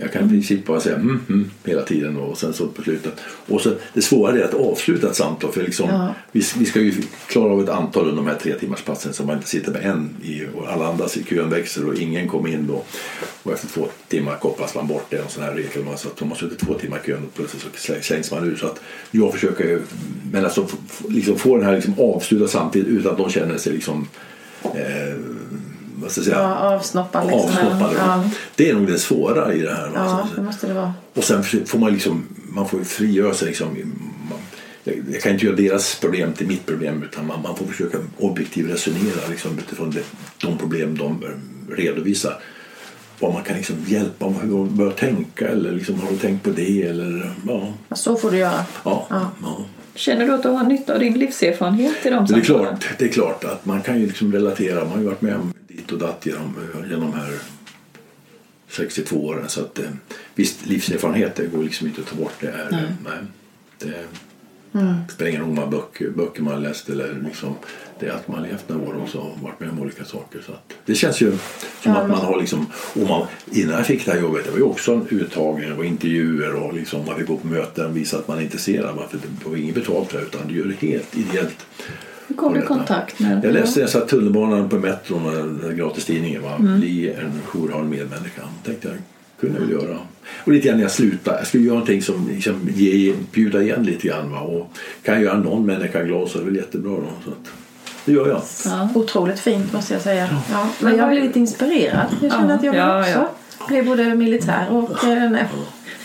Jag 0.00 0.12
kan 0.12 0.26
i 0.26 0.28
princip 0.28 0.66
bara 0.66 0.80
säga 0.80 0.96
mm, 0.96 1.20
mm, 1.28 1.50
hela 1.64 1.82
tiden 1.82 2.16
och 2.16 2.38
sen 2.38 2.52
så 2.52 2.68
på 2.68 2.82
slutet. 2.82 3.12
Och 3.46 3.60
så, 3.60 3.72
det 3.94 4.02
svåra 4.02 4.38
är 4.38 4.42
att 4.44 4.54
avsluta 4.54 5.08
ett 5.10 5.16
samtal 5.16 5.52
för 5.52 5.62
liksom, 5.62 5.88
Ja. 5.88 6.14
vi, 6.32 6.42
vi 6.58 6.64
ska 6.64 6.80
ju 6.80 6.92
klara 7.28 7.52
av 7.52 7.62
ett 7.62 7.68
antal 7.68 8.02
under 8.08 8.16
de 8.22 8.26
här 8.26 8.38
tre 8.42 8.54
timmars 8.54 8.82
passen 8.82 9.12
så 9.12 9.24
man 9.24 9.36
inte 9.36 9.48
sitter 9.48 9.72
med 9.72 9.84
en 9.84 10.16
i, 10.22 10.42
och 10.54 10.72
alla 10.72 10.88
andra 10.88 11.06
i 11.16 11.22
kön 11.24 11.50
växer 11.50 11.86
och 11.88 11.94
ingen 11.94 12.28
kommer 12.28 12.48
in 12.48 12.66
då. 12.66 12.82
Och 13.42 13.52
efter 13.52 13.68
två 13.68 13.88
timmar 14.08 14.36
kopplas 14.36 14.74
man 14.74 14.86
bort. 14.86 15.06
Det 15.10 15.16
är 15.16 15.22
en 15.22 15.28
sån 15.28 15.42
här 15.42 15.52
regel. 15.54 15.84
Så 15.96 16.08
att 16.08 16.16
de 16.16 16.28
har 16.28 16.36
suttit 16.36 16.58
två 16.58 16.74
timmar 16.74 17.00
i 17.04 17.06
kön 17.06 17.22
och 17.24 17.34
plötsligt 17.34 17.62
så 17.62 17.68
slä- 17.92 18.00
slängs 18.02 18.30
man 18.30 18.48
ut. 18.52 18.58
Så 18.58 18.66
att 18.66 18.80
jag 19.10 19.32
försöker 19.32 19.80
men 20.32 20.44
alltså, 20.44 20.66
liksom 21.08 21.38
få 21.38 21.56
den 21.56 21.66
här 21.66 21.74
liksom 21.74 21.94
avslutad 21.98 22.48
samtidigt 22.48 22.88
utan 22.88 23.12
att 23.12 23.18
de 23.18 23.30
känner 23.30 23.56
sig 23.58 23.72
liksom 23.72 24.08
eh, 24.62 25.14
vad 26.02 26.10
ska 26.10 26.18
jag 26.20 26.24
säga, 26.26 26.38
Ja, 26.38 26.54
avsnoppad 26.54 27.26
liksom. 27.26 27.50
avsnoppade. 27.50 27.94
Ja, 27.98 28.24
Det 28.56 28.70
är 28.70 28.74
nog 28.74 28.86
det 28.86 28.98
svåra 28.98 29.54
i 29.54 29.60
det 29.62 29.74
här. 29.74 29.90
ja, 29.94 30.28
Så- 30.30 30.36
det 30.36 30.42
måste 30.46 30.66
det 30.66 30.74
vara. 30.74 30.94
och 31.14 31.24
sen 31.24 31.42
får 31.42 31.78
man 31.78 31.92
liksom, 31.92 32.24
man 32.48 32.68
får 32.68 32.78
ju 32.78 32.84
frigöra 32.84 33.34
sig 33.34 33.48
liksom. 33.48 33.76
Jag 35.12 35.22
kan 35.22 35.32
inte 35.32 35.46
göra 35.46 35.56
deras 35.56 35.98
problem 36.00 36.32
till 36.32 36.46
mitt 36.46 36.66
problem 36.66 37.02
utan 37.02 37.26
man, 37.26 37.42
man 37.42 37.56
får 37.56 37.66
försöka 37.66 37.98
objektivt 38.18 38.70
resonera 38.70 39.28
liksom, 39.30 39.58
utifrån 39.58 39.90
det, 39.90 40.02
de 40.46 40.58
problem 40.58 40.98
de 40.98 41.24
redovisar. 41.70 42.38
Vad 43.20 43.32
man 43.34 43.42
kan 43.42 43.56
liksom 43.56 43.76
hjälpa 43.86 44.24
dem 44.24 44.34
hur 44.42 44.50
de 44.50 44.76
börjar 44.76 44.92
tänka 44.92 45.48
eller 45.48 45.72
liksom, 45.72 46.00
har 46.00 46.10
du 46.10 46.16
tänkt 46.16 46.44
på 46.44 46.50
det 46.50 46.82
eller 46.82 47.32
ja. 47.48 47.72
Så 47.94 48.16
får 48.16 48.30
du 48.30 48.36
göra. 48.36 48.64
ja, 48.84 49.06
Ja. 49.10 49.30
ja. 49.42 49.64
Känner 49.94 50.26
du 50.26 50.32
att 50.34 50.42
du 50.42 50.48
har 50.48 50.64
nytta 50.64 50.92
av 50.94 50.98
din 51.00 51.18
livserfarenhet 51.18 52.06
i 52.06 52.10
de 52.10 52.26
Det 52.26 52.34
är, 52.34 52.40
klart, 52.40 52.86
det 52.98 53.04
är 53.04 53.08
klart 53.08 53.44
att 53.44 53.64
man 53.66 53.82
kan 53.82 54.00
ju 54.00 54.06
liksom 54.06 54.32
relatera. 54.32 54.80
Man 54.84 54.92
har 54.92 54.98
ju 54.98 55.04
varit 55.04 55.20
med 55.22 55.34
om 55.34 55.52
dit 55.88 55.92
och 55.92 55.98
datt 55.98 56.26
genom, 56.26 56.54
genom 56.90 57.12
här 57.12 57.38
62 58.68 59.16
åren. 59.16 59.48
Så 59.48 59.60
att, 59.60 59.78
eh, 59.78 59.84
visst, 60.34 60.66
livserfarenhet 60.66 61.36
det 61.36 61.46
går 61.46 61.64
liksom 61.64 61.86
inte 61.86 62.00
att 62.00 62.06
ta 62.06 62.16
bort. 62.16 62.34
Det, 62.40 62.48
är, 62.48 62.68
Nej. 62.70 62.84
nej. 63.04 63.18
det, 63.78 64.04
det 65.06 65.12
spelar 65.12 65.30
ingen 65.30 65.40
roll 65.40 65.50
hur 65.50 65.56
många 65.56 65.70
böcker, 65.70 66.10
böcker 66.10 66.42
man 66.42 66.54
har 66.54 66.60
läst 66.60 66.88
eller 66.88 67.22
liksom, 67.24 67.54
det 68.00 68.06
är 68.06 68.12
att 68.12 68.28
man 68.28 68.38
har 68.38 68.46
levt 68.46 68.68
några 68.68 68.88
år 68.88 68.94
och 68.94 69.38
varit 69.42 69.60
med 69.60 69.70
om 69.70 69.80
olika 69.80 70.04
saker. 70.04 70.40
Så 70.46 70.52
att, 70.52 70.72
det 70.86 70.94
känns 70.94 71.20
ju 71.20 71.30
som 71.30 71.92
Ja, 71.92 71.96
att 71.96 72.08
man 72.10 72.18
har 72.18 72.40
liksom, 72.40 72.66
och 72.94 73.08
man, 73.08 73.26
innan 73.50 73.74
jag 73.74 73.86
fick 73.86 74.04
det 74.04 74.12
här 74.12 74.20
jobbet, 74.20 74.44
det 74.44 74.50
var 74.50 74.58
ju 74.58 74.64
också 74.64 74.92
en 74.92 75.06
uttagning 75.10 75.72
och 75.72 75.84
intervjuer 75.84 76.54
och 76.54 76.74
liksom 76.74 77.06
man 77.06 77.16
fick 77.16 77.26
gå 77.26 77.36
på 77.36 77.46
möten 77.46 77.86
och 77.86 77.96
visa 77.96 78.18
att 78.18 78.28
man 78.28 78.38
är 78.38 78.42
intresserad. 78.42 78.96
det 79.12 79.48
var 79.48 79.56
inget 79.56 79.74
betalt 79.74 80.10
för 80.10 80.18
det 80.18 80.24
utan 80.24 80.48
det 80.48 80.86
helt 80.86 81.16
ideellt. 81.16 81.66
Hur 82.28 82.36
kom 82.36 82.54
du 82.54 82.60
i 82.60 82.62
kontakt 82.62 83.20
med 83.20 83.44
Jag 83.44 83.52
läste 83.52 83.80
jag 83.80 83.90
satt 83.90 84.08
tunnelbanan 84.08 84.68
på 84.68 84.76
metron 84.76 85.26
och 85.26 85.32
den 85.32 85.76
gratis 85.76 86.04
tidningen. 86.04 86.42
Va? 86.42 86.56
Bli 86.58 87.10
en 87.12 87.40
jourhal 87.52 87.84
medmänniska. 87.84 88.42
tänkte 88.64 88.88
jag 88.88 88.96
kunde 89.40 89.60
jag 89.60 89.66
väl 89.66 89.70
göra. 89.88 89.98
Och 90.44 90.52
lite 90.52 90.66
grann 90.68 90.76
när 90.76 90.84
jag 90.84 90.90
slutade. 90.92 91.38
Jag 91.38 91.46
skulle 91.46 91.64
göra 91.64 91.74
någonting 91.74 92.02
som 92.02 92.28
liksom 92.30 92.68
ge, 92.74 93.14
bjuda 93.32 93.62
igen 93.62 93.82
lite 93.82 94.08
grann. 94.08 94.30
Va? 94.32 94.40
Och 94.40 94.72
kan 95.02 95.14
jag 95.14 95.22
göra 95.22 95.38
någon 95.38 95.66
människa 95.66 96.02
glad 96.02 96.28
så 96.28 96.38
är 96.38 96.42
det 96.42 96.46
väl 96.46 96.56
jättebra. 96.56 96.90
Då. 96.90 97.08
Så 97.24 97.30
att, 97.30 97.50
det 98.04 98.12
gör 98.12 98.28
jag. 98.28 98.42
Ja. 98.64 98.88
Otroligt 98.94 99.40
fint 99.40 99.72
måste 99.72 99.92
jag 99.94 100.02
säga. 100.02 100.28
Ja, 100.52 100.62
men 100.62 100.68
Men 100.80 100.92
jag 100.92 101.04
har 101.04 101.10
vad- 101.10 101.18
blivit 101.20 101.36
inspirerad. 101.36 102.06
Jag 102.22 102.32
känner 102.32 102.48
Ja, 102.48 102.54
att 102.54 102.62
jag 102.64 102.72
vill 102.72 102.80
ja, 102.80 103.00
också 103.00 103.26
ja. 103.58 103.66
bli 103.68 103.82
både 103.82 104.14
militär 104.14 104.66
och... 104.70 105.04
Eh, 105.04 105.30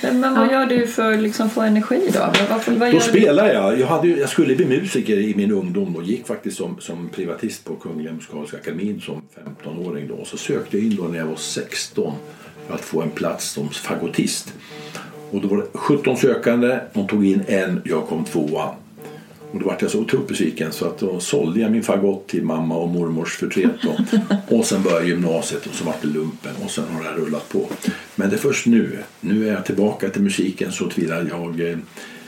nej. 0.04 0.14
Men 0.14 0.36
vad 0.36 0.51
gör 0.51 0.66
du 0.66 0.88
för 0.88 1.14
att 1.14 1.20
liksom 1.20 1.49
få 1.49 1.62
energi 1.62 2.10
då? 2.14 2.20
Vad, 2.20 2.62
vad, 2.68 2.80
Då 2.80 2.88
gör 2.88 2.99
spelade 2.99 3.54
jag. 3.54 3.80
Jag, 3.80 3.88
hade, 3.88 4.08
jag 4.08 4.30
skulle 4.30 4.56
bli 4.56 4.66
musiker 4.66 5.18
i 5.18 5.36
min 5.36 5.51
ungdom 5.51 5.95
och 5.95 6.04
gick 6.04 6.28
faktiskt 6.28 6.58
som, 6.58 6.80
som 6.80 7.10
privatist 7.10 7.66
på 7.66 7.76
Kungliga 7.76 8.14
Musikaliska 8.14 8.58
Akademin 8.58 9.01
som 9.01 9.22
15-åring. 9.66 10.08
Då. 10.08 10.26
Så 10.26 10.38
sökte 10.38 10.78
jag 10.78 10.86
in 10.86 10.95
då 10.95 11.04
när 11.04 11.18
jag 11.18 11.26
var 11.26 11.36
16 11.36 12.14
för 12.68 12.74
att 12.74 12.82
få 12.82 13.01
en 13.01 13.10
plats 13.10 13.49
som 13.49 13.70
fagottist. 13.70 14.54
Och 15.32 15.41
då 15.41 15.47
var 15.47 15.58
det 15.58 15.68
17 15.74 16.18
sökande, 16.18 16.80
de 16.93 17.08
tog 17.08 17.26
in 17.26 17.43
en, 17.47 17.82
jag 17.86 18.08
kom 18.08 18.24
tvåa. 18.26 18.76
Och 19.54 19.60
då 19.60 19.66
var 19.66 19.78
jag 19.80 19.91
så 19.91 19.99
otroligt 19.99 20.28
besviken 20.28 20.72
så 20.72 20.86
att 20.86 20.99
då 20.99 21.20
sålde 21.20 21.60
jag 21.60 21.72
min 21.72 21.84
fagott 21.84 22.28
till 22.28 22.43
mamma 22.43 22.76
och 22.76 22.89
mormors 22.89 23.38
förtret. 23.38 23.72
Då. 23.82 23.97
och 24.58 24.66
sen 24.66 24.84
började 24.84 25.08
gymnasiet 25.08 25.66
och 25.66 25.74
så 25.74 25.86
var 25.86 25.95
det 26.01 26.08
lumpen 26.08 26.51
och 26.64 26.72
sen 26.72 26.84
har 26.91 27.04
det 27.04 27.10
rullat 27.10 27.49
på. 27.49 27.70
Men 28.16 28.30
det 28.30 28.36
är 28.36 28.38
först 28.38 28.66
nu. 28.66 28.99
Nu 29.22 29.49
är 29.49 29.54
jag 29.54 29.66
tillbaka 29.66 30.10
till 30.10 30.22
musiken 30.22 30.72
så 30.72 30.89
tillvida 30.89 31.24
jag, 31.24 31.62
eh, 31.62 31.78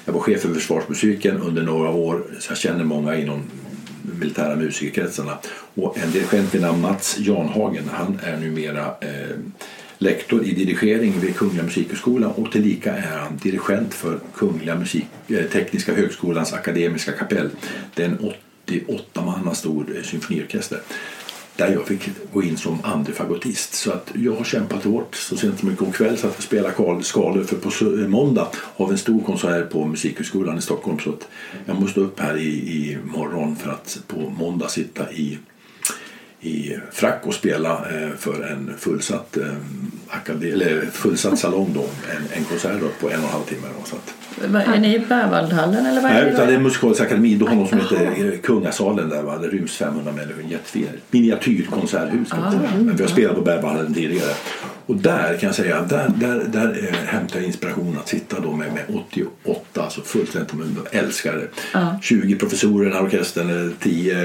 jag 0.06 0.14
var 0.14 0.20
chef 0.20 0.42
för 0.42 0.54
försvarsmusiken 0.54 1.38
under 1.38 1.64
några 1.64 1.90
år 1.90 2.24
så 2.40 2.52
jag 2.52 2.58
känner 2.58 2.84
många 2.84 3.16
inom 3.16 3.44
militära 4.20 4.56
musikerkretsarna. 4.56 5.38
Och 5.76 5.98
en 5.98 6.12
dirigent 6.12 6.56
vid 6.56 6.62
namn 6.62 6.82
Mats 6.82 7.18
Janhagen, 7.20 7.90
han 7.92 8.20
är 8.24 8.38
numera 8.38 8.86
eh, 8.86 9.38
lektor 9.98 10.44
i 10.44 10.54
dirigering 10.54 11.20
vid 11.20 11.36
Kungliga 11.36 11.64
Musikhögskolan 11.64 12.32
och 12.32 12.52
tillika 12.52 12.98
är 12.98 13.18
han 13.18 13.38
dirigent 13.38 13.94
för 13.94 14.20
Kungliga 14.36 14.76
Musik, 14.76 15.08
eh, 15.28 15.44
Tekniska 15.46 15.94
Högskolans 15.94 16.54
Akademiska 16.54 17.12
kapell. 17.12 17.50
Det 17.94 18.04
är 18.04 18.08
en 18.08 18.34
88 18.66 19.26
manna 19.26 19.56
stor 19.56 19.96
eh, 19.96 20.04
symfoniorkester 20.04 20.80
där 21.56 21.72
jag 21.74 21.88
fick 21.88 22.10
gå 22.34 22.44
in 22.44 22.58
som 22.58 22.80
andre 22.84 23.14
fagottist. 23.14 23.74
Så 23.74 23.92
att 23.92 24.12
jag 24.16 24.36
har 24.36 24.44
kämpat 24.44 24.84
hårt. 24.84 25.16
Så 25.16 25.38
sent 25.38 25.60
som 25.60 25.72
igår 25.72 25.92
kväll 25.92 26.18
satt 26.18 26.24
jag 26.24 26.38
och 26.38 26.44
spelade 26.44 27.04
skalor 27.04 27.44
för 27.44 27.56
på 27.56 28.02
eh, 28.02 28.08
måndag 28.08 28.48
har 28.54 28.88
vi 28.88 28.92
en 28.92 28.98
stor 28.98 29.24
konsert 29.24 29.70
på 29.70 29.86
Musikhögskolan 29.86 30.58
i 30.58 30.62
Stockholm. 30.62 31.00
Så 31.00 31.10
att 31.10 31.28
jag 31.66 31.82
måste 31.82 32.00
upp 32.00 32.20
här 32.20 32.38
i, 32.38 32.48
i 32.48 32.98
morgon 33.04 33.56
för 33.56 33.70
att 33.70 34.00
på 34.08 34.30
måndag 34.30 34.70
sitta 34.70 35.12
i 35.12 35.38
i 36.42 36.78
frack 36.92 37.22
och 37.26 37.34
spela 37.34 37.86
eh, 37.92 38.10
för 38.18 38.42
en 38.44 38.72
fullsatt, 38.78 39.38
eh, 39.38 39.54
eller 40.42 40.86
fullsatt 40.92 41.40
salong 41.40 41.72
då, 41.74 41.86
en, 42.16 42.38
en 42.38 42.44
konsert 42.44 42.82
då 42.82 42.88
på 43.00 43.10
en 43.10 43.20
och 43.20 43.26
en 43.26 43.32
halv 43.32 43.44
timme. 43.44 43.68
Då, 43.80 43.86
så 43.86 43.96
att, 43.96 44.14
Vad- 44.18 44.25
är 44.44 44.80
ni 44.80 44.96
i 44.96 45.00
Berwaldhallen 45.00 45.86
eller 45.86 46.02
vad 46.02 46.12
nej, 46.12 46.30
utan 46.34 46.48
det 46.48 46.54
är 46.54 46.60
Musikaliska 46.60 47.04
akademin, 47.04 47.40
då 47.40 47.48
har 47.48 47.56
något 47.56 47.70
som 47.70 47.80
heter 47.80 48.34
eh, 48.34 48.40
Kungasalen 48.40 49.10
där 49.10 49.22
va? 49.22 49.38
det 49.38 49.48
ryms 49.48 49.78
500 49.78 50.12
människor, 50.12 50.44
en 50.44 50.50
jättefin 50.50 50.88
miniatyrkonserthus. 51.12 52.34
Men 52.78 52.96
Vi 52.96 53.04
har 53.04 53.10
spelat 53.10 53.36
på 53.36 53.42
Berwaldhallen 53.42 53.94
tidigare. 53.94 54.34
Och 54.88 54.96
där 54.96 55.38
kan 55.38 55.48
jag 55.48 55.56
säga, 55.56 55.82
där, 55.82 56.12
där, 56.16 56.44
där 56.48 56.88
eh, 56.88 57.08
hämtar 57.08 57.40
jag 57.40 57.46
inspiration 57.46 57.98
att 57.98 58.08
sitta 58.08 58.40
då 58.40 58.52
med, 58.52 58.74
med 58.74 58.84
88, 59.10 59.84
alltså 59.84 60.02
fullständigt 60.02 60.52
de 60.52 60.98
älskar 60.98 61.36
det. 61.36 61.48
Ja. 61.74 62.00
20 62.02 62.36
professorer 62.36 62.86
i 62.86 62.90
den 62.90 62.98
här 62.98 63.06
orkestern, 63.06 63.74
10, 63.80 64.16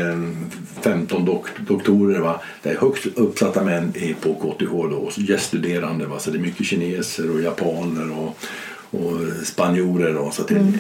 15 0.80 1.24
dok 1.24 1.46
doktorer. 1.68 2.20
Va? 2.20 2.40
Det 2.62 2.70
är 2.70 2.76
högst 2.76 3.06
uppsatta 3.14 3.64
män 3.64 3.92
på 4.20 4.34
KTH 4.34 4.70
då, 4.70 4.96
och 4.96 5.18
gäststuderande. 5.18 6.06
Va? 6.06 6.18
Så 6.18 6.30
det 6.30 6.38
är 6.38 6.42
mycket 6.42 6.66
kineser 6.66 7.30
och 7.30 7.40
japaner 7.40 8.18
och, 8.18 8.38
och 8.90 9.46
spanjorer. 9.46 10.14
Då, 10.14 10.30
så 10.30 10.42
att 10.42 10.48
det, 10.48 10.72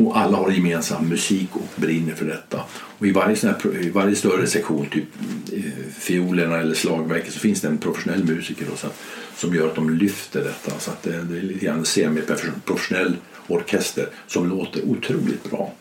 och 0.00 0.18
alla 0.18 0.36
har 0.36 0.50
gemensam 0.50 1.08
musik 1.08 1.48
och 1.52 1.68
brinner 1.76 2.14
för 2.14 2.24
detta. 2.24 2.60
Och 2.72 3.06
i, 3.06 3.12
varje 3.12 3.36
sån 3.36 3.50
här, 3.50 3.76
I 3.76 3.90
varje 3.90 4.16
större 4.16 4.46
sektion, 4.46 4.86
typ 4.86 5.04
eh, 5.52 5.92
fiolerna 5.98 6.56
eller 6.56 6.74
slagverket, 6.74 7.32
så 7.32 7.38
finns 7.38 7.60
det 7.60 7.68
en 7.68 7.78
professionell 7.78 8.24
musiker 8.24 8.66
då, 8.70 8.76
så 8.76 8.86
att, 8.86 9.00
som 9.36 9.54
gör 9.54 9.66
att 9.66 9.74
de 9.74 9.90
lyfter 9.90 10.44
detta. 10.44 10.78
Så 10.78 10.90
att 10.90 11.02
det, 11.02 11.22
det 11.22 11.38
är 11.38 11.42
lite 11.42 11.64
grann 11.64 11.78
en 11.78 11.84
semiprofessionell 11.84 13.16
orkester 13.46 14.08
som 14.26 14.48
låter 14.48 14.84
otroligt 14.84 15.50
bra. 15.50 15.72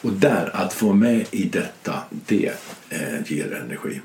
Och 0.00 0.12
där, 0.12 0.50
att 0.52 0.72
få 0.72 0.92
med 0.92 1.26
i 1.30 1.44
detta, 1.44 1.94
det 2.10 2.52
eh, 2.90 3.32
ger 3.32 3.62
energi. 3.64 4.00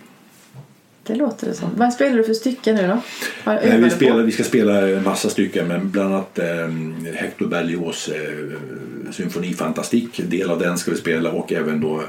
Det 1.09 1.15
låter 1.15 1.47
det 1.47 1.53
som. 1.53 1.69
Vad 1.75 1.93
spelar 1.93 2.17
du 2.17 2.23
för 2.23 2.33
stycken 2.33 2.75
nu 2.75 2.87
då? 2.87 3.51
Eh, 3.51 3.77
vi, 3.77 3.89
spelar, 3.89 4.23
vi 4.23 4.31
ska 4.31 4.43
spela 4.43 4.89
en 4.89 5.03
massa 5.03 5.29
stycken, 5.29 5.67
men 5.67 5.91
bland 5.91 6.13
annat 6.13 6.39
eh, 6.39 6.69
Hector 7.15 7.47
Berlioz 7.47 8.09
eh, 8.09 9.11
Symfoni 9.11 9.53
Fantastique, 9.53 10.23
del 10.23 10.49
av 10.49 10.59
den 10.59 10.77
ska 10.77 10.91
vi 10.91 10.97
spela 10.97 11.31
och 11.31 11.53
även 11.53 11.81
då 11.81 12.03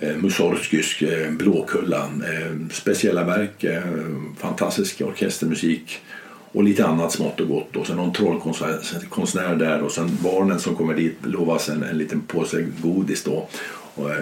eh, 0.00 0.16
Mussorgskys 0.16 1.02
eh, 1.02 1.30
Blåkullan. 1.30 2.24
Eh, 2.26 2.68
speciella 2.72 3.24
verk, 3.24 3.64
eh, 3.64 3.82
fantastisk 4.38 5.00
orkestermusik 5.00 6.00
och 6.52 6.64
lite 6.64 6.86
annat 6.86 7.12
smått 7.12 7.40
och 7.40 7.48
gott. 7.48 7.76
Och 7.76 7.86
sen 7.86 7.96
någon 7.96 8.12
trollkonstnär 8.12 9.54
där 9.54 9.82
och 9.82 9.92
sen 9.92 10.18
barnen 10.22 10.60
som 10.60 10.76
kommer 10.76 10.94
dit 10.94 11.16
lovas 11.24 11.68
en, 11.68 11.82
en 11.82 11.98
liten 11.98 12.20
påse 12.20 12.66
godis 12.82 13.24
då 13.24 13.48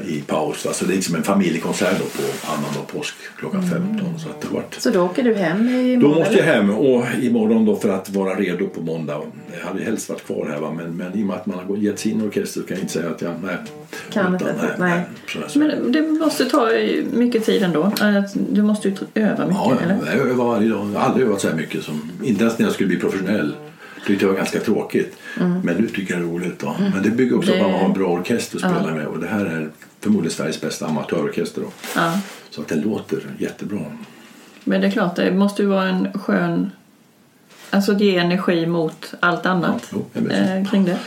i 0.07 0.21
paus. 0.21 0.67
Alltså 0.67 0.85
det 0.85 0.93
är 0.93 0.95
liksom 0.95 1.15
en 1.15 1.23
familjekonsert 1.23 1.99
då 1.99 2.05
på 2.05 2.53
annandag 2.53 2.87
påsk 2.93 3.15
klockan 3.39 3.63
15. 3.63 4.19
Så 4.19 4.29
att 4.29 4.41
det 4.41 4.49
varit 4.55 4.75
Så 4.79 4.91
då 4.91 5.03
åker 5.03 5.23
du 5.23 5.35
hem 5.35 5.69
i 5.69 5.97
då 5.97 6.09
måste 6.09 6.35
jag 6.35 6.45
hem 6.45 6.71
och 6.71 7.05
imorgon 7.23 7.65
då 7.65 7.77
för 7.77 7.89
att 7.89 8.11
vara 8.11 8.35
redo 8.35 8.69
på 8.69 8.81
måndag. 8.81 9.21
Jag 9.61 9.67
hade 9.67 9.85
helst 9.85 10.09
varit 10.09 10.27
kvar 10.27 10.49
här 10.53 10.61
va? 10.61 10.73
Men, 10.77 10.97
men 10.97 11.19
i 11.19 11.23
och 11.23 11.27
med 11.27 11.37
att 11.37 11.47
man 11.47 11.59
har 11.59 11.77
gett 11.77 11.99
sin 11.99 12.23
orkester 12.23 12.63
kan 12.63 12.77
jag 12.77 12.81
inte 12.81 12.93
säga 12.93 13.11
att 13.11 13.23
jag 13.23 13.33
nej, 13.43 13.57
Kan 14.11 14.35
utan, 14.35 14.49
inte, 14.49 14.75
nej. 14.79 15.01
Så, 15.29 15.39
så. 15.49 15.59
Men 15.59 15.93
det 15.93 16.03
måste 16.03 16.45
ta 16.45 16.71
mycket 17.13 17.45
tid 17.45 17.63
ändå. 17.63 17.83
Att 17.83 18.35
Du 18.51 18.63
måste 18.63 18.89
ju 18.89 18.95
öva 19.15 19.47
mycket, 19.47 19.63
ja, 19.65 19.77
eller? 19.83 19.99
jag 20.07 20.29
övar 20.29 20.45
varje 20.45 20.69
dag. 20.69 20.91
Jag 20.95 21.01
har 21.01 21.07
aldrig 21.07 21.27
övat 21.27 21.41
så 21.41 21.49
här 21.49 21.57
mycket. 21.57 21.85
Som, 21.85 22.11
inte 22.23 22.45
ens 22.45 22.59
när 22.59 22.67
jag 22.67 22.75
skulle 22.75 22.89
bli 22.89 22.97
professionell. 22.97 23.55
Tyckte 24.07 24.25
jag 24.25 24.31
var 24.31 24.37
ganska 24.37 24.61
tråkigt. 24.61 25.17
Men 25.65 25.77
nu 25.77 25.89
tycker 25.89 26.15
jag 26.15 26.23
det 26.23 26.27
är 26.27 26.31
roligt. 26.31 26.59
Då. 26.59 26.77
Men 26.95 27.03
det 27.03 27.11
bygger 27.11 27.37
också 27.37 27.53
på 27.53 27.57
att 27.57 27.71
man 27.71 27.81
har 27.81 27.87
en 27.87 27.93
bra 27.93 28.09
orkester 28.09 28.57
att 28.57 28.77
spela 28.77 28.95
med. 28.95 29.07
Och 29.07 29.19
det 29.19 29.27
här 29.27 29.45
är 29.45 29.71
förmodligen 30.01 30.33
Sveriges 30.33 30.61
bästa 30.61 30.87
amatörorkester. 30.87 31.61
Då. 31.61 31.69
Ja. 31.97 32.21
Så 32.51 32.61
att 32.61 32.69
den 32.69 32.81
låter 32.81 33.19
jättebra. 33.39 33.81
Men 34.65 34.81
det 34.81 34.87
är 34.87 34.91
klart, 34.91 35.17
det 35.17 35.33
måste 35.33 35.63
ju 35.63 35.69
vara 35.69 35.89
en 35.89 36.13
skön... 36.13 36.71
Alltså 37.73 37.95
ge 37.95 38.17
energi 38.17 38.67
mot 38.67 39.15
allt 39.21 39.47
annat 39.47 39.89
Ja, 39.93 39.99
jo, 40.15 40.29
eh, 40.31 40.71
kring 40.71 40.85
det. 40.85 40.99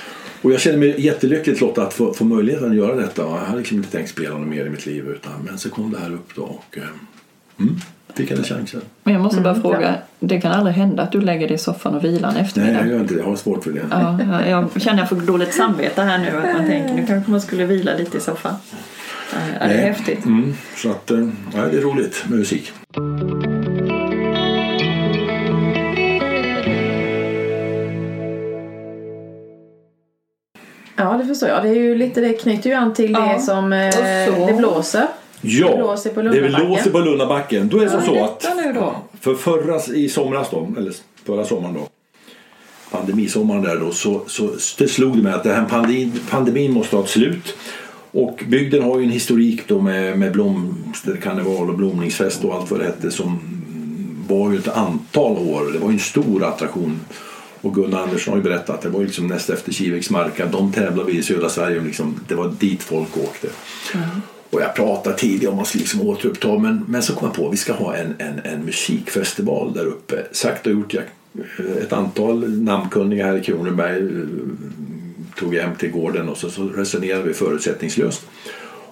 Och 0.41 0.51
jag 0.51 0.59
känner 0.59 0.77
mig 0.77 1.01
jättelyckligt 1.01 1.61
Lotta 1.61 1.83
att 1.83 1.93
få, 1.93 2.13
få 2.13 2.25
möjligheten 2.25 2.69
att 2.69 2.75
göra 2.75 2.95
detta. 2.95 3.21
Jag 3.21 3.37
hade 3.37 3.57
liksom 3.57 3.77
inte 3.77 3.91
tänkt 3.91 4.09
spela 4.09 4.37
något 4.37 4.47
mer 4.47 4.65
i 4.65 4.69
mitt 4.69 4.85
liv. 4.85 5.07
Utan, 5.07 5.31
men 5.45 5.57
så 5.57 5.69
kom 5.69 5.91
det 5.91 5.99
här 5.99 6.13
upp 6.13 6.35
då 6.35 6.41
och 6.41 6.77
eh, 6.77 6.83
mm, 7.59 7.75
fick 8.15 8.29
den 8.29 8.43
chansen. 8.43 8.81
Men 9.03 9.13
jag 9.13 9.23
måste 9.23 9.41
bara 9.41 9.49
Mm, 9.49 9.61
fråga, 9.61 9.95
det 10.19 10.41
kan 10.41 10.51
aldrig 10.51 10.75
hända 10.75 11.03
att 11.03 11.11
du 11.11 11.21
lägger 11.21 11.47
dig 11.47 11.55
i 11.55 11.57
soffan 11.57 11.95
och 11.95 12.03
vilar 12.03 12.29
en 12.29 12.33
Nej, 12.35 12.43
eftermiddag? 12.43 12.79
jag 12.79 12.87
gör 12.87 12.99
inte 12.99 13.13
det. 13.13 13.19
Jag 13.19 13.27
har 13.27 13.35
svårt 13.35 13.63
för 13.63 13.71
det. 13.71 13.81
Ja, 13.91 14.19
ja, 14.31 14.45
jag 14.47 14.81
känner 14.81 14.99
jag 14.99 15.09
får 15.09 15.15
dåligt 15.15 15.53
samvete 15.53 16.01
här 16.01 16.17
nu 16.17 16.27
att 16.37 16.57
man 16.57 16.67
tänker 16.67 16.93
nu 16.93 17.05
kanske 17.07 17.31
man 17.31 17.41
skulle 17.41 17.65
vila 17.65 17.93
lite 17.95 18.17
i 18.17 18.19
soffan. 18.19 18.53
Ja, 19.33 19.39
det 19.59 19.65
är 19.65 19.67
Nej. 19.67 19.77
häftigt. 19.77 20.25
Mm, 20.25 20.53
så 20.75 20.91
att, 20.91 21.11
eh, 21.11 21.17
ja, 21.53 21.61
det 21.71 21.77
är 21.77 21.81
roligt 21.81 22.23
med 22.27 22.39
musik. 22.39 22.71
Ja, 30.95 31.17
det 31.17 31.25
förstår 31.25 31.49
jag. 31.49 31.63
Det, 31.63 31.69
är 31.69 31.73
ju 31.73 31.95
lite, 31.95 32.21
det 32.21 32.33
knyter 32.33 32.69
ju 32.69 32.75
an 32.75 32.93
till 32.93 33.11
Ja. 33.11 33.33
det 33.33 33.39
som 33.41 33.73
eh, 33.73 34.47
det 34.47 34.53
blåser. 34.57 35.07
Ja, 35.45 35.67
Det 35.67 35.77
blåser 35.77 36.09
på 36.09 36.21
det 36.21 36.29
Lundabacken. 36.29 36.67
blåser 36.67 36.91
på 36.91 36.99
Lundabacken. 36.99 37.67
Då 37.69 37.77
är 37.79 37.83
det 37.83 37.89
som 37.91 38.01
så 38.01 38.23
att 38.23 38.45
för 39.19 39.35
förra 39.35 39.95
i 39.95 40.09
somras 40.09 40.47
då, 40.51 40.67
eller 40.77 40.93
förra 41.25 41.45
sommaren 41.45 41.73
då, 41.75 41.87
pandemisommaren 42.91 43.61
där 43.61 43.77
då, 43.79 43.91
så, 43.91 44.21
så 44.27 44.49
det 44.77 44.87
slog 44.87 45.17
det 45.17 45.23
mig 45.23 45.33
att 45.33 45.43
den 45.43 45.55
här 45.55 45.65
pandemin, 45.65 46.19
pandemin 46.29 46.71
måste 46.73 46.95
ha 46.95 47.03
ett 47.03 47.09
slut. 47.09 47.55
Och 48.11 48.43
bygden 48.47 48.83
har 48.83 48.99
ju 48.99 49.05
en 49.05 49.11
historik 49.11 49.67
då 49.67 49.81
med, 49.81 50.19
med 50.19 50.31
blomsterkarneval 50.31 51.69
och 51.69 51.75
blomningsfest 51.75 52.43
och 52.43 52.53
allt 52.55 52.71
vad 52.71 52.79
det 52.79 52.85
hette 52.85 53.11
som 53.11 53.39
var 54.27 54.51
ju 54.51 54.57
ett 54.57 54.67
antal 54.67 55.31
år. 55.37 55.71
Det 55.73 55.79
var 55.79 55.87
ju 55.87 55.93
en 55.93 55.99
stor 55.99 56.43
attraktion. 56.43 56.99
Och 57.61 57.75
Gunnar 57.75 58.03
Andersson 58.03 58.31
har 58.31 58.37
ju 58.37 58.43
berättat 58.43 58.69
att 58.69 58.81
det 58.81 58.89
var 58.89 58.99
ju 58.99 59.05
liksom 59.05 59.27
näst 59.27 59.49
efter 59.49 59.73
Kiviks 59.73 60.09
marka. 60.09 60.45
De 60.45 60.71
tävlade 60.71 61.11
vi 61.11 61.17
i 61.17 61.23
södra 61.23 61.49
Sverige 61.49 61.81
liksom, 61.81 62.19
det 62.27 62.35
var 62.35 62.53
dit 62.59 62.83
folk 62.83 63.17
åkte. 63.17 63.47
Och 64.53 64.61
jag 64.61 64.75
pratade 64.75 65.17
tidigare 65.17 65.47
om 65.47 65.53
att 65.53 65.57
man 65.57 65.65
skulle 65.65 65.81
liksom 65.81 66.01
återuppta 66.01 66.59
men, 66.59 66.85
men 66.87 67.03
så 67.03 67.15
kom 67.15 67.27
jag 67.27 67.35
på 67.35 67.47
att 67.47 67.53
vi 67.53 67.57
ska 67.57 67.73
ha 67.73 67.95
en, 67.95 68.13
en, 68.17 68.41
en 68.43 68.65
musikfestival 68.65 69.73
där 69.73 69.85
uppe. 69.85 70.23
Sagt 70.31 70.67
och 70.67 70.71
gjort. 70.71 70.93
Jag, 70.93 71.03
eh, 71.59 71.83
ett 71.83 71.93
antal 71.93 72.61
namnkunniga 72.61 73.25
här 73.25 73.37
i 73.37 73.43
Kronoberg 73.43 73.97
eh, 73.97 74.27
tog 75.35 75.55
jag 75.55 75.63
hem 75.63 75.75
till 75.75 75.91
gården 75.91 76.29
och 76.29 76.37
så, 76.37 76.49
så 76.49 76.63
resonerade 76.63 77.23
vi 77.23 77.33
förutsättningslöst. 77.33 78.25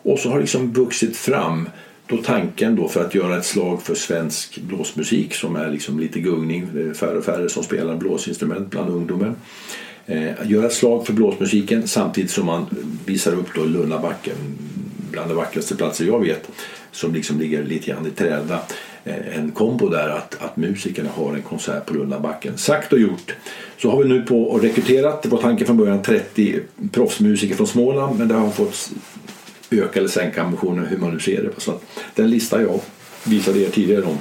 Och 0.04 0.20
så 0.20 0.30
har 0.30 0.36
det 0.36 0.42
liksom 0.42 0.74
vuxit 0.74 1.18
fram 1.18 1.70
då 2.08 2.18
tanken 2.18 2.76
då 2.76 2.88
för 2.88 3.06
att 3.06 3.16
göra 3.16 3.38
ett 3.38 3.46
slag 3.46 3.82
för 3.82 3.96
svensk 3.96 4.58
blåsmusik 4.62 5.34
som 5.34 5.56
är 5.56 5.70
liksom 5.70 6.00
lite 6.00 6.20
gungning. 6.20 6.70
Det 6.74 6.82
är 6.82 6.94
färre 6.94 7.18
och 7.18 7.26
färre 7.26 7.50
som 7.50 7.64
spelar 7.64 7.96
blåsinstrument 7.96 8.70
bland 8.70 8.90
ungdomen. 8.90 9.36
Eh, 10.06 10.32
göra 10.46 10.66
ett 10.66 10.74
slag 10.74 11.06
för 11.06 11.14
blåsmusiken 11.14 11.88
samtidigt 11.88 12.32
som 12.32 12.46
man 12.46 12.66
visar 13.06 13.34
upp 13.34 13.48
då 13.56 13.64
Lundabacken 13.64 14.36
bland 15.12 15.30
de 15.30 15.36
vackraste 15.36 15.76
platser 15.76 16.06
jag 16.06 16.20
vet 16.20 16.50
som 16.92 17.14
liksom 17.14 17.40
ligger 17.40 17.64
lite 17.64 17.92
grann 17.92 18.08
i 18.08 18.12
träda. 18.12 18.60
Eh, 19.04 19.38
en 19.38 19.52
kombo 19.52 19.90
där 19.90 20.10
att, 20.10 20.38
att 20.42 20.58
musikerna 20.58 21.10
har 21.10 21.34
en 21.34 21.42
konsert 21.42 21.86
på 21.86 21.94
Lundabacken. 21.94 22.58
Sagt 22.58 22.94
och 22.94 23.00
gjort 23.00 23.36
så 23.78 23.92
har 23.92 24.04
vi 24.04 24.10
nu 24.10 24.22
på 24.22 24.44
och 24.44 24.62
rekryterat, 24.62 25.24
det 25.24 25.30
var 25.30 25.42
tanken 25.42 25.68
från 25.68 25.78
början 25.78 26.02
30 26.02 26.60
proffsmusiker 26.92 27.56
från 27.56 27.68
Småland 27.68 28.20
men 28.20 28.28
det 28.28 28.34
har 28.34 28.50
fått 28.50 28.92
öka 29.72 30.00
eller 30.00 30.10
sänka 30.10 30.44
ambitionen 30.44 30.86
hur 30.86 30.98
man 30.98 31.14
nu 31.14 31.20
ser 31.20 31.44
det. 31.44 31.50
Så 31.58 31.72
att 31.72 31.84
den 32.16 32.30
lista 32.30 32.62
jag 32.62 32.80
visade 33.24 33.60
er 33.60 33.70
tidigare 33.70 34.04
om 34.04 34.18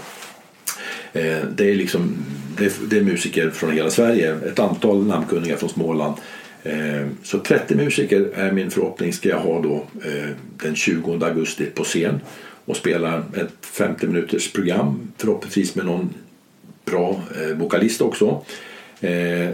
eh, 1.13 1.39
Det 1.55 1.71
är, 1.71 1.75
liksom, 1.75 2.17
det, 2.57 2.65
är, 2.65 2.73
det 2.91 2.97
är 2.97 3.03
musiker 3.03 3.51
från 3.51 3.73
hela 3.73 3.91
Sverige, 3.91 4.37
ett 4.47 4.59
antal 4.59 5.07
namnkunniga 5.07 5.57
från 5.57 5.69
Småland. 5.69 6.15
Eh, 6.63 7.07
så 7.23 7.39
30 7.39 7.75
musiker 7.75 8.31
är 8.35 8.53
min 8.53 8.71
förhoppning 8.71 9.13
ska 9.13 9.29
jag 9.29 9.39
ha 9.39 9.61
då 9.61 9.75
eh, 10.05 10.31
den 10.63 10.75
20 10.75 11.25
augusti 11.25 11.67
på 11.67 11.85
scen 11.85 12.21
och 12.65 12.77
spela 12.77 13.19
ett 13.19 13.67
50 13.67 14.07
minuters 14.07 14.53
program 14.53 15.13
förhoppningsvis 15.17 15.75
med 15.75 15.87
någon 15.87 16.15
bra 16.85 17.23
eh, 17.41 17.57
vokalist 17.57 18.01
också. 18.01 18.45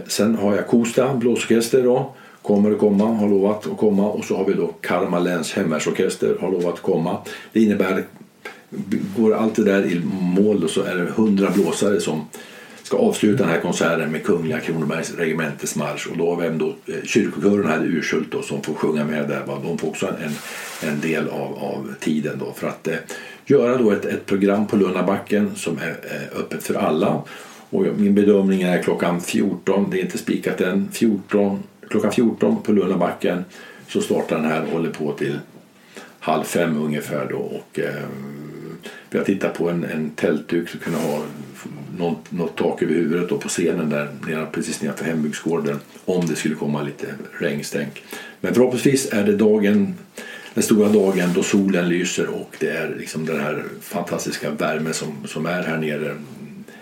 Sen 0.07 0.35
har 0.35 0.55
jag 0.55 0.67
Kosta 0.67 1.13
blåsorkester 1.13 1.83
då. 1.83 2.13
Kommer 2.41 2.71
att 2.71 2.79
komma, 2.79 3.05
har 3.05 3.29
lovat 3.29 3.67
att 3.67 3.77
komma. 3.77 4.09
Och 4.09 4.25
så 4.25 4.37
har 4.37 4.45
vi 4.45 4.53
då 4.53 4.67
Kalmar 4.67 5.19
läns 5.19 5.53
hemvärnsorkester, 5.53 6.37
har 6.39 6.51
lovat 6.51 6.73
att 6.73 6.81
komma. 6.81 7.17
Det 7.53 7.61
innebär, 7.61 8.03
går 9.17 9.35
allt 9.35 9.55
det 9.55 9.63
där 9.63 9.85
i 9.85 10.01
mål 10.21 10.63
och 10.63 10.69
så 10.69 10.81
är 10.81 10.95
det 10.95 11.03
100 11.03 11.51
blåsare 11.55 11.99
som 11.99 12.27
ska 12.87 12.97
avsluta 12.97 13.43
den 13.43 13.51
här 13.51 13.61
konserten 13.61 14.11
med 14.11 14.23
Kungliga 14.23 14.59
Kronobergs 14.59 15.15
regementes 15.15 15.75
marsch. 15.75 16.07
Och 16.07 16.17
då 16.17 16.29
har 16.29 16.41
vi 16.41 16.47
ändå 16.47 16.75
eh, 16.85 17.03
kyrkokören 17.03 17.67
här 17.67 17.85
i 17.85 17.87
Urshult 17.87 18.31
då, 18.31 18.41
som 18.41 18.61
får 18.61 18.73
sjunga 18.73 19.03
med 19.03 19.29
där. 19.29 19.43
Va? 19.45 19.59
De 19.63 19.77
får 19.77 19.87
också 19.87 20.07
en, 20.07 20.33
en 20.89 20.99
del 20.99 21.27
av, 21.29 21.53
av 21.63 21.93
tiden 21.99 22.39
då 22.39 22.53
för 22.53 22.67
att 22.67 22.87
eh, 22.87 22.95
göra 23.45 23.77
då 23.77 23.91
ett, 23.91 24.05
ett 24.05 24.25
program 24.25 24.67
på 24.67 24.75
Lunnabacken 24.75 25.55
som 25.55 25.77
är 25.77 25.89
eh, 25.89 26.39
öppet 26.39 26.63
för 26.63 26.73
alla. 26.73 27.21
Och 27.69 27.85
min 27.97 28.15
bedömning 28.15 28.61
är 28.61 28.83
klockan 28.83 29.21
14, 29.21 29.89
det 29.89 29.99
är 29.99 30.01
inte 30.01 30.17
spikat 30.17 30.61
än, 30.61 30.89
14, 30.91 31.63
klockan 31.89 32.11
14 32.11 32.61
på 32.63 32.71
Lunnabacken 32.71 33.45
så 33.87 34.01
startar 34.01 34.35
den 34.35 34.45
här 34.45 34.63
och 34.63 34.69
håller 34.69 34.89
på 34.89 35.13
till 35.13 35.39
halv 36.19 36.43
fem 36.43 36.77
ungefär 36.77 37.27
då. 37.29 37.37
Och, 37.37 37.79
eh, 37.79 38.03
vi 39.09 39.17
har 39.17 39.25
tittat 39.25 39.57
på 39.57 39.69
en, 39.69 39.83
en 39.83 40.09
tältduk 40.09 40.69
som 40.69 40.79
kunde 40.79 40.99
ha 40.99 41.23
något, 41.97 42.31
något 42.31 42.57
tak 42.57 42.81
över 42.81 42.93
huvudet 42.93 43.29
då 43.29 43.37
på 43.37 43.49
scenen 43.49 43.89
där 43.89 44.07
nere, 44.27 44.45
precis 44.51 44.81
nedanför 44.81 45.05
hembygdsgården 45.05 45.79
om 46.05 46.25
det 46.25 46.35
skulle 46.35 46.55
komma 46.55 46.83
lite 46.83 47.05
regnstänk. 47.39 48.03
Men 48.41 48.53
förhoppningsvis 48.53 49.13
är 49.13 49.23
det 49.23 49.35
dagen, 49.35 49.93
den 50.53 50.63
stora 50.63 50.89
dagen 50.89 51.29
då 51.35 51.43
solen 51.43 51.89
lyser 51.89 52.27
och 52.27 52.55
det 52.59 52.69
är 52.69 52.95
liksom 52.99 53.25
den 53.25 53.39
här 53.39 53.63
fantastiska 53.81 54.51
värmen 54.51 54.93
som, 54.93 55.27
som 55.27 55.45
är 55.45 55.63
här 55.63 55.77
nere 55.77 56.15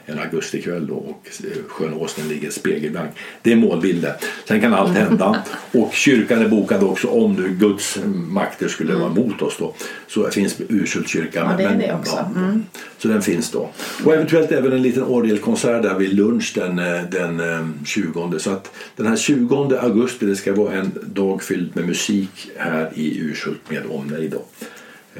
en 0.06 0.20
augustikväll 0.20 0.88
då 0.88 0.96
och 0.96 1.28
sjön 1.68 1.94
Åsnen 1.94 2.28
ligger 2.28 2.50
spegelblank. 2.50 3.12
Det 3.42 3.52
är 3.52 3.56
målbilden. 3.56 4.14
Sen 4.48 4.62
kan 4.62 4.74
allt 4.74 4.98
hända. 4.98 5.44
Och 5.72 5.94
kyrkan 5.94 6.42
är 6.42 6.48
bokad 6.48 6.84
också 6.84 7.08
om 7.08 7.34
nu 7.34 7.50
Guds 7.50 8.00
makter 8.28 8.68
skulle 8.68 8.94
vara 8.94 9.12
emot 9.12 9.42
oss 9.42 9.58
då. 9.60 9.74
Så 10.08 10.30
finns 10.32 10.62
Ursultkyrkan. 10.70 11.52
Ja, 11.52 11.58
det 11.58 11.64
är 11.64 11.88
det 11.88 11.94
också. 11.94 12.30
Mm. 12.36 12.64
Så 12.98 13.08
den 13.08 13.22
finns 13.22 13.52
då. 13.52 13.70
Och 14.06 14.14
eventuellt 14.14 14.52
även 14.52 14.72
en 14.72 14.82
liten 14.82 15.04
orgelkonsert 15.04 15.84
där 15.84 15.96
vid 15.96 16.14
lunch 16.14 16.52
den, 16.56 16.80
eh, 16.80 17.02
den 17.12 17.40
eh, 17.40 17.68
20. 17.86 18.40
Så 18.40 18.52
att 18.52 18.72
den 18.96 19.08
här 19.08 19.16
20 19.16 19.78
augusti 19.82 20.26
det 20.26 20.36
ska 20.36 20.54
vara 20.54 20.74
en 20.74 20.92
dag 21.06 21.44
fylld 21.44 21.76
med 21.76 21.88
musik 21.88 22.50
här 22.58 22.92
i 22.96 23.20
Urshult 23.20 23.70
med 23.70 23.84
omnejd 23.90 24.32
då. 24.32 24.46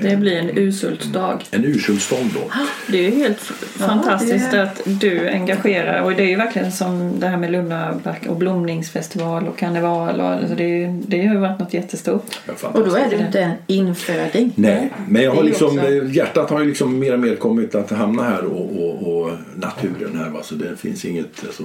Det 0.02 0.16
blir 0.18 0.38
en 0.38 0.58
usultdag. 0.58 1.40
En 1.52 1.66
Ursultsdag 1.66 2.26
då. 2.34 2.52
Det 2.88 2.98
är 2.98 3.12
ju 3.12 3.16
helt 3.16 3.40
fantastiskt 3.80 4.52
det 4.52 4.58
är- 4.58 4.64
att 4.64 4.82
du 4.86 5.30
engagerar 5.30 6.02
och 6.02 6.12
det 6.12 6.24
är 6.24 6.28
ju 6.28 6.36
verkligen 6.36 6.72
som 6.72 7.20
det 7.20 7.28
här 7.28 7.38
med 7.38 7.52
Lundaback 7.52 8.26
och 8.28 8.36
blomningsfestival 8.36 9.48
och 9.48 9.58
karneval 9.58 10.20
och 10.22 10.28
alltså 10.28 10.56
det, 10.56 10.86
det 11.08 11.26
har 11.26 11.34
ju 11.36 11.40
varit 11.42 11.60
något 11.60 11.74
jättestort. 11.74 12.26
Ja, 12.62 12.68
Och 12.70 12.86
då 12.90 12.96
är 12.96 13.10
det 13.10 13.16
inte 13.26 13.40
en 13.40 13.52
inföding. 13.68 14.52
Nej, 14.56 14.92
men 15.08 15.24
jag 15.24 15.32
har 15.36 15.44
liksom, 15.44 15.68
också- 15.68 15.92
hjärtat 15.92 16.50
har 16.50 16.60
ju 16.62 16.68
liksom 16.68 17.00
mer 17.00 17.14
och 17.14 17.20
mer 17.20 17.36
kommit 17.36 17.76
att 17.76 17.92
hamna 17.92 18.24
här 18.24 18.44
och, 18.46 18.84
och, 18.84 19.22
och 19.22 19.32
naturen 19.56 20.18
här. 20.18 20.30
Va? 20.30 20.40
Så 20.44 20.56
det 20.56 20.76
finns 20.80 21.06
inget... 21.06 21.44
Alltså, 21.46 21.64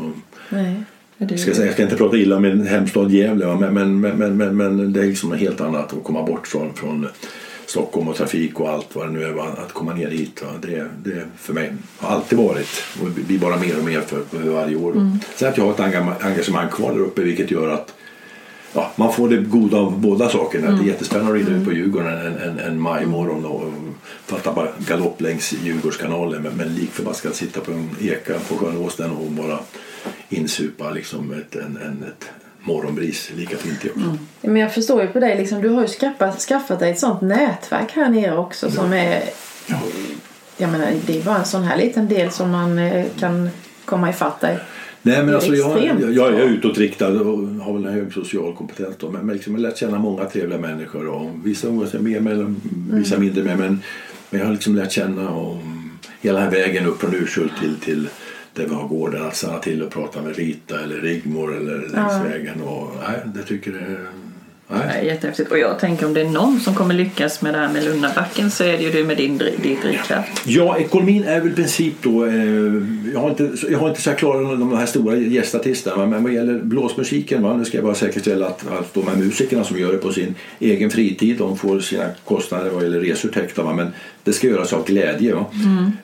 Nej. 0.48 0.74
Är 1.18 1.26
jag, 1.30 1.40
ska 1.40 1.54
säga, 1.54 1.66
jag 1.66 1.74
ska 1.74 1.82
inte 1.82 1.96
prata 1.96 2.16
illa 2.16 2.36
om 2.36 2.42
min 2.42 2.66
hemstad 2.66 3.10
Gävle 3.10 3.46
men, 3.46 3.74
men, 3.74 4.00
men, 4.00 4.16
men, 4.18 4.36
men, 4.36 4.56
men 4.56 4.92
det 4.92 5.00
är 5.00 5.04
liksom 5.06 5.30
något 5.30 5.38
helt 5.38 5.60
annat 5.60 5.92
att 5.92 6.04
komma 6.04 6.22
bort 6.22 6.46
från, 6.46 6.74
från 6.74 7.08
Stockholm 7.70 8.08
och 8.08 8.16
trafik 8.16 8.60
och 8.60 8.68
allt 8.70 8.94
vad 8.94 9.06
det 9.06 9.12
nu 9.12 9.24
är. 9.24 9.38
Att 9.38 9.72
komma 9.72 9.94
ner 9.94 10.08
hit. 10.08 10.42
Det, 10.62 10.86
det 11.04 11.24
för 11.36 11.52
mig 11.52 11.72
har 11.98 12.14
alltid 12.16 12.38
varit 12.38 12.82
och 13.02 13.10
det 13.10 13.22
blir 13.22 13.38
bara 13.38 13.56
mer 13.56 13.78
och 13.78 13.84
mer 13.84 14.00
för, 14.00 14.24
för 14.24 14.38
varje 14.38 14.76
år. 14.76 15.10
Sen 15.34 15.48
att 15.48 15.56
jag 15.56 15.64
har 15.64 15.72
ett 15.72 15.80
engagema- 15.80 16.14
engagemang 16.20 16.68
kvar 16.68 16.92
där 16.92 17.00
uppe 17.00 17.22
vilket 17.22 17.50
gör 17.50 17.68
att 17.68 17.94
ja, 18.72 18.92
man 18.96 19.12
får 19.12 19.28
det 19.28 19.36
goda 19.36 19.76
av 19.78 20.00
båda 20.00 20.28
sakerna. 20.28 20.70
Det 20.70 20.82
är 20.82 20.86
jättespännande 20.86 21.32
att 21.32 21.38
rida 21.38 21.58
ut 21.58 21.64
på 21.66 21.72
Djurgården 21.72 22.26
en, 22.26 22.36
en, 22.36 22.58
en 22.58 22.80
majmorgon 22.80 23.44
och 23.44 23.72
fatta 24.26 24.52
bara 24.52 24.68
galopp 24.78 25.20
längs 25.20 25.52
Djurgårdskanalen 25.52 26.42
men, 26.42 26.52
men 26.52 26.74
lik 26.74 26.90
förbaskat 26.90 27.34
sitta 27.36 27.60
på 27.60 27.72
en 27.72 27.90
eka 28.00 28.34
på 28.48 28.56
sjön 28.56 28.76
Åsnen 28.76 29.10
och 29.10 29.30
bara 29.30 29.58
insupa 30.28 30.90
liksom 30.90 31.32
ett, 31.32 31.56
en, 31.56 31.78
en, 31.86 32.04
ett 32.08 32.30
morgonbris. 32.62 33.30
Lika 33.36 33.56
fint 33.56 33.80
det 33.82 33.90
också. 33.90 34.16
Men 34.40 34.56
jag 34.56 34.74
förstår 34.74 35.02
ju 35.02 35.08
på 35.08 35.20
dig, 35.20 35.38
liksom, 35.38 35.62
du 35.62 35.68
har 35.68 35.82
ju 35.82 35.88
skaffat, 35.88 36.40
skaffat 36.40 36.78
dig 36.78 36.90
ett 36.90 36.98
sånt 36.98 37.20
nätverk 37.20 37.92
här 37.92 38.08
nere 38.08 38.36
också 38.36 38.70
som 38.70 38.92
är... 38.92 39.22
Jag 40.56 40.70
menar, 40.70 40.86
det 41.06 41.18
är 41.18 41.22
bara 41.22 41.38
en 41.38 41.44
sån 41.44 41.62
här 41.62 41.76
liten 41.76 42.08
del 42.08 42.30
som 42.30 42.50
man 42.50 42.78
eh, 42.78 43.06
kan 43.18 43.50
komma 43.84 44.10
ifatt 44.10 44.40
dig. 44.40 44.58
Nej, 45.02 45.24
men 45.24 45.34
alltså, 45.34 45.54
jag, 45.54 45.84
jag, 46.00 46.12
jag 46.12 46.34
är 46.34 46.44
utåtriktad 46.44 47.08
och 47.08 47.38
har 47.38 47.72
väl 47.72 47.86
en 47.86 47.92
hög 47.92 48.12
social 48.12 48.54
kompetens. 48.54 48.96
Då, 48.98 49.10
men 49.10 49.26
liksom, 49.26 49.52
jag 49.52 49.60
har 49.60 49.68
lärt 49.68 49.78
känna 49.78 49.98
många 49.98 50.24
trevliga 50.24 50.58
människor. 50.58 51.08
Och 51.08 51.30
vissa 51.44 51.68
umgås 51.68 51.94
jag 51.94 52.02
med, 52.02 52.22
med 52.22 52.54
vissa 52.92 53.14
Mm. 53.14 53.26
mindre 53.26 53.44
med. 53.44 53.58
Men, 53.58 53.82
men 54.30 54.40
jag 54.40 54.46
har 54.46 54.52
liksom 54.52 54.76
lärt 54.76 54.92
känna 54.92 55.30
och, 55.30 55.56
hela 56.20 56.50
vägen 56.50 56.86
upp 56.86 57.00
från 57.00 57.14
Urshult 57.14 57.52
till, 57.60 57.76
till 57.76 58.08
där 58.54 58.66
vi 58.66 58.74
har 58.74 58.88
gården. 58.88 59.22
Att 59.26 59.36
stanna 59.36 59.58
till 59.58 59.82
och 59.82 59.90
prata 59.90 60.22
med 60.22 60.36
Rita 60.36 60.80
eller 60.82 60.96
Rigmor 60.96 61.56
eller 61.56 61.76
längs 61.78 61.92
Ja. 61.94 62.22
vägen. 62.28 62.60
Och, 62.62 62.90
nej, 63.08 63.20
det 63.34 63.42
tycker 63.42 63.70
jag... 63.72 63.80
Är 64.72 64.86
Nej. 64.86 65.06
jättehäftigt. 65.06 65.50
Och 65.50 65.58
jag 65.58 65.78
tänker 65.78 66.06
om 66.06 66.14
det 66.14 66.20
är 66.20 66.28
någon 66.28 66.60
som 66.60 66.74
kommer 66.74 66.94
lyckas 66.94 67.42
med 67.42 67.54
det 67.54 67.58
här 67.58 67.72
med 67.72 67.84
Lundabacken 67.84 68.50
så 68.50 68.64
är 68.64 68.72
det 68.76 68.82
ju 68.82 68.90
du 68.90 69.04
med 69.04 69.16
din 69.16 69.38
dri- 69.40 69.62
din 69.62 69.80
drivkraft. 69.80 70.42
Ja, 70.46 70.78
ekonomin 70.78 71.24
är 71.24 71.40
väl 71.40 71.50
i 71.52 71.54
princip 71.54 71.94
då... 72.02 72.26
Eh, 72.26 72.34
jag, 73.12 73.20
har 73.20 73.30
inte, 73.30 73.50
jag 73.70 73.78
har 73.78 73.88
inte 73.88 74.02
så 74.02 74.10
här 74.10 74.16
klara 74.16 74.40
de 74.42 74.72
här 74.76 74.86
stora 74.86 75.16
gästartisterna 75.16 76.06
men 76.06 76.22
vad 76.22 76.32
gäller 76.32 76.58
blåsmusiken 76.58 77.42
va, 77.42 77.56
nu 77.56 77.64
ska 77.64 77.76
jag 77.78 77.84
bara 77.84 77.94
säkerställa 77.94 78.46
att, 78.46 78.64
att 78.72 78.94
de 78.94 79.06
här 79.08 79.16
musikerna 79.16 79.64
som 79.64 79.78
gör 79.78 79.92
det 79.92 79.98
på 79.98 80.12
sin 80.12 80.34
egen 80.58 80.90
fritid 80.90 81.38
de 81.38 81.58
får 81.58 81.80
sina 81.80 82.04
kostnader 82.24 82.70
vad 82.70 82.82
gäller 82.82 83.00
resor 83.00 83.28
täckta. 83.28 83.72
Men 83.72 83.88
det 84.24 84.32
ska 84.32 84.46
göras 84.46 84.72
av 84.72 84.84
glädje. 84.84 85.34
Va? 85.34 85.46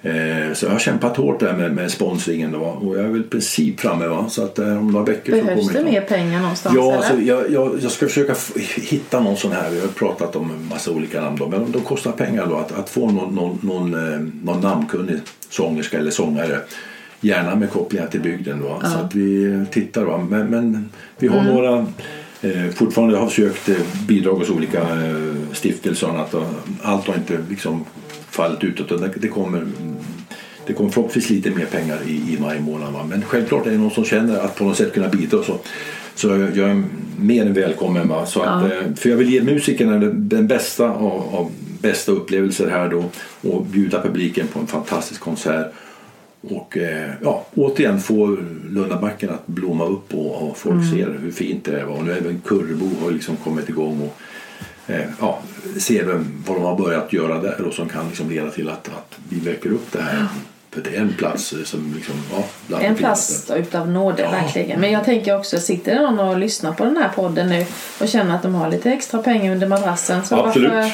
Eh, 0.03 0.53
så 0.55 0.67
jag 0.67 0.71
har 0.73 0.79
kämpat 0.79 1.17
hårt 1.17 1.41
där 1.41 1.53
med, 1.53 1.73
med 1.73 1.91
sponsringen 1.91 2.53
då, 2.53 2.59
och 2.59 2.97
jag 2.97 3.05
är 3.05 3.09
väl 3.09 3.21
i 3.21 3.25
princip 3.25 3.81
framme. 3.81 4.07
Va? 4.07 4.27
Så 4.29 4.45
att 4.45 4.59
eh, 4.59 4.79
om 4.79 4.91
några 4.91 5.07
veckor 5.07 5.33
Behövs 5.33 5.69
det 5.69 5.85
mer 5.85 6.01
pengar 6.01 6.41
någonstans? 6.41 6.77
Ja, 6.77 6.85
eller? 6.85 6.97
alltså, 6.97 7.21
jag, 7.21 7.51
jag, 7.51 7.79
jag 7.83 7.91
ska 7.91 8.07
försöka 8.07 8.35
hitta 8.77 9.21
någon 9.21 9.37
sån 9.37 9.53
här. 9.53 9.71
Vi 9.71 9.81
har 9.81 9.89
pratat 9.89 10.37
om 10.37 10.51
en 10.51 10.69
massa 10.69 10.91
olika 10.91 11.21
namn. 11.21 11.37
Då, 11.37 11.49
men 11.49 11.73
de 11.73 11.81
kostar 11.81 12.13
pengar 12.13 12.47
då. 12.47 12.57
Att, 12.57 12.79
att 12.79 12.91
få 12.91 13.11
någon, 13.11 13.35
någon, 13.35 13.59
någon, 13.63 13.95
eh, 13.95 14.21
någon 14.43 14.61
namnkunnig 14.61 15.17
sångerska 15.51 15.99
eller 15.99 16.11
sångare. 16.11 16.61
Gärna 17.21 17.55
med 17.55 17.71
kopplingar 17.71 18.07
till 18.07 18.21
bygden. 18.21 18.61
Då, 18.61 18.81
Så 18.93 18.99
att 18.99 19.15
vi 19.15 19.65
tittar. 19.71 20.05
Va? 20.05 20.19
Men, 20.19 20.47
men 20.47 20.91
vi 21.19 21.29
har 21.29 21.43
några 21.43 21.79
eh, 21.79 21.85
fortfarande 22.75 23.17
har 23.19 23.29
sökt 23.29 23.69
eh, 23.69 23.77
bidrag 24.09 24.35
hos 24.35 24.51
olika 24.51 24.81
eh, 24.81 25.53
stiftelser 25.53 26.07
och 26.07 26.15
annat. 26.15 26.35
Allt 26.83 27.07
har 27.07 27.15
inte 27.15 27.39
liksom 27.51 27.85
fallit 28.31 28.65
ut. 28.65 28.81
Utan 28.81 29.11
det, 29.17 29.29
kommer 29.29 29.67
det 30.67 30.73
kommer 30.73 30.91
förhoppningsvis 30.91 31.31
lite 31.31 31.51
mer 31.51 31.67
pengar 31.67 31.99
i, 32.07 32.13
i 32.13 32.39
maj 32.41 32.61
månad. 32.61 32.93
Va? 32.93 33.05
Men 33.09 33.23
självklart 33.23 33.67
är 33.67 33.71
det 33.71 33.79
någon 33.79 33.91
som 33.91 34.05
känner 34.05 34.39
att 34.39 34.57
på 34.57 34.65
något 34.65 34.77
sätt 34.77 34.95
kunna 34.95 35.09
bidra 35.09 35.43
så, 35.43 35.59
så 36.15 36.29
jag 36.29 36.59
är 36.59 36.83
mer 37.19 37.47
än 37.47 37.53
välkommen. 37.53 38.09
Va? 38.09 38.27
Så 38.27 38.43
att, 38.43 38.63
eh, 38.63 38.95
För 38.97 39.09
jag 39.09 39.17
vill 39.17 39.33
ge 39.33 39.43
musikerna 39.43 39.99
den, 39.99 40.29
den 40.29 40.47
bästa 40.47 40.91
av, 40.91 41.35
av 41.35 41.51
bästa 41.81 42.13
upplevelser 42.13 42.71
här 42.71 42.89
då 42.89 43.05
och 43.51 43.67
bjuda 43.67 44.03
publiken 44.03 44.47
på 44.47 44.59
en 44.59 44.67
fantastisk 44.67 45.21
konsert. 45.21 45.73
Och 46.51 46.77
eh, 46.77 47.11
ja, 47.23 47.45
återigen 47.55 48.01
få 48.01 48.37
Lundabacken 48.71 49.31
att 49.31 49.47
blomma 49.47 49.85
upp 49.85 50.15
och, 50.15 50.43
och 50.51 50.57
folk 50.57 50.91
ser 50.91 51.19
hur 51.23 51.31
fint 51.33 51.65
det 51.65 51.81
är. 51.81 51.85
Och 51.85 52.05
nu 52.05 52.13
även 52.13 52.41
Kurrebo 52.47 52.91
har 53.05 53.11
liksom 53.11 53.37
kommit 53.37 53.69
igång 53.69 54.01
och 54.01 54.17
eh, 54.93 55.05
ja, 55.21 55.39
ser 55.79 56.05
vad 56.47 56.57
de 56.57 56.63
har 56.63 56.77
börjat 56.79 57.13
göra 57.13 57.39
där 57.43 57.61
och 57.61 57.75
som 57.75 57.89
kan 57.89 58.07
liksom 58.09 58.31
leda 58.31 58.51
till 58.51 58.69
att, 58.69 58.89
att 58.89 59.19
vi 59.29 59.41
väcker 59.41 59.71
upp 59.71 59.93
det 59.93 60.03
här. 60.03 60.27
För 60.71 60.81
det 60.83 60.97
är 60.97 61.01
en 61.01 61.13
plats 61.19 61.53
eh, 61.53 61.63
som 61.65 61.95
liksom, 61.97 62.15
ja, 62.71 62.81
En 62.81 62.95
plats 62.97 63.51
utav 63.57 63.89
nåde, 63.91 64.23
Ja. 64.23 64.31
verkligen. 64.31 64.81
Men 64.81 64.93
jag 64.93 65.05
tänker 65.05 65.39
också, 65.39 65.59
sitter 65.61 65.95
det 65.95 66.03
någon 66.03 66.19
och 66.19 66.39
lyssnar 66.39 66.73
på 66.73 66.85
den 66.85 66.97
här 66.97 67.09
podden 67.09 67.49
nu 67.49 67.67
och 68.01 68.09
känner 68.09 68.35
att 68.35 68.43
de 68.43 68.55
har 68.55 68.71
lite 68.71 68.91
extra 68.93 69.23
pengar 69.23 69.53
under 69.53 69.69
madrassen 69.69 70.25
så 70.25 70.37
Absolut. 70.47 70.73
varför... 70.73 70.91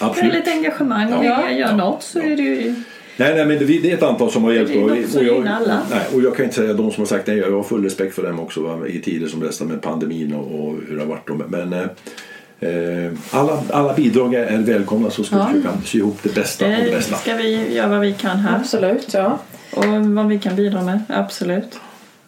Absolut. 0.00 0.34
lite 0.34 0.50
engagemang 0.50 1.12
och 1.12 1.24
Ja. 1.24 1.42
vilja 1.46 1.58
göra 1.58 1.76
något 1.76 2.02
så 2.02 2.18
är 2.18 2.36
det 2.36 2.42
ju... 2.42 2.74
Nej, 3.16 3.34
nej, 3.34 3.46
men 3.46 3.58
det, 3.58 3.64
det 3.64 3.90
är 3.90 3.94
ett 3.96 4.02
antal 4.02 4.30
som 4.30 4.44
har 4.44 4.52
hjälpt. 4.52 4.72
Det 4.72 4.78
är 4.78 5.04
och, 5.04 5.08
som 5.10 5.20
och, 5.20 5.26
jag, 5.26 5.46
alla. 5.48 5.80
nej, 5.90 6.00
och 6.14 6.22
jag 6.22 6.36
kan 6.36 6.44
inte 6.44 6.56
säga 6.56 6.72
de 6.72 6.90
som 6.90 7.00
har 7.00 7.06
sagt 7.06 7.26
nej. 7.26 7.38
Jag 7.38 7.50
har 7.50 7.62
full 7.62 7.84
respekt 7.84 8.14
för 8.14 8.22
dem 8.22 8.40
också 8.40 8.60
va, 8.62 8.86
i 8.86 8.98
tider 9.00 9.26
som 9.28 9.40
dessa 9.40 9.64
med 9.64 9.82
pandemin 9.82 10.34
och, 10.34 10.60
och 10.68 10.74
hur 10.88 10.94
det 10.96 11.02
har 11.02 11.08
varit. 11.08 11.26
Då. 11.26 11.34
Men 11.48 11.72
eh, 11.72 11.80
eh, 12.60 13.12
alla, 13.30 13.62
alla 13.70 13.94
bidrag 13.94 14.34
är, 14.34 14.58
välkomna 14.58 15.10
så 15.10 15.24
ska 15.24 15.36
Ja. 15.36 15.48
vi 15.54 15.60
försöka 15.60 15.78
sy 15.84 15.98
ihop 15.98 16.18
det 16.22 16.34
bästa 16.34 16.64
av 16.64 16.70
det 16.70 16.76
Det 16.84 16.90
bästa. 16.90 17.16
ska 17.16 17.34
vi 17.34 17.74
göra 17.74 17.88
vad 17.88 18.00
vi 18.00 18.12
kan 18.12 18.36
här. 18.36 18.56
Absolut, 18.58 19.14
ja. 19.14 19.38
Och 19.72 19.84
vad 19.86 20.28
vi 20.28 20.38
kan 20.38 20.56
bidra 20.56 20.82
med, 20.82 21.00
absolut. 21.08 21.80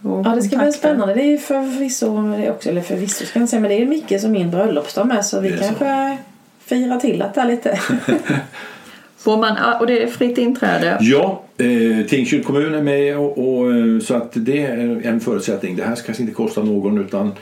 Och 0.03 0.27
Ja, 0.27 0.35
det 0.35 0.43
ska 0.43 0.57
bli 0.57 0.73
spännande. 0.73 1.15
Det 1.15 1.23
är 1.23 1.39
förvisso, 1.39 2.23
det 2.23 2.45
är 2.47 2.51
också, 2.51 2.69
eller 2.69 2.81
förvisso 2.81 3.25
ska 3.25 3.39
jag 3.41 3.49
säga, 3.49 3.61
men 3.61 3.71
det 3.71 3.83
är 3.83 3.87
Mickes 3.87 4.25
och 4.25 4.31
min 4.31 4.51
bröllopsdag 4.51 5.07
med 5.07 5.25
så 5.27 5.41
vi 5.41 5.59
kanske 5.59 6.19
firar 6.67 7.01
till 7.01 7.25
det 7.35 7.45
lite. 7.45 7.81
Får 9.19 9.37
man, 9.37 9.57
ja, 9.57 9.79
och 9.81 9.87
det 9.87 10.03
är 10.03 10.07
fritt 10.07 10.39
inträde. 10.39 10.99
Ja, 11.01 11.43
eh, 11.59 12.07
Tingsryd 12.07 12.45
kommun 12.45 12.75
är 12.75 12.83
med 12.83 13.19
och, 13.19 13.39
och, 13.39 13.73
eh, 13.73 13.99
så 14.01 14.15
att 14.15 14.31
det 14.35 14.63
är 14.63 15.07
en 15.07 15.21
förutsättning. 15.21 15.77
Det 15.77 15.83
här 15.83 15.95
ska 15.95 16.07
kanske 16.07 16.23
inte 16.23 16.35
kosta 16.35 16.63
någon 16.63 16.99
utan 16.99 17.33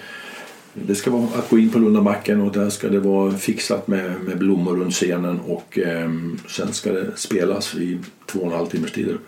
det 0.74 0.94
ska 0.94 1.10
vara 1.10 1.22
att 1.22 1.50
gå 1.50 1.58
in 1.58 1.70
på 1.70 1.78
Lundabacken 1.78 2.40
och 2.40 2.52
där 2.52 2.70
ska 2.70 2.88
det 2.88 3.00
vara 3.00 3.32
fixat 3.32 3.88
med, 3.88 4.20
med 4.20 4.38
blommor 4.38 4.76
runt 4.76 4.94
scenen 4.94 5.40
och 5.40 5.78
eh, 5.78 6.10
sen 6.48 6.72
ska 6.72 6.92
det 6.92 7.06
spelas 7.16 7.74
i 7.74 7.98
två 8.26 8.40
och 8.40 8.46
en 8.46 8.52
halv 8.52 8.66
timmes 8.66 8.92
tid. 8.92 9.18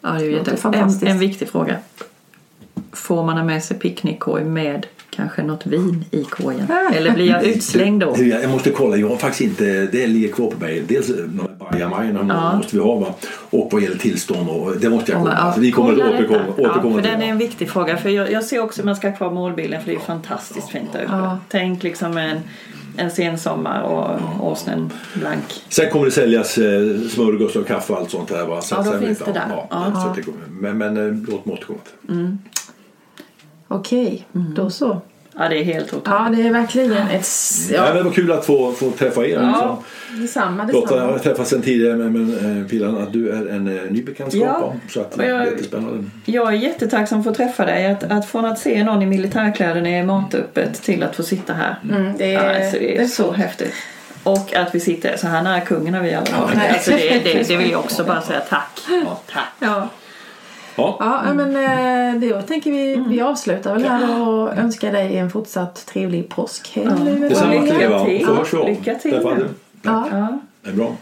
Ja, 0.00 0.12
det 0.12 0.24
är 0.24 0.30
jätte... 0.30 0.56
fantastiskt. 0.56 1.02
en, 1.02 1.08
en 1.08 1.18
viktig 1.18 1.48
fråga. 1.48 1.76
Får 2.92 3.24
man 3.24 3.36
ha 3.36 3.44
med 3.44 3.64
sig 3.64 3.78
picknickkorg 3.78 4.44
med 4.44 4.86
kanske 5.10 5.42
något 5.42 5.66
vin 5.66 6.04
i 6.10 6.24
korgen? 6.24 6.66
Eller 6.94 7.14
blir 7.14 7.26
jag 7.26 7.44
utslängd 7.44 8.00
då? 8.00 8.16
Jag 8.18 8.50
måste 8.50 8.70
kolla, 8.70 8.96
jag 8.96 9.08
har 9.08 9.16
faktiskt 9.16 9.40
inte, 9.40 9.86
det 9.92 10.06
ligger 10.06 10.28
kvar 10.28 10.50
på 10.50 10.60
mig. 10.60 10.82
Dels 10.88 11.10
bajamajorna 11.78 12.34
Ja. 12.52 12.56
måste 12.56 12.76
vi 12.76 12.82
ha 12.82 12.94
va? 12.96 13.14
och 13.50 13.68
vad 13.72 13.82
gäller 13.82 13.98
tillstånd 13.98 14.48
och 14.48 14.76
det 14.76 14.90
måste 14.90 15.12
jag 15.12 15.20
kolla. 15.20 15.32
Ja, 15.34 15.38
Alltså, 15.40 15.60
vi 15.60 15.72
kommer 15.72 15.92
att 15.92 15.98
återkomma, 16.14 16.44
återkomma 16.48 16.72
ja, 16.74 16.82
för 16.82 17.02
till 17.02 17.10
den 17.10 17.20
är 17.20 17.24
det. 17.26 17.30
en 17.30 17.38
viktig 17.38 17.70
fråga. 17.70 17.96
För 17.96 18.08
jag, 18.10 18.32
jag 18.32 18.44
ser 18.44 18.60
också 18.62 18.80
att 18.80 18.84
man 18.84 18.96
ska 18.96 19.08
ha 19.10 19.16
kvar 19.16 19.30
målbilden 19.30 19.80
för 19.82 19.90
det 19.90 19.96
är 19.96 20.00
fantastiskt 20.00 20.68
fint 20.68 20.92
där 20.92 21.02
uppe. 21.04 21.12
Ja. 21.12 21.38
Tänk 21.48 21.82
liksom 21.82 22.16
en, 22.16 22.40
en 22.96 23.10
sensommar 23.10 23.82
och 23.82 24.20
åsnen 24.46 24.90
blank. 25.14 25.44
Sen 25.68 25.90
kommer 25.90 26.04
det 26.04 26.10
säljas 26.12 26.58
eh, 26.58 26.98
smörgås 27.08 27.56
och 27.56 27.66
kaffe 27.66 27.92
och 27.92 27.98
allt 27.98 28.10
sånt 28.10 28.30
här. 28.30 28.46
Va? 28.46 28.60
Så, 28.60 28.74
Ja, 28.74 28.82
då 28.82 28.90
sen, 28.90 29.00
finns 29.00 29.18
det 29.18 29.32
där. 29.32 29.46
Ja, 29.50 29.66
Ja. 29.70 30.00
Så 30.02 30.08
att 30.08 30.14
det 30.16 30.22
kommer. 30.22 30.40
Men, 30.50 30.78
men 30.78 30.96
eh, 30.96 31.14
låt 31.28 31.46
mig 31.46 31.54
återkomma 31.54 31.78
till 32.06 32.36
Okej, 33.68 34.26
då 34.32 34.70
så. 34.70 35.00
Ja, 35.38 35.48
det 35.48 35.58
är 35.60 35.64
helt 35.64 35.86
otroligt. 35.86 36.06
Ja, 36.06 36.28
det 36.36 36.42
är 36.48 36.52
verkligen 36.52 36.92
ett... 36.92 37.26
Ja. 37.70 37.76
Ja, 37.76 37.84
men 37.86 37.96
det 37.96 38.02
var 38.02 38.10
kul 38.10 38.32
att 38.32 38.46
få, 38.46 38.72
få 38.72 38.90
träffa 38.90 39.26
er. 39.26 39.40
Ja. 39.40 39.46
liksom. 39.48 40.22
detsamma, 40.22 40.64
Lotta, 40.72 40.96
jag 40.96 41.02
har 41.02 41.12
detsamma. 41.12 41.18
träffat 41.34 41.48
sen 41.48 41.62
tidigare 41.62 41.96
men, 41.96 42.12
men 42.12 42.60
eh, 42.62 42.66
Pilan, 42.68 43.02
att 43.02 43.12
du 43.12 43.30
är 43.30 43.46
en 43.46 43.78
eh, 43.78 43.82
ny 43.90 44.02
bekantskap. 44.02 44.42
Ja. 44.60 44.74
Så 44.88 45.00
att, 45.00 45.14
jag- 45.18 45.26
det 45.26 45.32
är 45.32 45.44
jättespännande. 45.44 46.04
Jag 46.24 46.48
är 46.48 46.56
jättetacksam 46.56 47.22
för 47.24 47.30
att 47.30 47.36
träffa 47.36 47.64
dig. 47.64 47.86
Att, 47.86 48.02
att 48.04 48.26
från 48.28 48.44
att 48.44 48.58
se 48.58 48.84
någon 48.84 49.02
i 49.02 49.06
militärkläder 49.06 49.80
när 49.82 49.90
jag 49.90 49.98
är 50.00 50.04
matöppet 50.04 50.82
till 50.82 51.02
att 51.02 51.16
få 51.16 51.22
sitta 51.22 51.52
här. 51.52 51.76
Mm, 51.90 52.12
det 52.18 52.26
Ja, 52.32 52.40
är, 52.40 52.64
alltså, 52.64 52.78
det 52.78 52.98
är 52.98 53.06
så 53.06 53.32
häftigt. 53.32 53.74
Och 54.22 54.54
att 54.54 54.74
vi 54.74 54.80
sitter 54.80 55.16
så 55.16 55.26
här 55.26 55.42
nära 55.42 55.60
kungen 55.60 55.94
har 55.94 56.02
vi 56.02 56.10
nej. 56.10 56.70
Alltså, 56.74 56.90
det, 56.90 57.20
det, 57.24 57.48
det 57.48 57.56
vill 57.56 57.70
jag 57.70 57.80
också 57.80 58.04
bara 58.04 58.22
säga 58.22 58.40
tack. 58.40 58.80
tack. 59.32 59.44
Ja. 59.58 59.88
Ja. 60.76 60.96
Ja, 61.00 61.34
men 61.34 61.56
eh, 61.56 62.20
det 62.20 62.26
jag 62.26 62.46
tänker 62.46 62.70
vi, 62.70 63.04
vi 63.08 63.20
avslutar 63.20 63.72
väl 63.74 63.84
här 63.84 64.28
och 64.28 64.56
önskar 64.58 64.92
dig 64.92 65.16
en 65.16 65.30
fortsatt 65.30 65.86
trevlig 65.86 66.28
påskhelg. 66.28 66.88
Ja. 67.06 67.28
Detsamma 67.28 67.62
till 67.62 67.80
er. 67.80 67.88
va? 67.88 68.04
till. 68.04 68.66
Lycka 68.66 68.94
till. 68.94 69.48
Ja. 69.82 70.38
Det 70.62 70.70
är 70.70 70.74
bra. 70.74 70.96